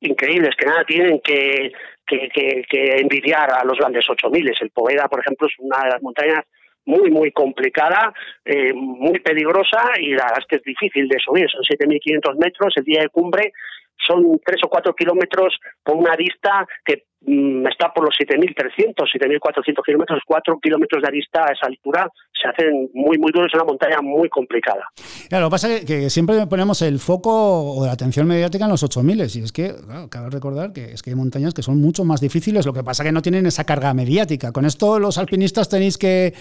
increíbles 0.00 0.56
que 0.58 0.66
nada 0.66 0.84
tienen 0.84 1.20
que, 1.20 1.72
que, 2.06 2.28
que 2.68 2.96
envidiar 2.96 3.52
a 3.52 3.64
los 3.64 3.78
grandes 3.78 4.08
8000. 4.08 4.52
El 4.60 4.70
Poveda, 4.70 5.06
por 5.06 5.20
ejemplo, 5.20 5.46
es 5.46 5.54
una 5.60 5.84
de 5.84 5.90
las 5.90 6.02
montañas 6.02 6.44
muy, 6.86 7.10
muy 7.10 7.30
complicada, 7.32 8.12
eh, 8.44 8.72
muy 8.72 9.18
peligrosa 9.20 9.82
y 9.98 10.14
la 10.14 10.32
que 10.48 10.56
es 10.56 10.62
difícil 10.62 11.08
de 11.08 11.18
subir. 11.18 11.46
Son 11.50 11.62
7.500 11.62 12.36
metros, 12.38 12.72
el 12.76 12.84
día 12.84 13.02
de 13.02 13.08
cumbre 13.08 13.52
son 14.06 14.40
3 14.44 14.60
o 14.64 14.68
4 14.68 14.94
kilómetros 14.94 15.58
con 15.82 15.98
una 15.98 16.16
vista 16.16 16.66
que 16.84 17.04
Mm, 17.22 17.66
está 17.66 17.92
por 17.92 18.04
los 18.04 18.14
7.300, 18.18 18.94
7.400 18.96 19.84
kilómetros, 19.84 20.22
4 20.24 20.58
kilómetros 20.58 21.02
de 21.02 21.08
arista 21.08 21.44
a 21.44 21.52
esa 21.52 21.66
altura 21.66 22.08
se 22.32 22.48
hacen 22.48 22.88
muy, 22.94 23.18
muy 23.18 23.30
duros, 23.30 23.48
es 23.52 23.54
una 23.54 23.64
montaña 23.64 23.98
muy 24.00 24.30
complicada. 24.30 24.84
lo 25.30 25.46
que 25.46 25.50
pasa 25.50 25.74
es 25.74 25.84
que, 25.84 26.08
siempre 26.08 26.46
ponemos 26.46 26.80
el 26.80 26.98
foco 26.98 27.74
o 27.74 27.84
la 27.84 27.92
atención 27.92 28.26
mediática 28.26 28.64
en 28.64 28.70
los 28.70 28.82
8.000 28.82 29.36
y 29.36 29.44
es 29.44 29.52
que, 29.52 29.74
cabe 30.08 30.30
recordar 30.30 30.72
que 30.72 30.92
es 30.92 31.02
que 31.02 31.10
hay 31.10 31.16
montañas 31.16 31.52
que 31.52 31.60
son 31.60 31.78
mucho 31.78 32.06
más 32.06 32.22
difíciles, 32.22 32.64
lo 32.64 32.72
que 32.72 32.82
pasa 32.82 33.02
es 33.02 33.08
que 33.08 33.12
no 33.12 33.20
tienen 33.20 33.44
esa 33.44 33.64
carga 33.64 33.92
mediática. 33.92 34.50
Con 34.52 34.64
esto 34.64 34.98
los 34.98 35.18
alpinistas 35.18 35.68
tenéis 35.68 35.98
que, 35.98 36.32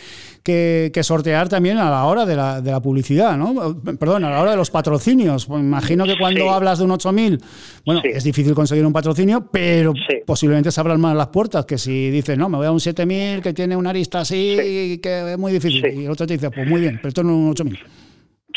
que, 0.43 1.03
sortear 1.03 1.49
también 1.49 1.77
a 1.77 1.89
la 1.89 2.05
hora 2.05 2.25
de 2.25 2.35
la, 2.37 2.61
de 2.61 2.71
la, 2.71 2.79
publicidad, 2.79 3.35
¿no? 3.35 3.81
Perdón, 3.99 4.23
a 4.23 4.29
la 4.29 4.41
hora 4.41 4.51
de 4.51 4.57
los 4.57 4.71
patrocinios. 4.71 5.47
Pues 5.47 5.59
imagino 5.59 6.05
que 6.05 6.17
cuando 6.17 6.49
hablas 6.51 6.79
de 6.79 6.85
un 6.85 6.91
8.000, 6.91 7.41
bueno, 7.85 8.01
es 8.03 8.23
difícil 8.23 8.53
conseguir 8.53 8.85
un 8.85 8.93
patrocinio, 8.93 9.47
pero 9.51 9.93
posiblemente 10.25 10.71
se 10.71 10.79
abran 10.79 10.99
más 10.99 11.15
las 11.15 11.27
puertas 11.27 11.65
que 11.65 11.77
si 11.77 12.09
dices, 12.09 12.37
no, 12.37 12.49
me 12.49 12.57
voy 12.57 12.67
a 12.67 12.71
un 12.71 12.79
7000 12.79 13.41
que 13.41 13.53
tiene 13.53 13.75
una 13.75 13.89
arista 13.89 14.21
así 14.21 14.99
que 15.01 15.33
es 15.33 15.37
muy 15.37 15.51
difícil. 15.51 15.85
Y 15.93 16.05
el 16.05 16.11
otro 16.11 16.27
te 16.27 16.33
dice, 16.33 16.51
pues 16.51 16.67
muy 16.67 16.81
bien, 16.81 16.97
pero 16.97 17.09
esto 17.09 17.23
no 17.23 17.29
es 17.31 17.35
un 17.35 17.49
8000. 17.49 17.79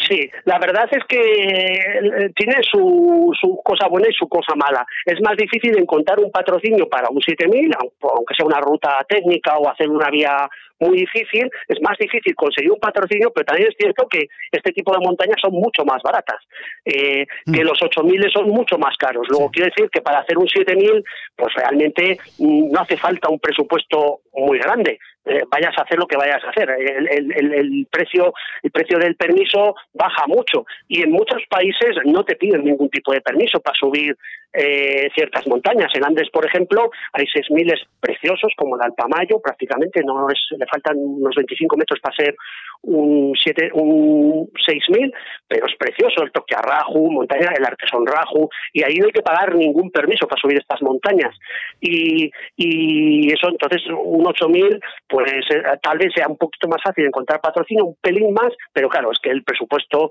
Sí, 0.09 0.31
la 0.45 0.59
verdad 0.59 0.89
es 0.91 1.05
que 1.05 1.21
eh, 1.21 2.31
tiene 2.35 2.55
su, 2.63 3.31
su, 3.39 3.61
cosa 3.63 3.89
buena 3.89 4.09
y 4.09 4.15
su 4.15 4.27
cosa 4.27 4.55
mala. 4.57 4.87
Es 5.05 5.21
más 5.21 5.37
difícil 5.37 5.79
encontrar 5.79 6.19
un 6.19 6.31
patrocinio 6.31 6.89
para 6.89 7.09
un 7.11 7.21
7000, 7.21 7.71
aunque 8.01 8.35
sea 8.35 8.47
una 8.47 8.61
ruta 8.61 9.05
técnica 9.07 9.59
o 9.59 9.69
hacer 9.69 9.91
una 9.91 10.11
vía 10.11 10.49
muy 10.83 10.99
difícil, 10.99 11.49
es 11.69 11.81
más 11.81 11.97
difícil 11.99 12.35
conseguir 12.35 12.73
un 12.73 12.81
patrocinio, 12.81 13.31
pero 13.33 13.45
también 13.45 13.69
es 13.69 13.77
cierto 13.79 14.07
que 14.09 14.27
este 14.51 14.73
tipo 14.73 14.93
de 14.93 15.05
montañas 15.05 15.37
son 15.41 15.53
mucho 15.53 15.85
más 15.85 16.03
baratas, 16.03 16.41
eh, 16.85 17.27
que 17.45 17.63
mm. 17.63 17.67
los 17.67 17.79
8.000 17.79 18.33
son 18.33 18.49
mucho 18.49 18.79
más 18.79 18.97
caros. 18.97 19.27
Luego 19.29 19.51
quiero 19.51 19.71
decir 19.71 19.89
que 19.91 20.01
para 20.01 20.21
hacer 20.21 20.39
un 20.39 20.47
7.000, 20.47 21.05
pues 21.37 21.55
realmente 21.55 22.19
mm, 22.39 22.73
no 22.73 22.81
hace 22.81 22.97
falta 22.97 23.29
un 23.29 23.39
presupuesto 23.39 24.23
muy 24.33 24.59
grande. 24.59 24.99
Eh, 25.25 25.45
vayas 25.49 25.73
a 25.79 25.83
hacer 25.83 25.99
lo 25.99 26.07
que 26.07 26.17
vayas 26.17 26.43
a 26.45 26.51
hacer. 26.51 26.69
El, 26.71 27.87
precio, 27.91 28.35
el 28.63 28.71
precio 28.73 28.99
del 28.99 29.15
permiso 29.15 29.77
baja 29.93 30.27
mucho 30.27 30.67
y 30.89 31.03
en 31.03 31.13
muchos 31.13 31.43
países 31.49 31.97
no 32.05 32.25
te 32.25 32.35
piden 32.35 32.65
ningún 32.65 32.91
tipo 32.91 33.13
de 33.13 33.21
permiso 33.21 33.61
para 33.61 33.77
subir 33.79 34.17
eh, 34.53 35.09
ciertas 35.15 35.47
montañas. 35.47 35.91
En 35.95 36.05
Andes, 36.05 36.29
por 36.31 36.47
ejemplo, 36.47 36.91
hay 37.13 37.25
6.000 37.25 37.73
preciosos 38.01 38.53
como 38.57 38.77
el 38.77 38.83
Alpamayo, 38.83 39.41
prácticamente 39.41 40.03
no 40.05 40.29
es, 40.29 40.39
le 40.59 40.67
faltan 40.67 40.97
unos 40.99 41.35
25 41.35 41.77
metros 41.77 42.01
para 42.01 42.17
ser 42.17 42.37
un, 42.83 43.33
siete, 43.41 43.71
un 43.75 44.49
6.000, 44.49 45.13
pero 45.49 45.67
es 45.67 45.77
precioso 45.77 46.23
el 46.23 46.33
Toque 46.33 46.57
Raju, 46.57 47.11
montaña, 47.11 47.53
el 47.57 47.65
Artesón 47.65 48.07
Raju, 48.07 48.49
y 48.73 48.83
ahí 48.83 48.97
no 48.97 49.07
hay 49.07 49.13
que 49.13 49.23
pagar 49.23 49.55
ningún 49.55 49.91
permiso 49.91 50.27
para 50.27 50.41
subir 50.41 50.59
estas 50.59 50.83
montañas. 50.83 51.35
Y, 51.81 52.31
y 52.57 53.33
eso, 53.33 53.49
entonces, 53.49 53.83
un 53.89 54.25
8.000 54.25 54.81
pues 55.09 55.31
eh, 55.51 55.63
tal 55.83 55.99
vez 55.99 56.13
sea 56.15 56.27
un 56.29 56.37
poquito 56.37 56.69
más 56.69 56.83
fácil 56.83 57.07
encontrar 57.07 57.41
patrocinio, 57.41 57.85
un 57.85 57.97
pelín 58.01 58.33
más, 58.33 58.53
pero 58.73 58.89
claro, 58.89 59.11
es 59.13 59.19
que 59.23 59.31
el 59.31 59.45
presupuesto 59.45 60.11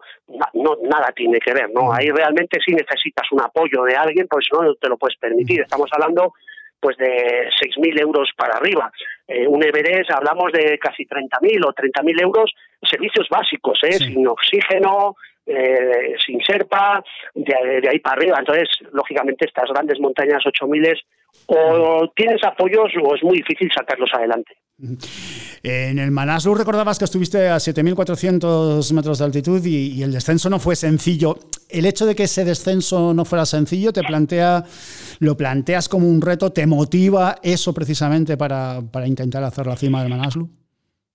no, 0.54 0.78
nada 0.84 1.12
tiene 1.16 1.40
que 1.40 1.54
ver, 1.54 1.70
¿no? 1.74 1.94
Ahí 1.94 2.10
realmente 2.10 2.60
sí 2.64 2.74
necesitas 2.74 3.26
un 3.32 3.42
apoyo 3.42 3.84
de 3.84 3.96
alguien, 3.96 4.28
porque 4.32 4.46
si 4.50 4.58
no, 4.58 4.74
te 4.76 4.88
lo 4.90 4.98
puedes 4.98 5.18
permitir. 5.18 5.62
Estamos 5.62 5.90
hablando 5.92 6.34
pues 6.80 6.98
de 6.98 7.50
6.000 7.62 8.02
euros 8.02 8.30
para 8.36 8.58
arriba. 8.58 8.92
Eh, 9.28 9.48
un 9.48 9.64
Everest 9.64 10.10
hablamos 10.12 10.52
de 10.52 10.80
casi 10.80 11.06
30.000 11.06 11.66
o 11.66 11.74
30.000 11.74 12.22
euros, 12.22 12.52
servicios 12.82 13.28
básicos, 13.30 13.80
¿eh? 13.84 13.94
sin 13.94 14.28
oxígeno, 14.28 15.16
eh, 15.52 16.16
sin 16.26 16.42
serpa, 16.42 17.04
de, 17.34 17.90
ahí 17.90 18.00
para 18.00 18.16
arriba. 18.18 18.38
Entonces, 18.40 18.70
lógicamente, 18.92 19.46
estas 19.46 19.70
grandes 19.70 20.00
montañas 20.00 20.46
8000 20.46 20.94
o 21.48 22.12
tienes 22.16 22.44
apoyos 22.44 22.92
o 23.02 23.16
es 23.16 23.24
muy 23.24 23.38
difícil 23.38 23.70
sacarlos 23.76 24.10
adelante. 24.14 24.54
En 25.64 26.00
el 26.00 26.10
Manaslu 26.10 26.56
recordabas 26.56 26.98
que 26.98 27.06
estuviste 27.06 27.50
a 27.50 27.58
7.400 27.58 28.94
metros 28.94 29.20
de 29.20 29.26
altitud 29.26 29.64
y, 29.64 30.02
el 30.02 30.12
descenso 30.12 30.50
no 30.50 30.60
fue 30.60 30.76
sencillo. 30.76 31.38
El 31.70 31.86
hecho 31.86 32.06
de 32.06 32.16
que 32.16 32.24
ese 32.24 32.44
descenso 32.44 33.14
no 33.14 33.24
fuera 33.26 33.46
sencillo 33.46 33.94
te 33.94 34.02
plantea, 34.02 34.64
lo 35.20 35.38
planteas 35.38 35.88
como 35.88 36.08
un 36.08 36.22
reto, 36.22 36.52
te 36.52 36.66
motiva 36.66 37.36
eso 37.44 37.74
precisamente 37.74 38.38
para, 38.38 38.82
para 38.92 39.08
intentar 39.08 39.44
hacer 39.44 39.68
la 39.68 39.76
cima 39.76 40.02
del 40.02 40.10
Manaslu. 40.10 40.50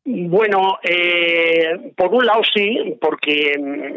Bueno, 0.08 0.78
eh, 0.84 1.92
por 1.96 2.14
un 2.14 2.24
lado 2.24 2.40
sí, 2.54 2.96
porque 3.00 3.54
mm, 3.58 3.96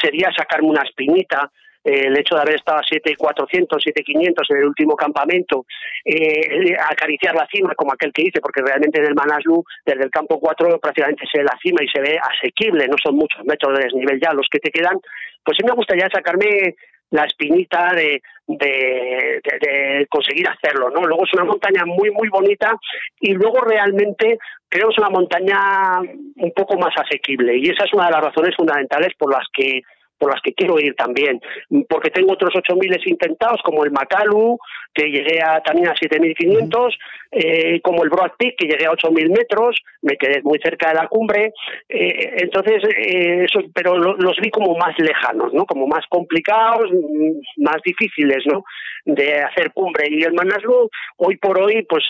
sería 0.00 0.32
sacarme 0.34 0.68
una 0.68 0.80
espinita 0.80 1.50
eh, 1.84 2.06
el 2.06 2.18
hecho 2.18 2.36
de 2.36 2.40
haber 2.40 2.54
estado 2.54 2.78
a 2.78 2.82
7.400, 2.82 3.68
7.500 3.68 4.32
en 4.48 4.56
el 4.56 4.64
último 4.64 4.96
campamento, 4.96 5.66
eh, 6.06 6.74
acariciar 6.90 7.34
la 7.34 7.46
cima 7.52 7.74
como 7.74 7.92
aquel 7.92 8.14
que 8.14 8.24
dice, 8.24 8.40
porque 8.40 8.62
realmente 8.62 8.98
en 8.98 9.08
el 9.08 9.14
Manaslu, 9.14 9.62
desde 9.84 10.04
el 10.04 10.10
campo 10.10 10.40
4 10.40 10.78
prácticamente 10.80 11.24
se 11.30 11.38
ve 11.38 11.44
la 11.44 11.58
cima 11.62 11.84
y 11.84 11.88
se 11.88 12.00
ve 12.00 12.18
asequible, 12.18 12.88
no 12.88 12.96
son 13.02 13.16
muchos 13.16 13.44
metros 13.44 13.76
de 13.76 13.84
desnivel 13.84 14.20
ya 14.20 14.32
los 14.32 14.46
que 14.50 14.58
te 14.58 14.70
quedan, 14.70 14.98
pues 15.44 15.56
sí 15.56 15.64
me 15.66 15.74
gustaría 15.74 16.08
sacarme 16.12 16.76
la 17.10 17.24
espinita 17.24 17.92
de, 17.94 18.22
de, 18.46 20.06
conseguir 20.08 20.48
hacerlo, 20.48 20.90
¿no? 20.90 21.02
Luego 21.06 21.24
es 21.24 21.34
una 21.34 21.44
montaña 21.44 21.84
muy, 21.84 22.10
muy 22.10 22.28
bonita 22.28 22.72
y 23.20 23.32
luego 23.32 23.60
realmente 23.60 24.38
creo 24.68 24.88
que 24.88 24.92
es 24.92 24.98
una 24.98 25.10
montaña 25.10 26.00
un 26.36 26.52
poco 26.52 26.76
más 26.78 26.94
asequible 26.96 27.56
y 27.56 27.70
esa 27.70 27.84
es 27.84 27.92
una 27.92 28.06
de 28.06 28.12
las 28.12 28.24
razones 28.24 28.54
fundamentales 28.56 29.10
por 29.18 29.32
las 29.32 29.46
que 29.52 29.82
por 30.20 30.30
las 30.30 30.42
que 30.42 30.52
quiero 30.52 30.78
ir 30.78 30.94
también, 30.94 31.40
porque 31.88 32.10
tengo 32.10 32.34
otros 32.34 32.52
8.000 32.54 33.00
intentados, 33.06 33.60
como 33.64 33.84
el 33.84 33.90
Macalu, 33.90 34.58
que 34.92 35.10
llegué 35.10 35.42
a, 35.42 35.60
también 35.60 35.88
a 35.88 35.94
7.500, 35.94 36.94
eh, 37.32 37.80
como 37.80 38.04
el 38.04 38.10
Broad 38.10 38.32
Peak, 38.38 38.56
que 38.58 38.66
llegué 38.66 38.86
a 38.86 38.92
8.000 38.92 39.30
metros, 39.30 39.80
me 40.02 40.16
quedé 40.16 40.42
muy 40.42 40.58
cerca 40.58 40.88
de 40.88 40.94
la 40.94 41.08
cumbre, 41.08 41.52
eh, 41.88 42.34
entonces, 42.38 42.82
eh, 42.84 43.44
eso, 43.44 43.60
pero 43.74 43.96
los 43.96 44.36
vi 44.42 44.50
como 44.50 44.76
más 44.76 44.98
lejanos, 44.98 45.54
¿no? 45.54 45.64
como 45.64 45.86
más 45.86 46.04
complicados, 46.08 46.90
mm, 46.92 47.62
más 47.64 47.78
difíciles 47.82 48.44
¿no? 48.46 48.64
de 49.06 49.40
hacer 49.42 49.72
cumbre. 49.72 50.08
Y 50.10 50.22
el 50.22 50.34
Manaslu, 50.34 50.90
hoy 51.16 51.36
por 51.36 51.58
hoy, 51.60 51.82
pues 51.88 52.04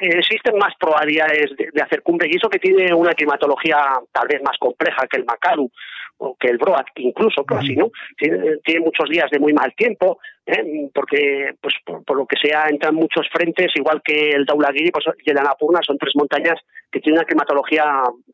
existen 0.00 0.56
más 0.56 0.74
probabilidades 0.78 1.50
de, 1.56 1.82
hacer 1.82 2.02
cumbre, 2.02 2.28
y 2.30 2.36
eso 2.36 2.48
que 2.48 2.58
tiene 2.58 2.94
una 2.94 3.12
climatología 3.12 3.78
tal 4.12 4.28
vez 4.28 4.40
más 4.42 4.56
compleja 4.58 5.06
que 5.10 5.18
el 5.18 5.24
Macalu, 5.24 5.70
o 6.18 6.36
que 6.38 6.48
el 6.48 6.58
Broad 6.58 6.84
incluso 6.96 7.44
casi, 7.44 7.74
¿no? 7.74 7.90
Tiene, 8.18 8.80
muchos 8.80 9.08
días 9.10 9.30
de 9.30 9.38
muy 9.38 9.52
mal 9.52 9.74
tiempo, 9.76 10.18
¿eh? 10.46 10.90
porque 10.94 11.54
pues 11.60 11.74
por, 11.84 12.16
lo 12.16 12.26
que 12.26 12.36
sea 12.42 12.66
entran 12.68 12.94
muchos 12.94 13.26
frentes, 13.32 13.72
igual 13.74 14.02
que 14.04 14.30
el 14.30 14.44
Daulagiri 14.44 14.90
pues, 14.90 15.06
y 15.24 15.30
el 15.30 15.38
Anapurna, 15.38 15.80
son 15.86 15.98
tres 15.98 16.12
montañas 16.14 16.58
que 16.90 17.00
tienen 17.00 17.18
una 17.18 17.26
climatología 17.26 17.84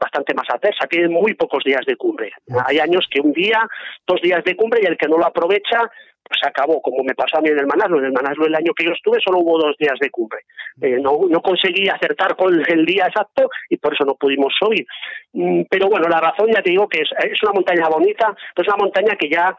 bastante 0.01 0.35
más 0.35 0.49
adversa, 0.51 0.87
tienen 0.89 1.13
muy 1.13 1.35
pocos 1.35 1.63
días 1.65 1.83
de 1.87 1.97
cumbre. 1.97 2.33
Hay 2.67 2.79
años 2.79 3.07
que 3.11 3.21
un 3.21 3.33
día, 3.33 3.61
dos 4.07 4.21
días 4.21 4.43
de 4.45 4.57
cumbre 4.57 4.81
y 4.83 4.87
el 4.87 4.97
que 4.97 5.09
no 5.09 5.19
lo 5.19 5.27
aprovecha 5.27 5.91
pues 6.29 6.41
acabó, 6.45 6.83
como 6.83 7.03
me 7.05 7.15
pasó 7.15 7.39
a 7.39 7.41
mí 7.41 7.49
en 7.49 7.59
el 7.59 7.67
Manaslo. 7.67 7.99
En 7.99 8.07
el 8.07 8.13
Manaslo 8.13 8.47
el 8.47 8.55
año 8.55 8.75
que 8.77 8.85
yo 8.85 8.93
estuve 8.93 9.19
solo 9.25 9.39
hubo 9.39 9.59
dos 9.59 9.77
días 9.79 9.99
de 9.99 10.11
cumbre. 10.11 10.41
Eh, 10.81 10.99
no, 11.01 11.21
no 11.29 11.41
conseguí 11.41 11.89
acertar 11.89 12.37
con 12.37 12.55
el 12.55 12.85
día 12.85 13.07
exacto 13.07 13.49
y 13.71 13.79
por 13.79 13.95
eso 13.95 14.05
no 14.05 14.15
pudimos 14.15 14.53
subir. 14.59 14.87
Mm, 15.33 15.63
pero 15.71 15.89
bueno, 15.89 16.07
la 16.09 16.21
razón 16.21 16.49
ya 16.55 16.63
te 16.63 16.71
digo 16.71 16.87
que 16.87 17.01
es, 17.01 17.09
es 17.25 17.43
una 17.43 17.53
montaña 17.53 17.89
bonita, 17.89 18.37
es 18.55 18.69
una 18.69 18.77
montaña 18.77 19.17
que 19.17 19.31
ya 19.31 19.57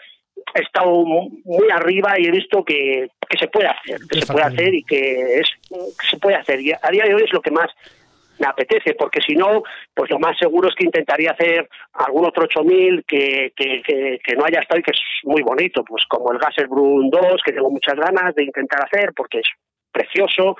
he 0.56 0.62
estado 0.62 1.04
muy 1.04 1.70
arriba 1.72 2.14
y 2.18 2.26
he 2.26 2.32
visto 2.32 2.64
que, 2.64 3.10
que 3.28 3.38
se 3.38 3.48
puede 3.48 3.68
hacer, 3.68 4.00
que 4.10 4.22
se 4.22 4.34
puede 4.34 4.46
hacer 4.46 4.74
y 4.74 4.84
que 4.84 5.40
es 5.40 5.50
que 5.68 6.08
se 6.10 6.18
puede 6.18 6.36
hacer. 6.36 6.60
Y 6.62 6.72
a 6.72 6.92
día 6.92 7.06
de 7.06 7.16
hoy 7.16 7.24
es 7.24 7.34
lo 7.34 7.42
que 7.42 7.52
más 7.52 7.70
me 8.40 8.48
apetece, 8.48 8.94
porque 8.96 9.20
si 9.22 9.36
no, 9.36 9.64
pues 9.94 10.10
lo 10.10 10.18
más 10.18 10.38
seguro 10.38 10.70
es 10.70 10.76
que 10.76 10.86
intentaría 10.86 11.32
hacer 11.32 11.68
algún 11.94 12.26
otro 12.26 12.44
8000 12.46 13.04
que, 13.06 13.52
que, 13.56 13.82
que, 14.24 14.36
no 14.36 14.46
haya 14.46 14.62
estado 14.62 14.80
y 14.80 14.84
que 14.84 14.92
es 14.92 15.02
muy 15.24 15.42
bonito, 15.42 15.84
pues 15.84 16.04
como 16.08 16.32
el 16.32 16.40
Gasselbrunn 16.40 17.10
2, 17.10 17.42
que 17.44 17.52
tengo 17.52 17.70
muchas 17.70 17.96
ganas 17.96 18.34
de 18.36 18.46
intentar 18.46 18.86
hacer 18.86 19.12
porque 19.14 19.40
es 19.40 19.48
precioso, 19.92 20.56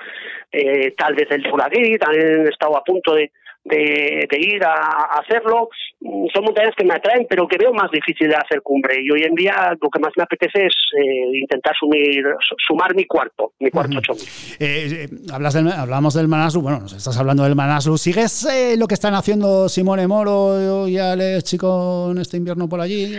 eh, 0.52 0.92
tal 0.96 1.14
vez 1.14 1.30
el 1.30 1.42
Tulagiri, 1.42 1.98
también 1.98 2.46
he 2.46 2.50
estado 2.50 2.76
a 2.76 2.84
punto 2.84 3.14
de, 3.14 3.30
de, 3.64 4.26
ir 4.38 4.64
a, 4.64 5.20
hacerlo. 5.20 5.68
Mm, 6.00 6.26
son 6.32 6.44
montañas 6.44 6.74
que 6.76 6.84
me 6.84 6.94
atraen, 6.94 7.26
pero 7.28 7.46
que 7.46 7.58
veo 7.58 7.72
más 7.72 7.90
difícil 7.90 8.28
de 8.28 8.36
hacer 8.36 8.62
cumbre. 8.62 8.96
Y 9.02 9.10
hoy 9.10 9.22
en 9.22 9.34
día 9.34 9.76
lo 9.80 9.90
que 9.90 10.00
más 10.00 10.12
me 10.16 10.22
apetece 10.22 10.66
es 10.66 10.74
eh, 10.96 11.38
intentar 11.40 11.74
sumir, 11.78 12.24
sumar 12.66 12.94
mi 12.94 13.04
cuarto, 13.04 13.52
mi 13.60 13.70
cuarto 13.70 13.98
ocho 13.98 14.12
eh, 14.58 15.08
hablas 15.32 15.54
del, 15.54 15.70
hablamos 15.70 16.14
del 16.14 16.28
Manaslu, 16.28 16.62
bueno, 16.62 16.80
nos 16.80 16.92
estás 16.92 17.18
hablando 17.18 17.44
del 17.44 17.54
Manaslu. 17.54 17.98
¿Sigues 17.98 18.48
lo 18.78 18.86
que 18.86 18.94
están 18.94 19.14
haciendo 19.14 19.68
Simone 19.68 20.06
Moro 20.06 20.88
y 20.88 20.98
Alex 20.98 21.44
Chico 21.44 22.08
en 22.10 22.18
este 22.18 22.36
invierno 22.36 22.68
por 22.68 22.80
allí? 22.80 23.14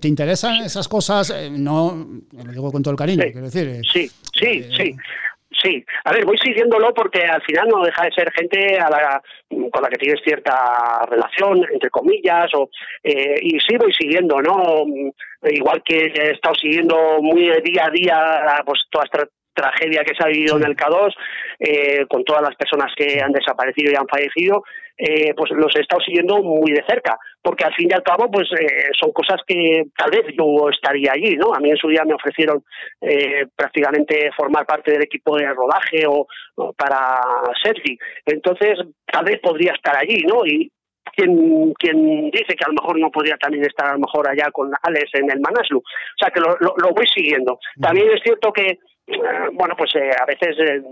¿Te 0.00 0.08
interesan 0.08 0.62
esas 0.62 0.88
cosas? 0.88 1.32
no, 1.50 2.06
lo 2.32 2.52
digo 2.52 2.72
con 2.72 2.82
todo 2.82 2.92
el 2.92 2.98
cariño, 2.98 3.24
quiero 3.24 3.42
decir. 3.42 3.80
sí, 3.92 4.10
sí, 4.32 4.62
sí. 4.76 4.96
Sí, 5.62 5.84
a 6.04 6.12
ver, 6.12 6.24
voy 6.26 6.36
siguiéndolo 6.36 6.92
porque 6.92 7.24
al 7.24 7.42
final 7.42 7.68
no 7.68 7.82
deja 7.82 8.04
de 8.04 8.12
ser 8.12 8.30
gente 8.32 8.78
a 8.78 8.90
la, 8.90 9.22
con 9.48 9.82
la 9.82 9.88
que 9.88 9.96
tienes 9.96 10.20
cierta 10.22 11.02
relación, 11.08 11.64
entre 11.72 11.88
comillas, 11.88 12.52
o, 12.54 12.68
eh, 13.02 13.36
y 13.40 13.58
sí 13.60 13.76
voy 13.78 13.92
siguiendo, 13.92 14.40
¿no? 14.42 14.84
Igual 15.48 15.82
que 15.82 16.12
he 16.14 16.32
estado 16.32 16.54
siguiendo 16.54 17.22
muy 17.22 17.50
día 17.62 17.86
a 17.86 17.90
día 17.90 18.62
pues 18.66 18.80
toda 18.90 19.04
esta 19.04 19.26
tragedia 19.54 20.04
que 20.04 20.14
se 20.14 20.22
ha 20.22 20.28
vivido 20.28 20.58
en 20.58 20.64
el 20.64 20.76
K2, 20.76 21.14
eh, 21.58 22.06
con 22.08 22.22
todas 22.24 22.42
las 22.42 22.54
personas 22.56 22.92
que 22.94 23.20
han 23.20 23.32
desaparecido 23.32 23.90
y 23.90 23.96
han 23.96 24.06
fallecido, 24.06 24.62
eh, 24.98 25.32
pues 25.34 25.50
los 25.52 25.74
he 25.76 25.80
estado 25.80 26.00
siguiendo 26.02 26.42
muy 26.42 26.72
de 26.72 26.84
cerca, 26.86 27.18
porque 27.46 27.62
al 27.62 27.74
fin 27.74 27.88
y 27.88 27.94
al 27.94 28.02
cabo, 28.02 28.28
pues 28.28 28.48
eh, 28.58 28.90
son 29.00 29.12
cosas 29.12 29.40
que 29.46 29.84
tal 29.96 30.10
vez 30.10 30.34
yo 30.36 30.68
estaría 30.68 31.12
allí, 31.12 31.36
¿no? 31.36 31.54
A 31.54 31.60
mí 31.60 31.70
en 31.70 31.76
su 31.76 31.86
día 31.86 32.02
me 32.04 32.14
ofrecieron 32.14 32.64
eh, 33.00 33.46
prácticamente 33.54 34.32
formar 34.36 34.66
parte 34.66 34.90
del 34.90 35.04
equipo 35.04 35.36
de 35.36 35.46
rodaje 35.54 36.04
o, 36.08 36.26
para 36.76 37.20
Sergi, 37.62 37.96
entonces 38.24 38.80
tal 39.06 39.26
vez 39.26 39.38
podría 39.40 39.74
estar 39.74 39.96
allí, 39.96 40.24
¿no? 40.26 40.44
Y 40.44 40.72
quien, 41.14 41.72
quien 41.74 42.30
dice 42.32 42.56
que 42.56 42.64
a 42.64 42.68
lo 42.68 42.82
mejor 42.82 42.98
no 42.98 43.12
podría 43.12 43.36
también 43.36 43.64
estar 43.64 43.90
a 43.90 43.92
lo 43.92 44.00
mejor 44.00 44.28
allá 44.28 44.50
con 44.50 44.72
Alex 44.82 45.10
en 45.14 45.30
el 45.30 45.38
Manaslu, 45.38 45.78
o 45.78 46.18
sea 46.18 46.32
que 46.32 46.40
lo, 46.40 46.56
lo 46.58 46.90
voy 46.96 47.06
siguiendo. 47.06 47.60
También 47.80 48.10
es 48.10 48.22
cierto 48.24 48.52
que 48.52 48.76
bueno, 49.52 49.74
pues 49.76 49.94
eh, 49.94 50.10
a 50.20 50.24
veces 50.26 50.56
eh, 50.58 50.82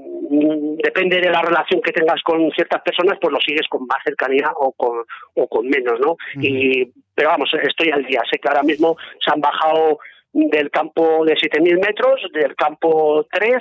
depende 0.83 1.21
de 1.21 1.31
la 1.31 1.43
relación 1.43 1.81
que 1.83 1.93
tengas 1.93 2.23
con 2.23 2.51
ciertas 2.53 2.83
personas, 2.83 3.19
pues 3.21 3.33
lo 3.33 3.41
sigues 3.41 3.67
con 3.69 3.87
más 3.87 3.99
cercanía 4.05 4.53
o 4.57 4.73
con, 4.73 5.05
o 5.35 5.49
con 5.49 5.67
menos, 5.69 5.99
¿no? 6.01 6.17
y, 6.41 6.93
pero 7.15 7.31
vamos, 7.31 7.51
estoy 7.62 7.91
al 7.91 8.05
día. 8.05 8.21
Sé 8.31 8.39
que 8.39 8.49
ahora 8.49 8.62
mismo 8.62 8.97
se 9.21 9.33
han 9.33 9.41
bajado 9.41 9.99
del 10.35 10.70
campo 10.70 11.24
de 11.24 11.35
7.000 11.35 11.80
metros, 11.80 12.20
del 12.32 12.57
campo 12.57 13.24
3, 13.30 13.55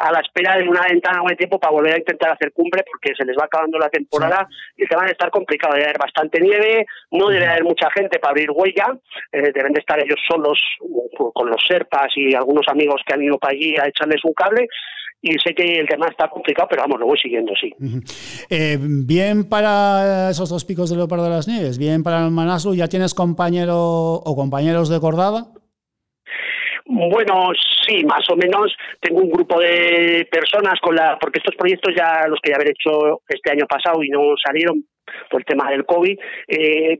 a 0.00 0.12
la 0.12 0.20
espera 0.20 0.56
de 0.56 0.68
una 0.68 0.82
ventana 0.88 1.20
de 1.28 1.36
tiempo 1.36 1.58
para 1.58 1.72
volver 1.72 1.94
a 1.94 1.98
intentar 1.98 2.32
hacer 2.32 2.52
cumbre 2.52 2.84
porque 2.90 3.14
se 3.16 3.24
les 3.24 3.36
va 3.36 3.46
acabando 3.46 3.76
la 3.78 3.90
temporada 3.90 4.46
y 4.76 4.84
se 4.86 4.94
van 4.94 5.08
a 5.08 5.10
estar 5.10 5.30
complicados. 5.30 5.74
Debe 5.74 5.88
haber 5.88 5.98
bastante 5.98 6.40
nieve, 6.40 6.86
no 7.10 7.28
debe 7.28 7.46
haber 7.46 7.64
mucha 7.64 7.90
gente 7.90 8.20
para 8.20 8.30
abrir 8.30 8.50
huella, 8.52 8.86
eh, 9.32 9.50
deben 9.52 9.72
de 9.72 9.80
estar 9.80 9.98
ellos 9.98 10.20
solos 10.28 10.58
con 11.34 11.50
los 11.50 11.62
serpas 11.66 12.12
y 12.16 12.34
algunos 12.34 12.66
amigos 12.68 13.02
que 13.04 13.14
han 13.14 13.22
ido 13.22 13.38
para 13.38 13.52
allí 13.52 13.74
a 13.76 13.88
echarles 13.88 14.24
un 14.24 14.32
cable 14.32 14.68
y 15.24 15.38
sé 15.38 15.54
que 15.54 15.78
el 15.78 15.86
tema 15.86 16.08
está 16.08 16.28
complicado, 16.28 16.66
pero 16.68 16.82
vamos, 16.82 16.98
lo 16.98 17.06
voy 17.06 17.16
siguiendo, 17.16 17.52
sí. 17.54 17.72
Eh, 18.50 18.76
bien 18.80 19.48
para 19.48 20.30
esos 20.30 20.50
dos 20.50 20.64
picos 20.64 20.90
de 20.90 20.96
Leopardo 20.96 21.24
de 21.24 21.30
las 21.30 21.46
Nieves, 21.46 21.78
bien 21.78 22.02
para 22.02 22.24
el 22.24 22.32
Manaslu, 22.32 22.74
¿ya 22.74 22.88
tienes 22.88 23.14
compañero 23.14 23.76
o 23.76 24.36
compañeros 24.36 24.88
de 24.88 24.98
cordada? 24.98 25.46
Bueno, 26.86 27.50
sí, 27.86 28.04
más 28.04 28.28
o 28.30 28.36
menos. 28.36 28.74
Tengo 29.00 29.20
un 29.20 29.30
grupo 29.30 29.60
de 29.60 30.26
personas 30.30 30.78
con 30.80 30.94
la, 30.94 31.18
porque 31.18 31.38
estos 31.38 31.56
proyectos 31.56 31.94
ya 31.96 32.26
los 32.28 32.38
que 32.42 32.50
ya 32.50 32.56
haber 32.56 32.70
hecho 32.70 33.22
este 33.28 33.52
año 33.52 33.66
pasado 33.66 34.02
y 34.02 34.08
no 34.08 34.34
salieron, 34.44 34.84
por 35.30 35.40
el 35.40 35.44
tema 35.44 35.70
del 35.70 35.84
COVID. 35.84 36.18
Eh, 36.48 36.98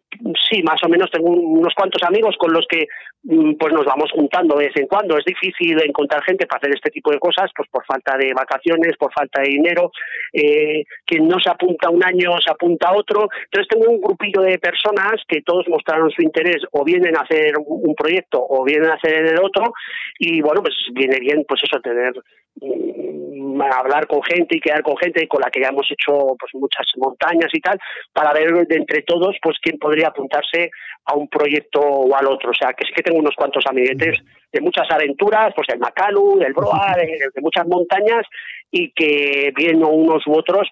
sí, 0.50 0.62
más 0.62 0.82
o 0.84 0.88
menos 0.88 1.10
tengo 1.10 1.30
unos 1.30 1.74
cuantos 1.74 2.02
amigos 2.02 2.36
con 2.38 2.52
los 2.52 2.66
que 2.68 2.86
mm, 3.24 3.54
pues 3.54 3.72
nos 3.72 3.84
vamos 3.84 4.10
juntando 4.12 4.56
de 4.56 4.66
vez 4.66 4.76
en 4.76 4.86
cuando. 4.86 5.16
Es 5.18 5.24
difícil 5.24 5.80
encontrar 5.82 6.22
gente 6.24 6.46
para 6.46 6.58
hacer 6.58 6.74
este 6.74 6.90
tipo 6.90 7.10
de 7.10 7.18
cosas, 7.18 7.50
pues 7.56 7.68
por 7.70 7.84
falta 7.84 8.16
de 8.16 8.32
vacaciones, 8.34 8.96
por 8.98 9.12
falta 9.12 9.42
de 9.42 9.48
dinero. 9.48 9.90
Eh, 10.32 10.84
quien 11.04 11.28
no 11.28 11.38
se 11.40 11.50
apunta 11.50 11.90
un 11.90 12.04
año 12.04 12.32
se 12.44 12.50
apunta 12.50 12.92
otro. 12.94 13.28
Entonces 13.44 13.68
tengo 13.68 13.90
un 13.90 14.00
grupillo 14.00 14.42
de 14.42 14.58
personas 14.58 15.22
que 15.28 15.42
todos 15.42 15.68
mostraron 15.68 16.10
su 16.10 16.22
interés 16.22 16.62
o 16.72 16.84
vienen 16.84 17.16
a 17.16 17.20
hacer 17.20 17.54
un 17.64 17.94
proyecto 17.94 18.44
o 18.48 18.64
vienen 18.64 18.90
a 18.90 18.94
hacer 18.94 19.26
el 19.26 19.38
otro 19.38 19.72
y 20.18 20.40
bueno, 20.40 20.62
pues 20.62 20.74
viene 20.92 21.18
bien 21.20 21.44
pues 21.46 21.62
eso 21.64 21.80
tener 21.80 22.12
mm, 22.60 23.31
hablar 23.60 24.06
con 24.06 24.22
gente 24.22 24.56
y 24.56 24.60
quedar 24.60 24.82
con 24.82 24.96
gente 24.96 25.26
con 25.28 25.40
la 25.40 25.50
que 25.50 25.60
ya 25.60 25.68
hemos 25.68 25.86
hecho 25.90 26.36
pues 26.38 26.52
muchas 26.54 26.86
montañas 26.96 27.50
y 27.52 27.60
tal, 27.60 27.78
para 28.12 28.32
ver 28.32 28.66
de 28.66 28.76
entre 28.76 29.02
todos 29.02 29.36
pues 29.42 29.56
quién 29.62 29.78
podría 29.78 30.08
apuntarse 30.08 30.70
a 31.04 31.14
un 31.14 31.28
proyecto 31.28 31.80
o 31.80 32.14
al 32.16 32.26
otro. 32.26 32.50
O 32.50 32.54
sea, 32.54 32.72
que 32.72 32.84
sí 32.86 32.92
que 32.94 33.02
tengo 33.02 33.18
unos 33.18 33.34
cuantos 33.36 33.64
amiguetes 33.68 34.18
de 34.52 34.60
muchas 34.60 34.90
aventuras, 34.90 35.52
pues 35.54 35.66
del 35.68 35.78
Macalu, 35.78 36.38
del 36.38 36.52
Broa, 36.52 36.94
de, 36.96 37.06
de 37.34 37.40
muchas 37.40 37.66
montañas, 37.66 38.26
y 38.70 38.90
que 38.92 39.52
viendo 39.54 39.88
unos 39.88 40.26
u 40.26 40.32
otros, 40.32 40.68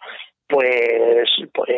pues 0.50 1.30
pues 1.54 1.68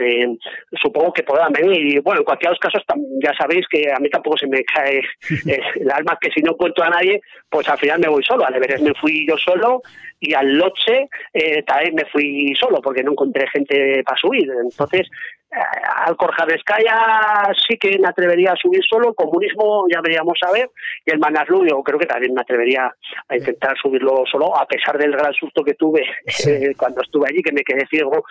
eh, 0.00 0.36
supongo 0.80 1.12
que 1.12 1.22
podrán 1.22 1.52
venir. 1.52 1.94
Y 1.94 1.98
bueno 1.98 2.20
en 2.20 2.24
cualquier 2.24 2.56
casos 2.58 2.82
ya 3.22 3.32
sabéis 3.34 3.66
que 3.68 3.90
a 3.90 3.98
mí 3.98 4.08
tampoco 4.10 4.36
se 4.38 4.46
me 4.46 4.62
cae 4.64 4.98
eh, 5.46 5.60
el 5.76 5.90
alma 5.90 6.18
que 6.20 6.30
si 6.30 6.42
no 6.42 6.54
cuento 6.54 6.82
a 6.82 6.90
nadie 6.90 7.20
pues 7.48 7.68
al 7.68 7.78
final 7.78 8.00
me 8.00 8.08
voy 8.08 8.22
solo. 8.22 8.44
Al 8.44 8.54
Everest 8.54 8.84
me 8.84 8.94
fui 8.94 9.26
yo 9.26 9.36
solo 9.36 9.82
y 10.20 10.34
al 10.34 10.52
Loche 10.56 11.08
eh, 11.32 11.62
también 11.62 11.94
me 11.94 12.04
fui 12.04 12.52
solo 12.58 12.80
porque 12.82 13.02
no 13.02 13.12
encontré 13.12 13.48
gente 13.48 14.02
para 14.04 14.18
subir. 14.18 14.48
Entonces 14.62 15.08
al 15.50 16.16
Corjavescaya 16.16 17.52
sí 17.68 17.76
que 17.76 17.98
me 17.98 18.08
atrevería 18.08 18.52
a 18.52 18.56
subir 18.56 18.80
solo, 18.88 19.08
el 19.08 19.14
comunismo 19.14 19.86
ya 19.92 20.00
veríamos 20.00 20.38
a 20.46 20.52
ver, 20.52 20.70
y 21.04 21.10
el 21.10 21.18
Manaslu 21.18 21.66
yo 21.66 21.82
creo 21.82 21.98
que 21.98 22.06
también 22.06 22.34
me 22.34 22.42
atrevería 22.42 22.92
a 23.28 23.36
intentar 23.36 23.76
subirlo 23.80 24.24
solo, 24.30 24.56
a 24.56 24.66
pesar 24.66 24.96
del 24.98 25.12
gran 25.12 25.32
susto 25.34 25.62
que 25.62 25.74
tuve 25.74 26.02
eh, 26.46 26.72
cuando 26.76 27.02
estuve 27.02 27.26
allí, 27.28 27.42
que 27.42 27.52
me 27.52 27.62
quedé 27.62 27.86
ciego 27.86 28.24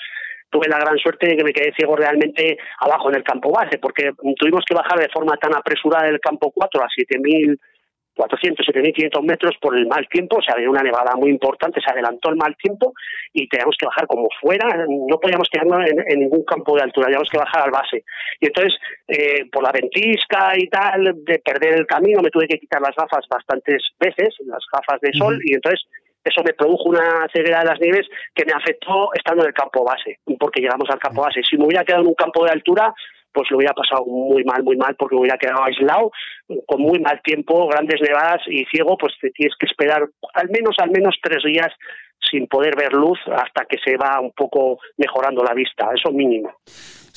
tuve 0.52 0.68
la 0.68 0.80
gran 0.80 0.98
suerte 0.98 1.28
de 1.28 1.38
que 1.38 1.44
me 1.44 1.54
quedé 1.54 1.72
ciego 1.74 1.96
realmente 1.96 2.58
abajo 2.80 3.10
en 3.10 3.18
el 3.18 3.24
campo 3.24 3.52
base, 3.52 3.78
porque 3.78 4.12
tuvimos 4.36 4.64
que 4.68 4.74
bajar 4.74 5.00
de 5.00 5.10
forma 5.10 5.38
tan 5.38 5.56
apresurada 5.56 6.08
del 6.08 6.20
campo 6.20 6.52
4 6.52 6.84
a 6.84 6.88
7000 6.90 7.60
400, 8.16 8.66
7.500 8.68 9.24
metros 9.24 9.55
por 9.62 9.78
el 9.78 9.88
mal 9.88 10.07
tiempo, 10.10 10.38
o 10.38 10.41
sea, 10.41 10.55
había 10.55 10.70
una 10.70 10.84
nevada 10.84 11.16
muy 11.16 11.30
importante, 11.30 11.80
se 11.82 11.91
adelantó 11.91 12.30
el 12.30 12.36
mal 12.36 12.55
tiempo 12.57 12.93
y 13.34 13.47
teníamos 13.47 13.76
que 13.80 13.86
bajar 13.86 14.07
como 14.07 14.28
fuera, 14.41 14.86
no 14.88 15.20
podíamos 15.20 15.47
quedarnos 15.49 15.89
en, 15.89 16.20
ningún 16.20 16.43
campo 16.43 16.76
de 16.76 16.84
altura, 16.84 17.07
teníamos 17.07 17.30
que 17.30 17.38
bajar 17.38 17.64
al 17.64 17.72
base. 17.72 18.03
Y 18.39 18.47
entonces, 18.47 18.74
eh, 19.07 19.45
por 19.51 19.64
la 19.64 19.72
ventisca 19.72 20.53
y 20.57 20.68
tal, 20.68 21.24
de 21.24 21.39
perder 21.39 21.80
el 21.80 21.88
camino, 21.88 22.22
me 22.22 22.30
tuve 22.30 22.47
que 22.47 22.60
quitar 22.60 22.82
las 22.82 22.95
gafas 22.95 23.26
bastantes 23.30 23.82
veces, 23.99 24.36
las 24.45 24.64
gafas 24.72 24.99
de 25.01 25.14
sol, 25.14 25.39
y 25.43 25.53
entonces 25.53 25.86
eso 26.24 26.43
me 26.43 26.53
produjo 26.53 26.89
una 26.89 27.28
ceguera 27.34 27.60
de 27.60 27.66
las 27.66 27.80
nieves 27.80 28.05
que 28.36 28.45
me 28.45 28.51
afectó 28.51 29.14
estando 29.14 29.43
en 29.43 29.47
el 29.47 29.53
campo 29.53 29.86
base, 29.86 30.20
porque 30.38 30.62
llegamos 30.62 30.89
al 30.89 30.99
campo 30.99 31.22
base. 31.22 31.41
Si 31.49 31.57
me 31.57 31.66
hubiera 31.66 31.86
quedado 31.86 32.03
en 32.03 32.10
un 32.10 32.16
campo 32.16 32.43
de 32.43 32.51
altura, 32.51 32.93
pues 33.34 33.50
lo 33.52 33.58
hubiera 33.58 33.74
pasado 33.74 34.06
muy 34.06 34.44
mal, 34.44 34.64
muy 34.64 34.78
mal, 34.78 34.96
porque 34.96 35.16
hubiera 35.16 35.38
quedado 35.38 35.64
aislado, 35.64 36.12
con 36.66 36.82
muy 36.82 37.00
mal 37.00 37.22
tiempo, 37.24 37.68
grandes 37.68 38.02
nevadas 38.02 38.42
y 38.48 38.66
ciego, 38.66 38.98
pues 38.98 39.14
te 39.22 39.30
tienes 39.32 39.56
que 39.60 39.66
esperar 39.66 40.08
al 40.34 40.50
menos, 40.50 40.76
al 40.80 40.92
menos 40.92 41.16
tres 41.22 41.44
días 41.44 41.70
sin 42.30 42.48
poder 42.48 42.76
ver 42.76 42.94
luz 42.94 43.20
hasta 43.32 43.66
que 43.66 43.78
se 43.84 43.98
va 43.98 44.20
un 44.20 44.32
poco 44.32 44.80
mejorando 44.98 45.44
la 45.44 45.54
vista, 45.54 45.90
eso 45.94 46.12
mínimo. 46.12 46.54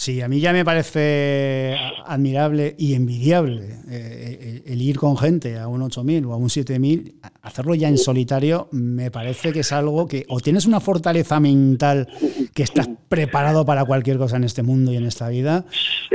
Sí, 0.03 0.21
a 0.21 0.27
mí 0.27 0.41
ya 0.41 0.53
me 0.53 0.65
parece 0.65 1.77
admirable 2.05 2.75
y 2.77 2.97
envidiable 2.97 3.69
eh, 3.89 4.61
el, 4.67 4.83
ir 4.83 4.99
con 4.99 5.17
gente 5.17 5.61
a 5.61 5.69
un 5.69 5.81
8000 5.81 6.25
o 6.25 6.33
a 6.33 6.37
un 6.37 6.51
7000, 6.51 7.21
hacerlo 7.41 7.77
ya 7.77 7.87
en 7.87 7.97
solitario 7.97 8.67
me 8.73 9.13
parece 9.13 9.53
que 9.53 9.61
es 9.61 9.71
algo 9.71 10.09
que 10.09 10.25
o 10.29 10.41
tienes 10.41 10.67
una 10.67 10.81
fortaleza 10.81 11.39
mental 11.39 12.09
que 12.53 12.65
estás 12.65 12.91
preparado 13.09 13.65
para 13.65 13.85
cualquier 13.85 14.19
cosa 14.19 14.39
en 14.39 14.43
este 14.43 14.65
mundo 14.65 14.91
y 14.91 14.97
en 14.97 15.07
esta 15.07 15.29
vida 15.29 15.67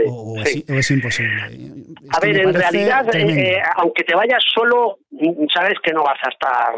o, 0.06 0.36
es, 0.38 0.92
imposible. 0.92 1.42
a 2.10 2.20
ver, 2.20 2.40
en 2.40 2.54
realidad, 2.54 3.06
eh, 3.16 3.62
aunque 3.76 4.04
te 4.04 4.16
vayas 4.16 4.44
solo, 4.54 5.00
sabes 5.54 5.76
que 5.84 5.94
no 5.94 6.04
vas 6.04 6.20
a 6.24 6.30
estar 6.30 6.74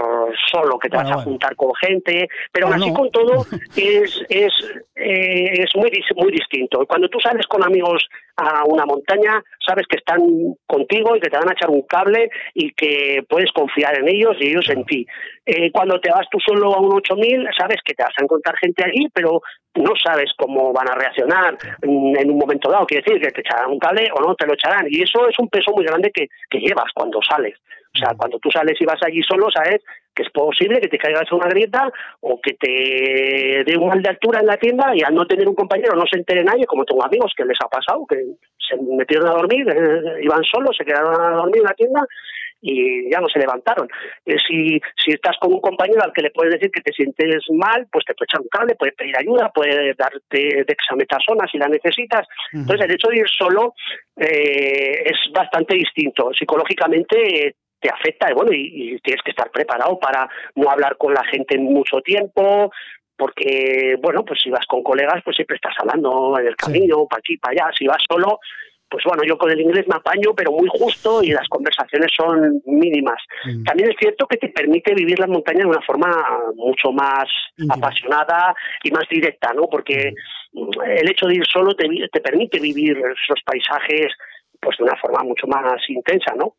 solo, 0.51 0.80
que 0.80 0.89
te 0.89 0.97
vas 0.97 1.12
a 1.12 1.22
juntar 1.22 1.55
con 1.55 1.74
gente, 1.76 2.28
pero 2.51 2.68
aún 2.68 2.82
así 2.82 2.93
con 2.93 3.12
todo 3.12 3.45
es, 3.76 4.22
es, 4.30 4.53
eh, 4.95 5.64
es 5.64 5.70
muy, 5.76 5.91
muy 6.16 6.32
distinto. 6.32 6.86
Cuando 6.88 6.98
tú 7.07 7.19
sales 7.19 7.45
con 7.47 7.63
amigos 7.63 8.07
a 8.35 8.63
una 8.65 8.85
montaña, 8.85 9.41
sabes 9.65 9.85
que 9.87 9.97
están 9.97 10.19
contigo 10.65 11.15
y 11.15 11.19
que 11.19 11.29
te 11.29 11.37
van 11.37 11.49
a 11.49 11.53
echar 11.53 11.69
un 11.69 11.83
cable 11.83 12.29
y 12.53 12.71
que 12.71 13.23
puedes 13.27 13.51
confiar 13.51 13.99
en 13.99 14.07
ellos 14.07 14.35
y 14.39 14.47
ellos 14.47 14.69
en 14.69 14.83
ti. 14.85 15.05
Eh, 15.45 15.71
cuando 15.71 15.99
te 15.99 16.11
vas 16.11 16.27
tú 16.31 16.37
solo 16.39 16.73
a 16.73 16.79
un 16.79 16.93
8000, 16.93 17.47
sabes 17.57 17.77
que 17.83 17.93
te 17.93 18.03
vas 18.03 18.13
a 18.17 18.23
encontrar 18.23 18.55
gente 18.57 18.83
allí, 18.83 19.07
pero 19.13 19.41
no 19.75 19.93
sabes 20.03 20.31
cómo 20.37 20.73
van 20.73 20.89
a 20.89 20.95
reaccionar 20.95 21.57
en 21.81 22.31
un 22.31 22.37
momento 22.37 22.69
dado. 22.69 22.85
Quiere 22.85 23.03
decir 23.03 23.21
que 23.21 23.31
te 23.31 23.41
echarán 23.41 23.71
un 23.71 23.79
cable 23.79 24.09
o 24.13 24.21
no 24.21 24.35
te 24.35 24.45
lo 24.45 24.53
echarán. 24.53 24.87
Y 24.89 25.01
eso 25.01 25.27
es 25.27 25.37
un 25.39 25.47
peso 25.49 25.71
muy 25.75 25.85
grande 25.85 26.11
que, 26.13 26.27
que 26.49 26.59
llevas 26.59 26.91
cuando 26.93 27.19
sales. 27.21 27.55
O 27.95 27.97
sea, 27.97 28.13
cuando 28.15 28.37
tú 28.39 28.51
sales 28.51 28.79
y 28.79 28.85
vas 28.85 29.01
allí 29.03 29.21
solo, 29.23 29.47
sabes 29.51 29.81
que 30.13 30.23
es 30.23 30.29
posible 30.29 30.79
que 30.79 30.89
te 30.89 30.97
caigas 30.97 31.31
a 31.31 31.35
una 31.35 31.49
grieta 31.49 31.91
o 32.21 32.39
que 32.41 32.53
te 32.53 33.63
dé 33.65 33.77
un 33.77 33.87
mal 33.87 34.01
de 34.01 34.09
altura 34.09 34.39
en 34.41 34.45
la 34.45 34.57
tienda 34.57 34.91
y 34.93 35.01
al 35.01 35.15
no 35.15 35.25
tener 35.25 35.47
un 35.47 35.55
compañero 35.55 35.95
no 35.95 36.05
se 36.09 36.17
entere 36.17 36.43
nadie, 36.43 36.65
como 36.65 36.85
tengo 36.85 37.03
amigos 37.03 37.33
que 37.35 37.45
les 37.45 37.57
ha 37.63 37.67
pasado, 37.67 38.05
que 38.07 38.17
se 38.57 38.77
metieron 38.77 39.27
a 39.27 39.31
dormir, 39.31 39.67
eh, 39.69 40.23
iban 40.23 40.43
solos, 40.43 40.75
se 40.77 40.85
quedaron 40.85 41.19
a 41.19 41.35
dormir 41.37 41.57
en 41.57 41.63
la 41.63 41.73
tienda 41.73 42.01
y 42.61 43.09
ya 43.09 43.19
no 43.19 43.27
se 43.29 43.39
levantaron. 43.39 43.87
Eh, 44.25 44.35
si, 44.45 44.79
si 45.03 45.11
estás 45.11 45.37
con 45.39 45.53
un 45.53 45.61
compañero 45.61 46.03
al 46.03 46.13
que 46.13 46.21
le 46.21 46.31
puedes 46.31 46.53
decir 46.53 46.71
que 46.71 46.81
te 46.81 46.91
sientes 46.91 47.45
mal, 47.53 47.87
pues 47.91 48.05
te 48.05 48.13
puede 48.13 48.27
echar 48.29 48.41
un 48.41 48.49
cable, 48.49 48.75
puede 48.75 48.91
pedir 48.91 49.17
ayuda, 49.17 49.51
puede 49.53 49.93
darte 49.93 50.65
dexametasona 50.67 51.47
si 51.49 51.57
la 51.57 51.67
necesitas. 51.67 52.27
Entonces, 52.51 52.85
el 52.85 52.91
hecho 52.91 53.07
de 53.07 53.17
ir 53.17 53.29
solo 53.29 53.73
eh, 54.17 55.03
es 55.05 55.31
bastante 55.33 55.75
distinto. 55.75 56.31
Psicológicamente 56.33 57.55
te 57.80 57.89
afecta 57.89 58.30
y 58.30 58.34
bueno, 58.34 58.51
y, 58.53 58.99
tienes 59.01 59.21
que 59.23 59.32
estar 59.32 59.49
preparado 59.51 59.99
para 59.99 60.30
no 60.55 60.69
hablar 60.69 60.97
con 60.97 61.13
la 61.13 61.23
gente 61.25 61.57
mucho 61.57 62.01
tiempo, 62.01 62.71
porque 63.17 63.95
bueno, 64.01 64.23
pues 64.23 64.39
si 64.41 64.49
vas 64.49 64.65
con 64.65 64.84
colegas, 64.84 65.21
pues 65.23 65.36
siempre 65.36 65.55
estás 65.55 65.75
hablando 65.80 66.38
en 66.39 66.47
el 66.47 66.55
camino, 66.55 67.05
para 67.07 67.19
aquí, 67.19 67.38
para 67.38 67.65
allá, 67.65 67.71
si 67.77 67.86
vas 67.86 68.01
solo, 68.09 68.39
pues 68.89 69.03
bueno, 69.05 69.23
yo 69.25 69.38
con 69.38 69.51
el 69.51 69.61
inglés 69.61 69.86
me 69.88 69.95
apaño, 69.95 70.34
pero 70.36 70.51
muy 70.51 70.67
justo 70.67 71.21
y 71.21 71.30
las 71.30 71.47
conversaciones 71.47 72.09
son 72.15 72.61
mínimas. 72.65 73.21
Mm. 73.45 73.63
También 73.63 73.91
es 73.91 73.95
cierto 73.99 74.25
que 74.25 74.38
te 74.38 74.49
permite 74.49 74.95
vivir 74.95 75.19
la 75.19 75.27
montaña 75.27 75.59
de 75.59 75.67
una 75.67 75.82
forma 75.82 76.09
mucho 76.55 76.91
más 76.91 77.25
apasionada 77.69 78.55
y 78.84 78.89
más 78.89 79.07
directa, 79.09 79.53
¿no? 79.53 79.67
Porque 79.69 80.13
mm. 80.53 80.69
el 80.97 81.11
hecho 81.11 81.27
de 81.27 81.36
ir 81.36 81.45
solo 81.45 81.75
te, 81.75 81.88
te 82.11 82.21
permite 82.21 82.59
vivir 82.59 82.97
esos 82.97 83.41
paisajes 83.45 84.11
pues 84.62 84.78
de 84.78 84.84
una 84.84 84.95
forma 85.01 85.24
mucho 85.24 85.47
más 85.47 85.82
intensa, 85.88 86.34
¿no? 86.38 86.55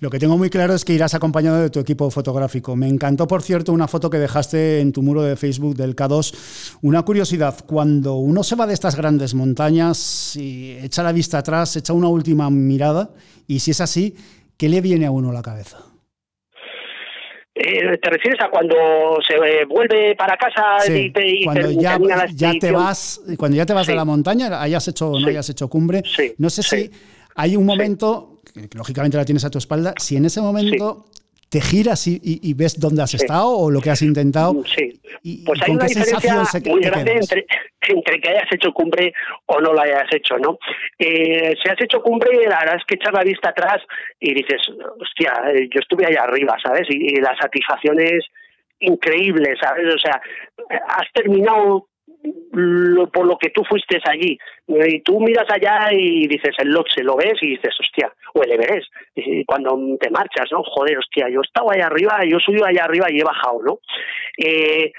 Lo 0.00 0.10
que 0.10 0.18
tengo 0.18 0.36
muy 0.36 0.50
claro 0.50 0.74
es 0.74 0.84
que 0.84 0.92
irás 0.92 1.14
acompañado 1.14 1.60
de 1.60 1.70
tu 1.70 1.80
equipo 1.80 2.10
fotográfico. 2.10 2.76
Me 2.76 2.88
encantó, 2.88 3.26
por 3.26 3.42
cierto, 3.42 3.72
una 3.72 3.88
foto 3.88 4.10
que 4.10 4.18
dejaste 4.18 4.80
en 4.80 4.92
tu 4.92 5.02
muro 5.02 5.22
de 5.22 5.36
Facebook 5.36 5.76
del 5.76 5.96
K2. 5.96 6.78
Una 6.82 7.02
curiosidad, 7.02 7.56
cuando 7.66 8.16
uno 8.16 8.42
se 8.42 8.56
va 8.56 8.66
de 8.66 8.74
estas 8.74 8.96
grandes 8.96 9.34
montañas 9.34 10.36
y 10.36 10.76
echa 10.82 11.02
la 11.02 11.12
vista 11.12 11.38
atrás, 11.38 11.76
echa 11.76 11.92
una 11.92 12.08
última 12.08 12.50
mirada, 12.50 13.10
y 13.46 13.60
si 13.60 13.70
es 13.70 13.80
así, 13.80 14.16
¿qué 14.56 14.68
le 14.68 14.80
viene 14.80 15.06
a 15.06 15.10
uno 15.10 15.30
a 15.30 15.32
la 15.32 15.42
cabeza? 15.42 15.91
Eh, 17.64 17.96
¿Te 17.98 18.10
refieres 18.10 18.40
a 18.40 18.50
cuando 18.50 18.74
se 19.26 19.36
vuelve 19.66 20.16
para 20.16 20.36
casa 20.36 20.78
y, 20.92 21.12
te, 21.12 21.44
cuando 21.44 21.70
ya, 21.70 21.96
te 22.58 22.72
vas 22.72 23.20
cuando 23.38 23.56
ya 23.56 23.64
te 23.64 23.72
vas 23.72 23.88
a 23.88 23.94
la 23.94 24.04
montaña 24.04 24.60
hayas 24.60 24.88
hecho 24.88 25.12
o 25.12 25.20
no 25.20 25.28
hayas 25.28 25.48
hecho 25.48 25.68
cumbre. 25.68 26.02
No 26.38 26.50
sé 26.50 26.64
si 26.64 26.90
hay 27.36 27.54
un 27.54 27.64
momento 27.64 28.40
que, 28.52 28.68
lógicamente 28.76 29.16
la 29.16 29.24
tienes 29.24 29.44
a 29.44 29.50
tu 29.50 29.58
espalda 29.58 29.94
si 29.96 30.16
en 30.16 30.24
ese 30.24 30.40
momento 30.40 31.06
te 31.52 31.60
giras 31.60 32.06
y, 32.06 32.54
ves 32.54 32.80
dónde 32.80 33.02
has 33.02 33.12
estado 33.12 33.50
o 33.50 33.70
lo 33.70 33.82
que 33.82 33.90
has 33.90 34.00
intentado. 34.00 34.64
Sí, 34.64 34.98
pues 35.44 35.60
hay 35.62 35.74
una 35.74 35.84
diferencia 35.84 36.42
muy 36.64 36.80
grande 36.80 37.12
entre, 37.12 37.44
entre, 37.88 38.20
que 38.22 38.30
hayas 38.30 38.50
hecho 38.52 38.72
cumbre 38.72 39.12
o 39.44 39.60
no 39.60 39.74
lo 39.74 39.80
hayas 39.82 40.08
hecho, 40.14 40.38
¿no? 40.38 40.56
Eh, 40.98 41.54
si 41.62 41.68
has 41.68 41.78
hecho 41.78 42.00
cumbre, 42.00 42.30
la 42.48 42.60
verdad 42.60 42.76
es 42.76 42.84
que 42.86 42.94
echar 42.94 43.12
la 43.12 43.22
vista 43.22 43.50
atrás 43.50 43.82
y 44.18 44.32
dices, 44.32 44.62
hostia, 44.98 45.30
eh, 45.52 45.68
yo 45.70 45.80
estuve 45.80 46.06
allá 46.06 46.22
arriba, 46.22 46.56
¿sabes? 46.64 46.88
Y, 46.88 47.18
y 47.18 47.20
la 47.20 47.36
satisfacción 47.36 48.00
es 48.00 48.24
increíble, 48.80 49.54
¿sabes? 49.60 49.94
O 49.94 49.98
sea, 49.98 50.22
has 50.88 51.12
terminado 51.12 51.86
lo, 52.52 53.10
por 53.10 53.26
lo 53.26 53.36
que 53.38 53.50
tú 53.50 53.62
fuiste 53.68 53.98
allí. 54.04 54.38
Y 54.66 55.00
tú 55.00 55.20
miras 55.20 55.46
allá 55.50 55.88
y 55.92 56.26
dices 56.26 56.54
el 56.58 56.68
Lotse, 56.68 57.02
lo 57.02 57.16
ves 57.16 57.34
y 57.40 57.50
dices, 57.50 57.74
hostia, 57.78 58.12
o 58.34 58.42
el 58.42 58.52
Everest. 58.52 58.92
Y 59.14 59.44
cuando 59.44 59.78
te 60.00 60.10
marchas, 60.10 60.46
¿no? 60.52 60.62
Joder, 60.62 60.98
hostia, 60.98 61.28
yo 61.28 61.40
estaba 61.40 61.72
allá 61.72 61.86
arriba, 61.86 62.20
yo 62.28 62.38
subí 62.38 62.60
allá 62.64 62.84
arriba 62.84 63.06
y 63.10 63.20
he 63.20 63.24
bajado, 63.24 63.62
¿no? 63.62 63.78
Eh, 64.38 64.92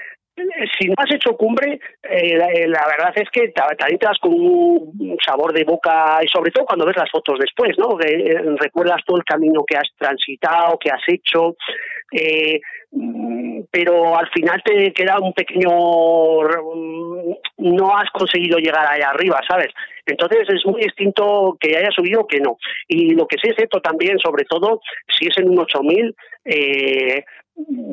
si 0.78 0.88
no 0.88 0.94
has 0.96 1.14
hecho 1.14 1.36
cumbre, 1.36 1.78
eh, 2.02 2.36
la, 2.36 2.86
verdad 2.86 3.12
es 3.14 3.28
que 3.30 3.48
también 3.48 3.98
te 3.98 4.06
das 4.06 4.18
con 4.20 4.32
un 4.32 5.16
sabor 5.24 5.52
de 5.52 5.64
boca 5.64 6.18
y 6.22 6.28
sobre 6.28 6.50
todo 6.50 6.64
cuando 6.64 6.86
ves 6.86 6.96
las 6.96 7.10
fotos 7.10 7.38
después, 7.38 7.76
¿no? 7.78 7.98
Eh, 8.00 8.56
recuerdas 8.58 9.02
todo 9.06 9.18
el 9.18 9.24
camino 9.24 9.64
que 9.66 9.76
has 9.76 9.88
transitado, 9.96 10.78
que 10.78 10.90
has 10.90 11.02
hecho, 11.06 11.56
eh, 12.12 12.60
pero 13.70 14.16
al 14.16 14.28
final 14.30 14.62
te 14.64 14.92
queda 14.92 15.18
un 15.18 15.32
pequeño, 15.32 15.68
no 17.58 17.96
has 17.96 18.10
conseguido 18.10 18.58
llegar 18.58 18.86
allá 18.86 19.10
arriba, 19.10 19.40
¿sabes? 19.48 19.68
Entonces 20.06 20.46
es 20.48 20.66
muy 20.66 20.82
distinto 20.82 21.56
que 21.58 21.76
haya 21.76 21.90
subido 21.90 22.26
que 22.26 22.40
no. 22.40 22.58
Y 22.88 23.14
lo 23.14 23.26
que 23.26 23.36
sí 23.42 23.48
es 23.50 23.56
cierto 23.56 23.80
también, 23.80 24.18
sobre 24.18 24.44
todo, 24.44 24.80
si 25.18 25.26
es 25.26 25.38
en 25.38 25.48
un 25.48 25.58
8000, 25.58 26.14
eh, 26.44 27.24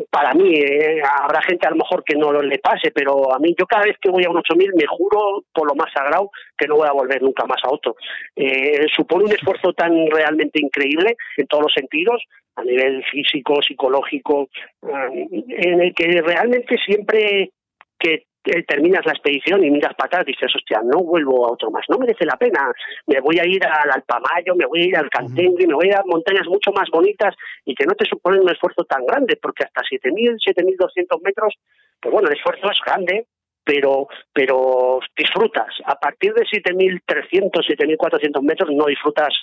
para 0.10 0.34
mí, 0.34 0.54
eh, 0.56 1.02
habrá 1.22 1.42
gente 1.44 1.68
a 1.68 1.72
lo 1.72 1.78
mejor 1.78 2.04
que 2.04 2.16
no 2.16 2.32
le 2.34 2.58
pase, 2.60 2.92
pero 2.92 3.34
a 3.34 3.40
mí 3.40 3.54
yo 3.58 3.66
cada 3.66 3.84
vez 3.84 3.98
que 4.02 4.10
voy 4.10 4.24
a 4.26 4.30
un 4.30 4.38
8000 4.38 4.74
me 4.76 4.86
juro 4.88 5.44
por 5.54 5.68
lo 5.68 5.76
más 5.76 5.92
sagrado 5.94 6.32
que 6.58 6.68
no 6.68 6.78
voy 6.78 6.88
a 6.88 6.94
volver 6.94 7.22
nunca 7.22 7.46
más 7.46 7.62
a 7.64 7.70
otro. 7.70 7.96
Eh, 8.36 8.86
supone 8.96 9.26
un 9.26 9.32
esfuerzo 9.32 9.74
tan 9.74 10.08
realmente 10.08 10.60
increíble 10.62 11.16
en 11.38 11.48
todos 11.48 11.64
los 11.64 11.74
sentidos, 11.74 12.24
a 12.56 12.64
nivel 12.64 13.04
físico, 13.06 13.62
psicológico, 13.62 14.50
eh, 14.84 15.28
en 15.32 15.82
el 15.82 15.94
que 15.94 16.22
realmente 16.22 16.78
siempre 16.84 17.52
que 18.00 18.26
terminas 18.68 19.06
la 19.06 19.14
expedición 19.14 19.64
y 19.64 19.70
miras 19.70 19.94
para 19.96 20.08
atrás 20.08 20.24
y 20.28 20.32
dices, 20.32 20.52
hostia, 20.56 20.82
no 20.84 21.00
vuelvo 21.04 21.48
a 21.48 21.54
otro 21.54 21.70
más, 21.70 21.86
no 21.90 21.98
merece 21.98 22.26
la 22.26 22.38
pena, 22.38 22.72
me 23.06 23.20
voy 23.22 23.38
a 23.40 23.46
ir 23.46 23.64
al 23.66 23.92
Alpamayo, 23.92 24.56
me 24.56 24.66
voy 24.66 24.82
a 24.82 24.86
ir 24.88 24.98
al 24.98 25.10
Cantengue, 25.10 25.68
me 25.68 25.76
voy 25.76 25.92
a 25.92 26.02
a 26.02 26.04
montañas 26.06 26.48
mucho 26.48 26.72
más 26.72 26.90
bonitas 26.90 27.36
y 27.66 27.76
que 27.76 27.86
no 27.86 27.94
te 27.94 28.06
suponen 28.06 28.42
un 28.42 28.50
esfuerzo 28.50 28.84
tan 28.86 29.06
grande, 29.06 29.38
porque 29.42 29.64
hasta 29.64 29.82
7.000, 29.82 30.38
7.200 30.40 31.22
metros, 31.24 31.56
pues 32.00 32.12
bueno, 32.12 32.30
el 32.30 32.38
esfuerzo 32.38 32.70
es 32.72 32.80
grande, 32.86 33.28
pero 33.64 34.08
pero 34.34 35.00
disfrutas. 35.16 35.70
A 35.86 35.96
partir 35.96 36.34
de 36.34 36.44
7.300, 36.44 37.52
7.400 37.52 38.42
metros 38.42 38.70
no 38.72 38.86
disfrutas 38.86 39.34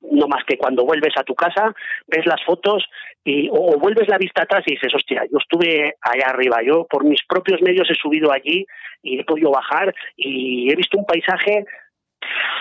no 0.00 0.28
más 0.28 0.44
que 0.44 0.56
cuando 0.56 0.84
vuelves 0.84 1.14
a 1.16 1.24
tu 1.24 1.34
casa, 1.34 1.74
ves 2.06 2.26
las 2.26 2.42
fotos 2.44 2.84
y 3.24 3.48
o, 3.50 3.78
vuelves 3.78 4.08
la 4.08 4.18
vista 4.18 4.42
atrás 4.42 4.62
y 4.66 4.72
dices, 4.72 4.94
hostia, 4.94 5.24
yo 5.30 5.38
estuve 5.38 5.94
allá 6.00 6.28
arriba, 6.28 6.58
yo 6.64 6.86
por 6.88 7.04
mis 7.04 7.22
propios 7.26 7.60
medios 7.62 7.90
he 7.90 7.94
subido 7.94 8.32
allí 8.32 8.66
y 9.02 9.20
he 9.20 9.24
podido 9.24 9.50
bajar 9.50 9.94
y 10.16 10.70
he 10.70 10.76
visto 10.76 10.98
un 10.98 11.06
paisaje 11.06 11.64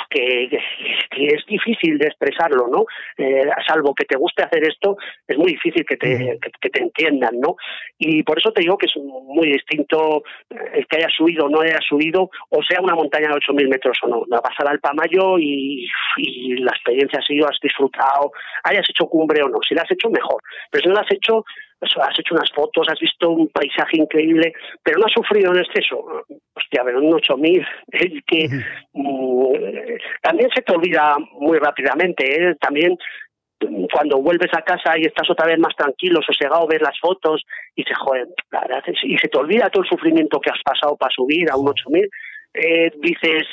que, 0.10 0.46
es 0.46 1.46
difícil 1.48 1.98
de 1.98 2.08
expresarlo, 2.08 2.68
¿no? 2.68 2.86
Eh, 3.18 3.44
salvo 3.68 3.94
que 3.94 4.06
te 4.06 4.18
guste 4.18 4.44
hacer 4.44 4.64
esto, 4.64 4.98
es 5.28 5.38
muy 5.38 5.54
difícil 5.54 5.86
que 5.86 5.98
te, 5.98 6.38
que, 6.62 6.70
te 6.70 6.82
entiendan, 6.82 7.40
¿no? 7.40 7.56
Y 7.98 8.24
por 8.24 8.38
eso 8.38 8.52
te 8.52 8.62
digo 8.62 8.78
que 8.78 8.86
es 8.86 8.96
muy 8.98 9.52
distinto 9.52 10.24
el 10.50 10.86
que 10.88 10.98
haya 10.98 11.10
subido 11.10 11.46
o 11.46 11.50
no 11.50 11.62
haya 11.62 11.80
subido, 11.88 12.30
o 12.50 12.64
sea 12.64 12.82
una 12.82 12.96
montaña 12.96 13.28
de 13.30 13.36
8.000 13.36 13.70
metros 13.70 13.98
o 14.04 14.08
no. 14.08 14.24
La 14.28 14.40
vas 14.40 14.56
al 14.60 14.70
Alpamayo 14.70 15.38
y, 15.40 15.88
y 16.18 16.58
la 16.58 16.72
experiencia 16.72 17.20
ha 17.20 17.26
sido, 17.26 17.48
has 17.48 17.60
disfrutado, 17.62 18.32
hayas 18.64 18.88
hecho 18.90 19.08
cumbre 19.08 19.42
o 19.44 19.50
no. 19.50 19.60
Si 19.68 19.76
la 19.76 19.82
has 19.82 19.92
hecho, 19.92 20.10
mejor. 20.10 20.42
Pero 20.72 20.84
si 20.84 20.90
no 20.90 20.96
la 20.96 21.02
has 21.02 21.12
hecho, 21.12 21.44
has 21.82 22.20
hecho 22.20 22.36
unas 22.36 22.52
fotos, 22.52 22.88
has 22.90 23.00
visto 23.00 23.30
un 23.30 23.50
paisaje 23.50 23.98
increíble, 23.98 24.54
pero 24.84 25.00
no 25.00 25.06
has 25.06 25.14
sufrido 25.14 25.54
en 25.54 25.60
exceso. 25.60 26.24
Hostia, 26.56 26.82
pero 26.84 27.00
un 27.00 27.14
8000 27.14 27.68
es 27.92 28.24
que 28.26 28.48
mm, 28.94 29.54
también 30.22 30.50
se 30.54 30.62
te 30.62 30.74
olvida 30.74 31.16
muy 31.34 31.58
rápidamente, 31.60 32.26
¿eh? 32.26 32.56
también 32.60 32.98
cuando 33.92 34.22
vuelves 34.22 34.52
a 34.54 34.62
casa 34.62 34.98
y 34.98 35.06
estás 35.06 35.30
otra 35.30 35.48
vez 35.48 35.58
más 35.58 35.76
tranquilo, 35.76 36.22
sosegado, 36.22 36.68
ves 36.68 36.82
las 36.82 37.00
fotos 37.00 37.44
y 37.76 37.84
se 37.84 37.94
joder, 37.96 38.28
y 39.04 39.18
se 39.18 39.28
te 39.28 39.38
olvida 39.38 39.70
todo 39.70 39.84
el 39.84 39.90
sufrimiento 39.90 40.40
que 40.40 40.52
has 40.52 40.62
pasado 40.64 40.96
para 40.96 41.12
subir 41.12 41.50
a 41.50 41.58
un 41.58 41.70
8000, 41.70 42.10
eh, 42.54 42.92
dices, 43.02 43.48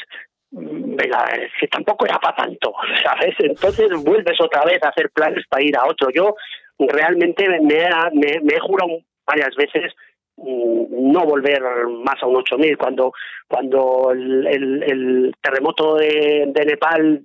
mm, 0.50 0.96
venga, 0.96 1.24
que 1.58 1.68
tampoco 1.68 2.04
era 2.04 2.18
para 2.18 2.36
tanto, 2.36 2.74
¿sabes? 3.04 3.34
Entonces 3.38 3.90
vuelves 4.02 4.38
otra 4.40 4.64
vez 4.64 4.82
a 4.82 4.88
hacer 4.88 5.10
planes 5.10 5.44
para 5.48 5.62
ir 5.62 5.76
a 5.76 5.86
otro. 5.86 6.10
Yo 6.10 6.34
realmente 6.78 7.48
me, 7.48 7.60
me, 7.60 8.40
me 8.42 8.54
he 8.54 8.60
jurado 8.60 8.98
varias 9.26 9.54
veces 9.56 9.92
mm, 10.36 11.12
no 11.12 11.24
volver 11.24 11.62
más 12.04 12.22
a 12.22 12.26
un 12.26 12.36
8000 12.36 12.76
cuando 12.76 13.12
cuando 13.48 14.10
el, 14.12 14.46
el, 14.46 15.34
terremoto 15.40 15.96
de, 15.96 16.44
de, 16.48 16.64
Nepal 16.64 17.22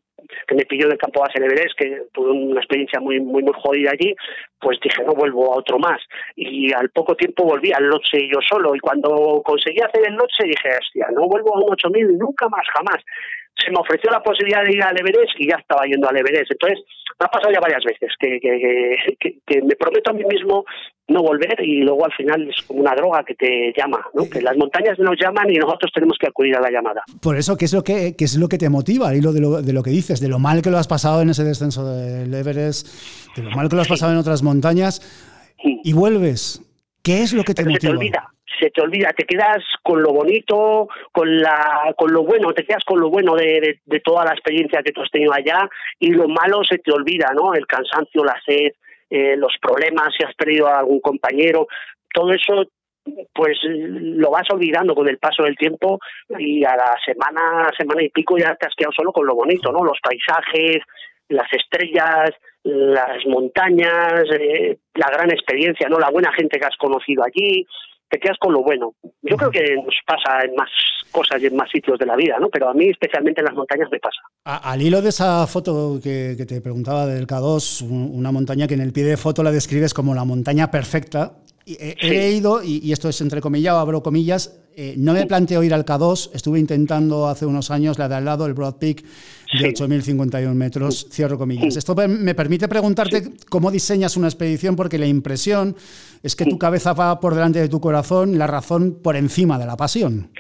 que 0.48 0.56
me 0.56 0.66
pilló 0.66 0.86
en 0.86 0.92
el 0.92 0.98
campo 0.98 1.24
de 1.24 1.46
Everest 1.46 1.78
que 1.78 2.04
tuve 2.14 2.32
una 2.32 2.60
experiencia 2.60 3.00
muy 3.00 3.20
muy 3.20 3.42
muy 3.42 3.54
jodida 3.56 3.92
allí 3.92 4.14
pues 4.60 4.80
dije 4.82 5.04
no 5.04 5.14
vuelvo 5.14 5.54
a 5.54 5.58
otro 5.58 5.80
más 5.80 6.02
y 6.36 6.72
al 6.74 6.90
poco 6.92 7.16
tiempo 7.16 7.46
volví 7.46 7.72
al 7.72 7.88
noche 7.88 8.28
yo 8.32 8.40
solo 8.48 8.76
y 8.76 8.80
cuando 8.80 9.42
conseguí 9.44 9.80
hacer 9.80 10.08
el 10.08 10.16
noche 10.16 10.44
dije 10.44 10.70
hostia 10.80 11.08
no 11.16 11.28
vuelvo 11.28 11.56
a 11.56 11.60
un 11.60 11.72
8000 11.72 12.18
nunca 12.18 12.48
más 12.50 12.64
jamás 12.76 13.04
se 13.60 13.72
me 13.72 13.80
ofreció 13.80 14.10
la 14.12 14.24
posibilidad 14.24 14.64
de 14.64 14.72
ir 14.72 14.84
al 14.84 15.00
Everest 15.00 15.34
y 15.38 15.50
ya 15.50 15.58
estaba 15.58 15.86
yendo 15.86 16.08
al 16.08 16.18
Everest. 16.18 16.52
Entonces, 16.52 16.80
me 17.20 17.26
ha 17.26 17.30
pasado 17.30 17.54
ya 17.54 17.60
varias 17.60 17.84
veces 17.84 18.12
que, 18.20 18.40
que, 18.40 19.62
me 19.62 19.76
prometo 19.76 20.12
a 20.12 20.14
mí 20.14 20.24
mismo 20.24 20.64
no 21.10 21.22
volver 21.22 21.60
y 21.62 21.82
luego 21.82 22.06
al 22.06 22.14
final 22.14 22.50
es 22.50 22.62
como 22.64 22.82
una 22.82 22.96
droga 22.96 23.24
que 23.24 23.36
te 23.36 23.74
llama, 23.76 24.00
¿no? 24.14 24.30
que 24.30 24.42
las 24.42 24.56
montañas 24.56 24.98
nos 25.00 25.18
llaman 25.20 25.50
y 25.50 25.58
nosotros 25.58 25.92
tenemos 25.94 26.18
que 26.20 26.28
acudir 26.28 26.56
a 26.56 26.62
la 26.62 26.72
llamada. 26.72 27.02
Por 27.22 27.38
eso, 27.38 27.58
¿qué 27.58 27.66
es 27.66 27.74
lo 27.74 27.84
que, 27.84 28.16
qué 28.16 28.26
es 28.26 28.38
lo 28.38 28.48
que 28.48 28.58
te 28.58 28.70
motiva? 28.70 29.14
Y 29.16 29.22
lo 29.22 29.34
de, 29.34 29.42
lo 29.42 29.62
de 29.62 29.74
lo 29.74 29.84
que 29.84 29.90
dices, 29.90 30.22
de 30.22 30.30
lo 30.30 30.40
mal 30.40 30.62
que 30.62 30.70
lo 30.70 30.78
has 30.78 30.88
pasado 30.88 31.22
en 31.22 31.30
ese 31.30 31.44
descenso 31.44 31.86
del 31.86 32.34
Everest, 32.34 32.88
de 33.36 33.44
lo 33.44 33.52
mal 33.52 33.68
que 33.68 33.76
lo 33.76 33.82
has 33.82 33.90
pasado 33.90 34.14
en 34.14 34.18
otras 34.18 34.44
montañas, 34.44 35.02
y 35.62 35.92
vuelves. 35.92 36.62
¿Qué 37.04 37.22
es 37.22 37.34
lo 37.34 37.44
que 37.44 37.54
te 37.54 37.66
motiva? 37.66 37.80
te 37.80 37.90
olvida 37.90 38.34
se 38.60 38.70
te 38.70 38.82
olvida, 38.82 39.12
te 39.16 39.26
quedas 39.26 39.64
con 39.84 40.02
lo 40.02 40.12
bonito, 40.12 40.88
con 41.12 41.40
la, 41.40 41.94
con 41.98 42.12
lo 42.12 42.24
bueno, 42.24 42.54
te 42.54 42.66
quedas 42.66 42.84
con 42.86 43.00
lo 43.00 43.10
bueno 43.10 43.36
de, 43.36 43.80
de, 43.86 44.00
toda 44.00 44.26
la 44.26 44.32
experiencia 44.32 44.82
que 44.84 44.92
tú 44.92 45.02
has 45.02 45.12
tenido 45.12 45.34
allá 45.34 45.70
y 46.00 46.12
lo 46.12 46.28
malo 46.28 46.64
se 46.64 46.78
te 46.80 46.92
olvida, 46.92 47.32
¿no? 47.36 47.54
El 47.54 47.68
cansancio, 47.68 48.24
la 48.24 48.36
sed, 48.46 48.72
eh, 49.10 49.36
los 49.38 49.54
problemas, 49.62 50.14
si 50.18 50.24
has 50.24 50.36
perdido 50.36 50.68
a 50.68 50.80
algún 50.80 51.00
compañero, 51.00 51.68
todo 52.14 52.32
eso 52.34 52.66
pues 53.34 53.58
lo 53.64 54.30
vas 54.30 54.48
olvidando 54.52 54.94
con 54.94 55.08
el 55.08 55.18
paso 55.18 55.44
del 55.44 55.58
tiempo 55.58 56.00
y 56.38 56.64
a 56.64 56.76
la 56.76 56.96
semana, 57.04 57.70
semana 57.76 58.04
y 58.04 58.10
pico 58.10 58.38
ya 58.38 58.56
te 58.56 58.68
has 58.68 58.76
quedado 58.76 58.94
solo 58.94 59.12
con 59.12 59.26
lo 59.26 59.36
bonito, 59.36 59.72
¿no? 59.72 59.84
Los 59.84 59.98
paisajes, 60.02 60.84
las 61.30 61.52
estrellas, 61.54 62.32
las 62.64 63.26
montañas, 63.26 64.24
eh, 64.34 64.78
la 64.96 65.08
gran 65.08 65.32
experiencia, 65.32 65.88
¿no? 65.90 65.98
La 66.00 66.10
buena 66.10 66.32
gente 66.34 66.60
que 66.60 66.66
has 66.66 66.78
conocido 66.78 67.24
allí, 67.24 67.66
te 68.10 68.20
quedas 68.20 68.38
con 68.40 68.54
lo 68.54 68.64
bueno. 68.64 68.94
Yo 69.22 69.38
creo 69.38 69.52
que 69.52 69.76
nos 69.76 69.96
pasa 70.06 70.44
en 70.44 70.56
más 70.56 70.70
cosas 71.12 71.42
y 71.42 71.48
en 71.48 71.56
más 71.56 71.70
sitios 71.70 71.98
de 72.00 72.06
la 72.06 72.16
vida, 72.16 72.38
¿no? 72.40 72.50
Pero 72.50 72.70
a 72.70 72.74
mí, 72.74 72.90
especialmente 72.90 73.42
en 73.42 73.46
las 73.46 73.56
montañas, 73.56 73.90
me 73.92 74.00
pasa. 74.00 74.20
al 74.44 74.82
hilo 74.82 75.02
de 75.02 75.10
esa 75.10 75.46
foto 75.48 76.00
que, 76.02 76.36
te 76.48 76.62
preguntaba 76.62 77.06
del 77.06 77.28
K2, 77.28 77.88
una 77.90 78.32
montaña 78.32 78.68
que 78.68 78.74
en 78.74 78.82
el 78.82 78.94
pie 78.94 79.04
de 79.04 79.18
foto 79.18 79.44
la 79.44 79.52
describes 79.52 79.94
como 79.94 80.14
la 80.16 80.24
montaña 80.24 80.72
perfecta, 80.72 81.34
he, 81.66 81.96
leído, 82.08 82.64
y, 82.64 82.92
esto 82.92 83.10
es 83.10 83.22
entre 83.22 83.42
comillas 83.42 83.76
abro 83.76 84.02
comillas, 84.02 84.60
eh, 84.76 84.96
no 84.98 85.14
me 85.14 85.26
planteo 85.26 85.62
ir 85.62 85.74
al 85.74 85.86
K2, 85.86 86.32
estuve 86.34 86.60
intentando 86.60 87.28
hace 87.28 87.46
unos 87.46 87.70
años 87.70 88.00
la 88.00 88.08
de 88.08 88.16
al 88.16 88.26
lado, 88.26 88.46
el 88.46 88.54
Broad 88.54 88.76
Peak, 88.76 89.04
de 89.04 89.74
8.051 89.74 90.54
metros, 90.54 91.08
cierro 91.12 91.38
comillas. 91.38 91.76
Esto 91.76 91.96
me 91.96 92.36
permite 92.36 92.68
preguntarte 92.68 93.32
cómo 93.50 93.72
diseñas 93.72 94.16
una 94.16 94.28
expedición, 94.28 94.76
porque 94.76 94.98
la 94.98 95.08
impresión 95.08 95.76
es 96.24 96.36
que 96.36 96.46
tu 96.46 96.58
cabeza 96.58 96.94
va 96.94 97.20
por 97.20 97.34
delante 97.34 97.60
de 97.60 97.70
tu 97.70 97.80
corazón, 97.80 98.38
la 98.38 98.48
razón 98.48 99.02
por 99.02 99.16
encima 99.16 99.58
de 99.58 99.66
la 99.66 99.78
pasión. 99.78 100.32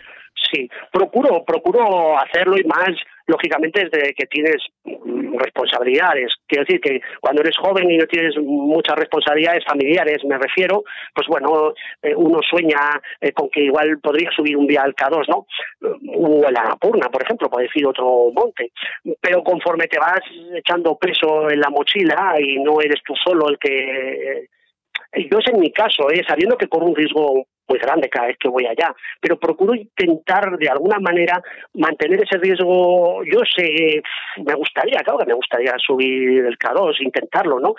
Sí, 0.51 0.69
procuro, 0.91 1.43
procuro 1.45 2.17
hacerlo 2.17 2.57
y 2.57 2.63
más 2.63 2.89
lógicamente 3.27 3.87
desde 3.87 4.13
que 4.13 4.25
tienes 4.25 4.57
responsabilidades. 4.83 6.33
Quiero 6.47 6.65
decir 6.65 6.81
que 6.81 6.99
cuando 7.21 7.41
eres 7.41 7.55
joven 7.57 7.89
y 7.89 7.97
no 7.97 8.07
tienes 8.07 8.35
muchas 8.37 8.97
responsabilidades 8.97 9.63
familiares, 9.65 10.17
me 10.25 10.37
refiero, 10.37 10.83
pues 11.13 11.27
bueno, 11.27 11.73
eh, 12.01 12.15
uno 12.15 12.39
sueña 12.41 12.79
eh, 13.21 13.31
con 13.31 13.49
que 13.49 13.61
igual 13.61 13.99
podría 13.99 14.31
subir 14.31 14.57
un 14.57 14.65
día 14.65 14.81
al 14.81 14.95
K2, 14.95 15.27
¿no? 15.27 15.45
O 16.15 16.47
el 16.47 16.57
Annapurna, 16.57 17.09
por 17.09 17.23
ejemplo, 17.23 17.49
por 17.49 17.61
decir 17.61 17.85
otro 17.85 18.31
monte. 18.33 18.71
Pero 19.21 19.43
conforme 19.43 19.87
te 19.87 19.99
vas 19.99 20.21
echando 20.55 20.97
peso 20.97 21.49
en 21.49 21.59
la 21.59 21.69
mochila 21.69 22.35
y 22.39 22.57
no 22.57 22.81
eres 22.81 23.01
tú 23.05 23.13
solo 23.23 23.47
el 23.49 23.59
que 23.59 24.47
yo 25.13 25.39
es 25.39 25.47
en 25.53 25.59
mi 25.59 25.71
caso, 25.71 26.09
¿eh? 26.11 26.21
sabiendo 26.27 26.57
que 26.57 26.67
corro 26.67 26.87
un 26.87 26.95
riesgo 26.95 27.45
muy 27.69 27.79
grande 27.79 28.09
cada 28.09 28.27
vez 28.27 28.37
que 28.39 28.49
voy 28.49 28.65
allá, 28.65 28.93
pero 29.21 29.39
procuro 29.39 29.75
intentar 29.75 30.57
de 30.57 30.67
alguna 30.67 30.99
manera 30.99 31.41
mantener 31.75 32.21
ese 32.23 32.37
riesgo. 32.39 33.23
Yo 33.23 33.41
sé, 33.55 34.01
me 34.43 34.55
gustaría, 34.55 34.99
claro 35.01 35.19
que 35.19 35.27
me 35.27 35.35
gustaría 35.35 35.73
subir 35.77 36.45
el 36.45 36.57
K2, 36.57 36.95
intentarlo, 37.01 37.59
¿no? 37.59 37.75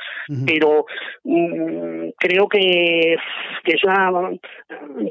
Pero 0.46 0.86
mm, 1.24 2.10
creo 2.16 2.48
que, 2.48 3.16
que 3.64 3.72
es 3.72 3.84
una. 3.84 4.30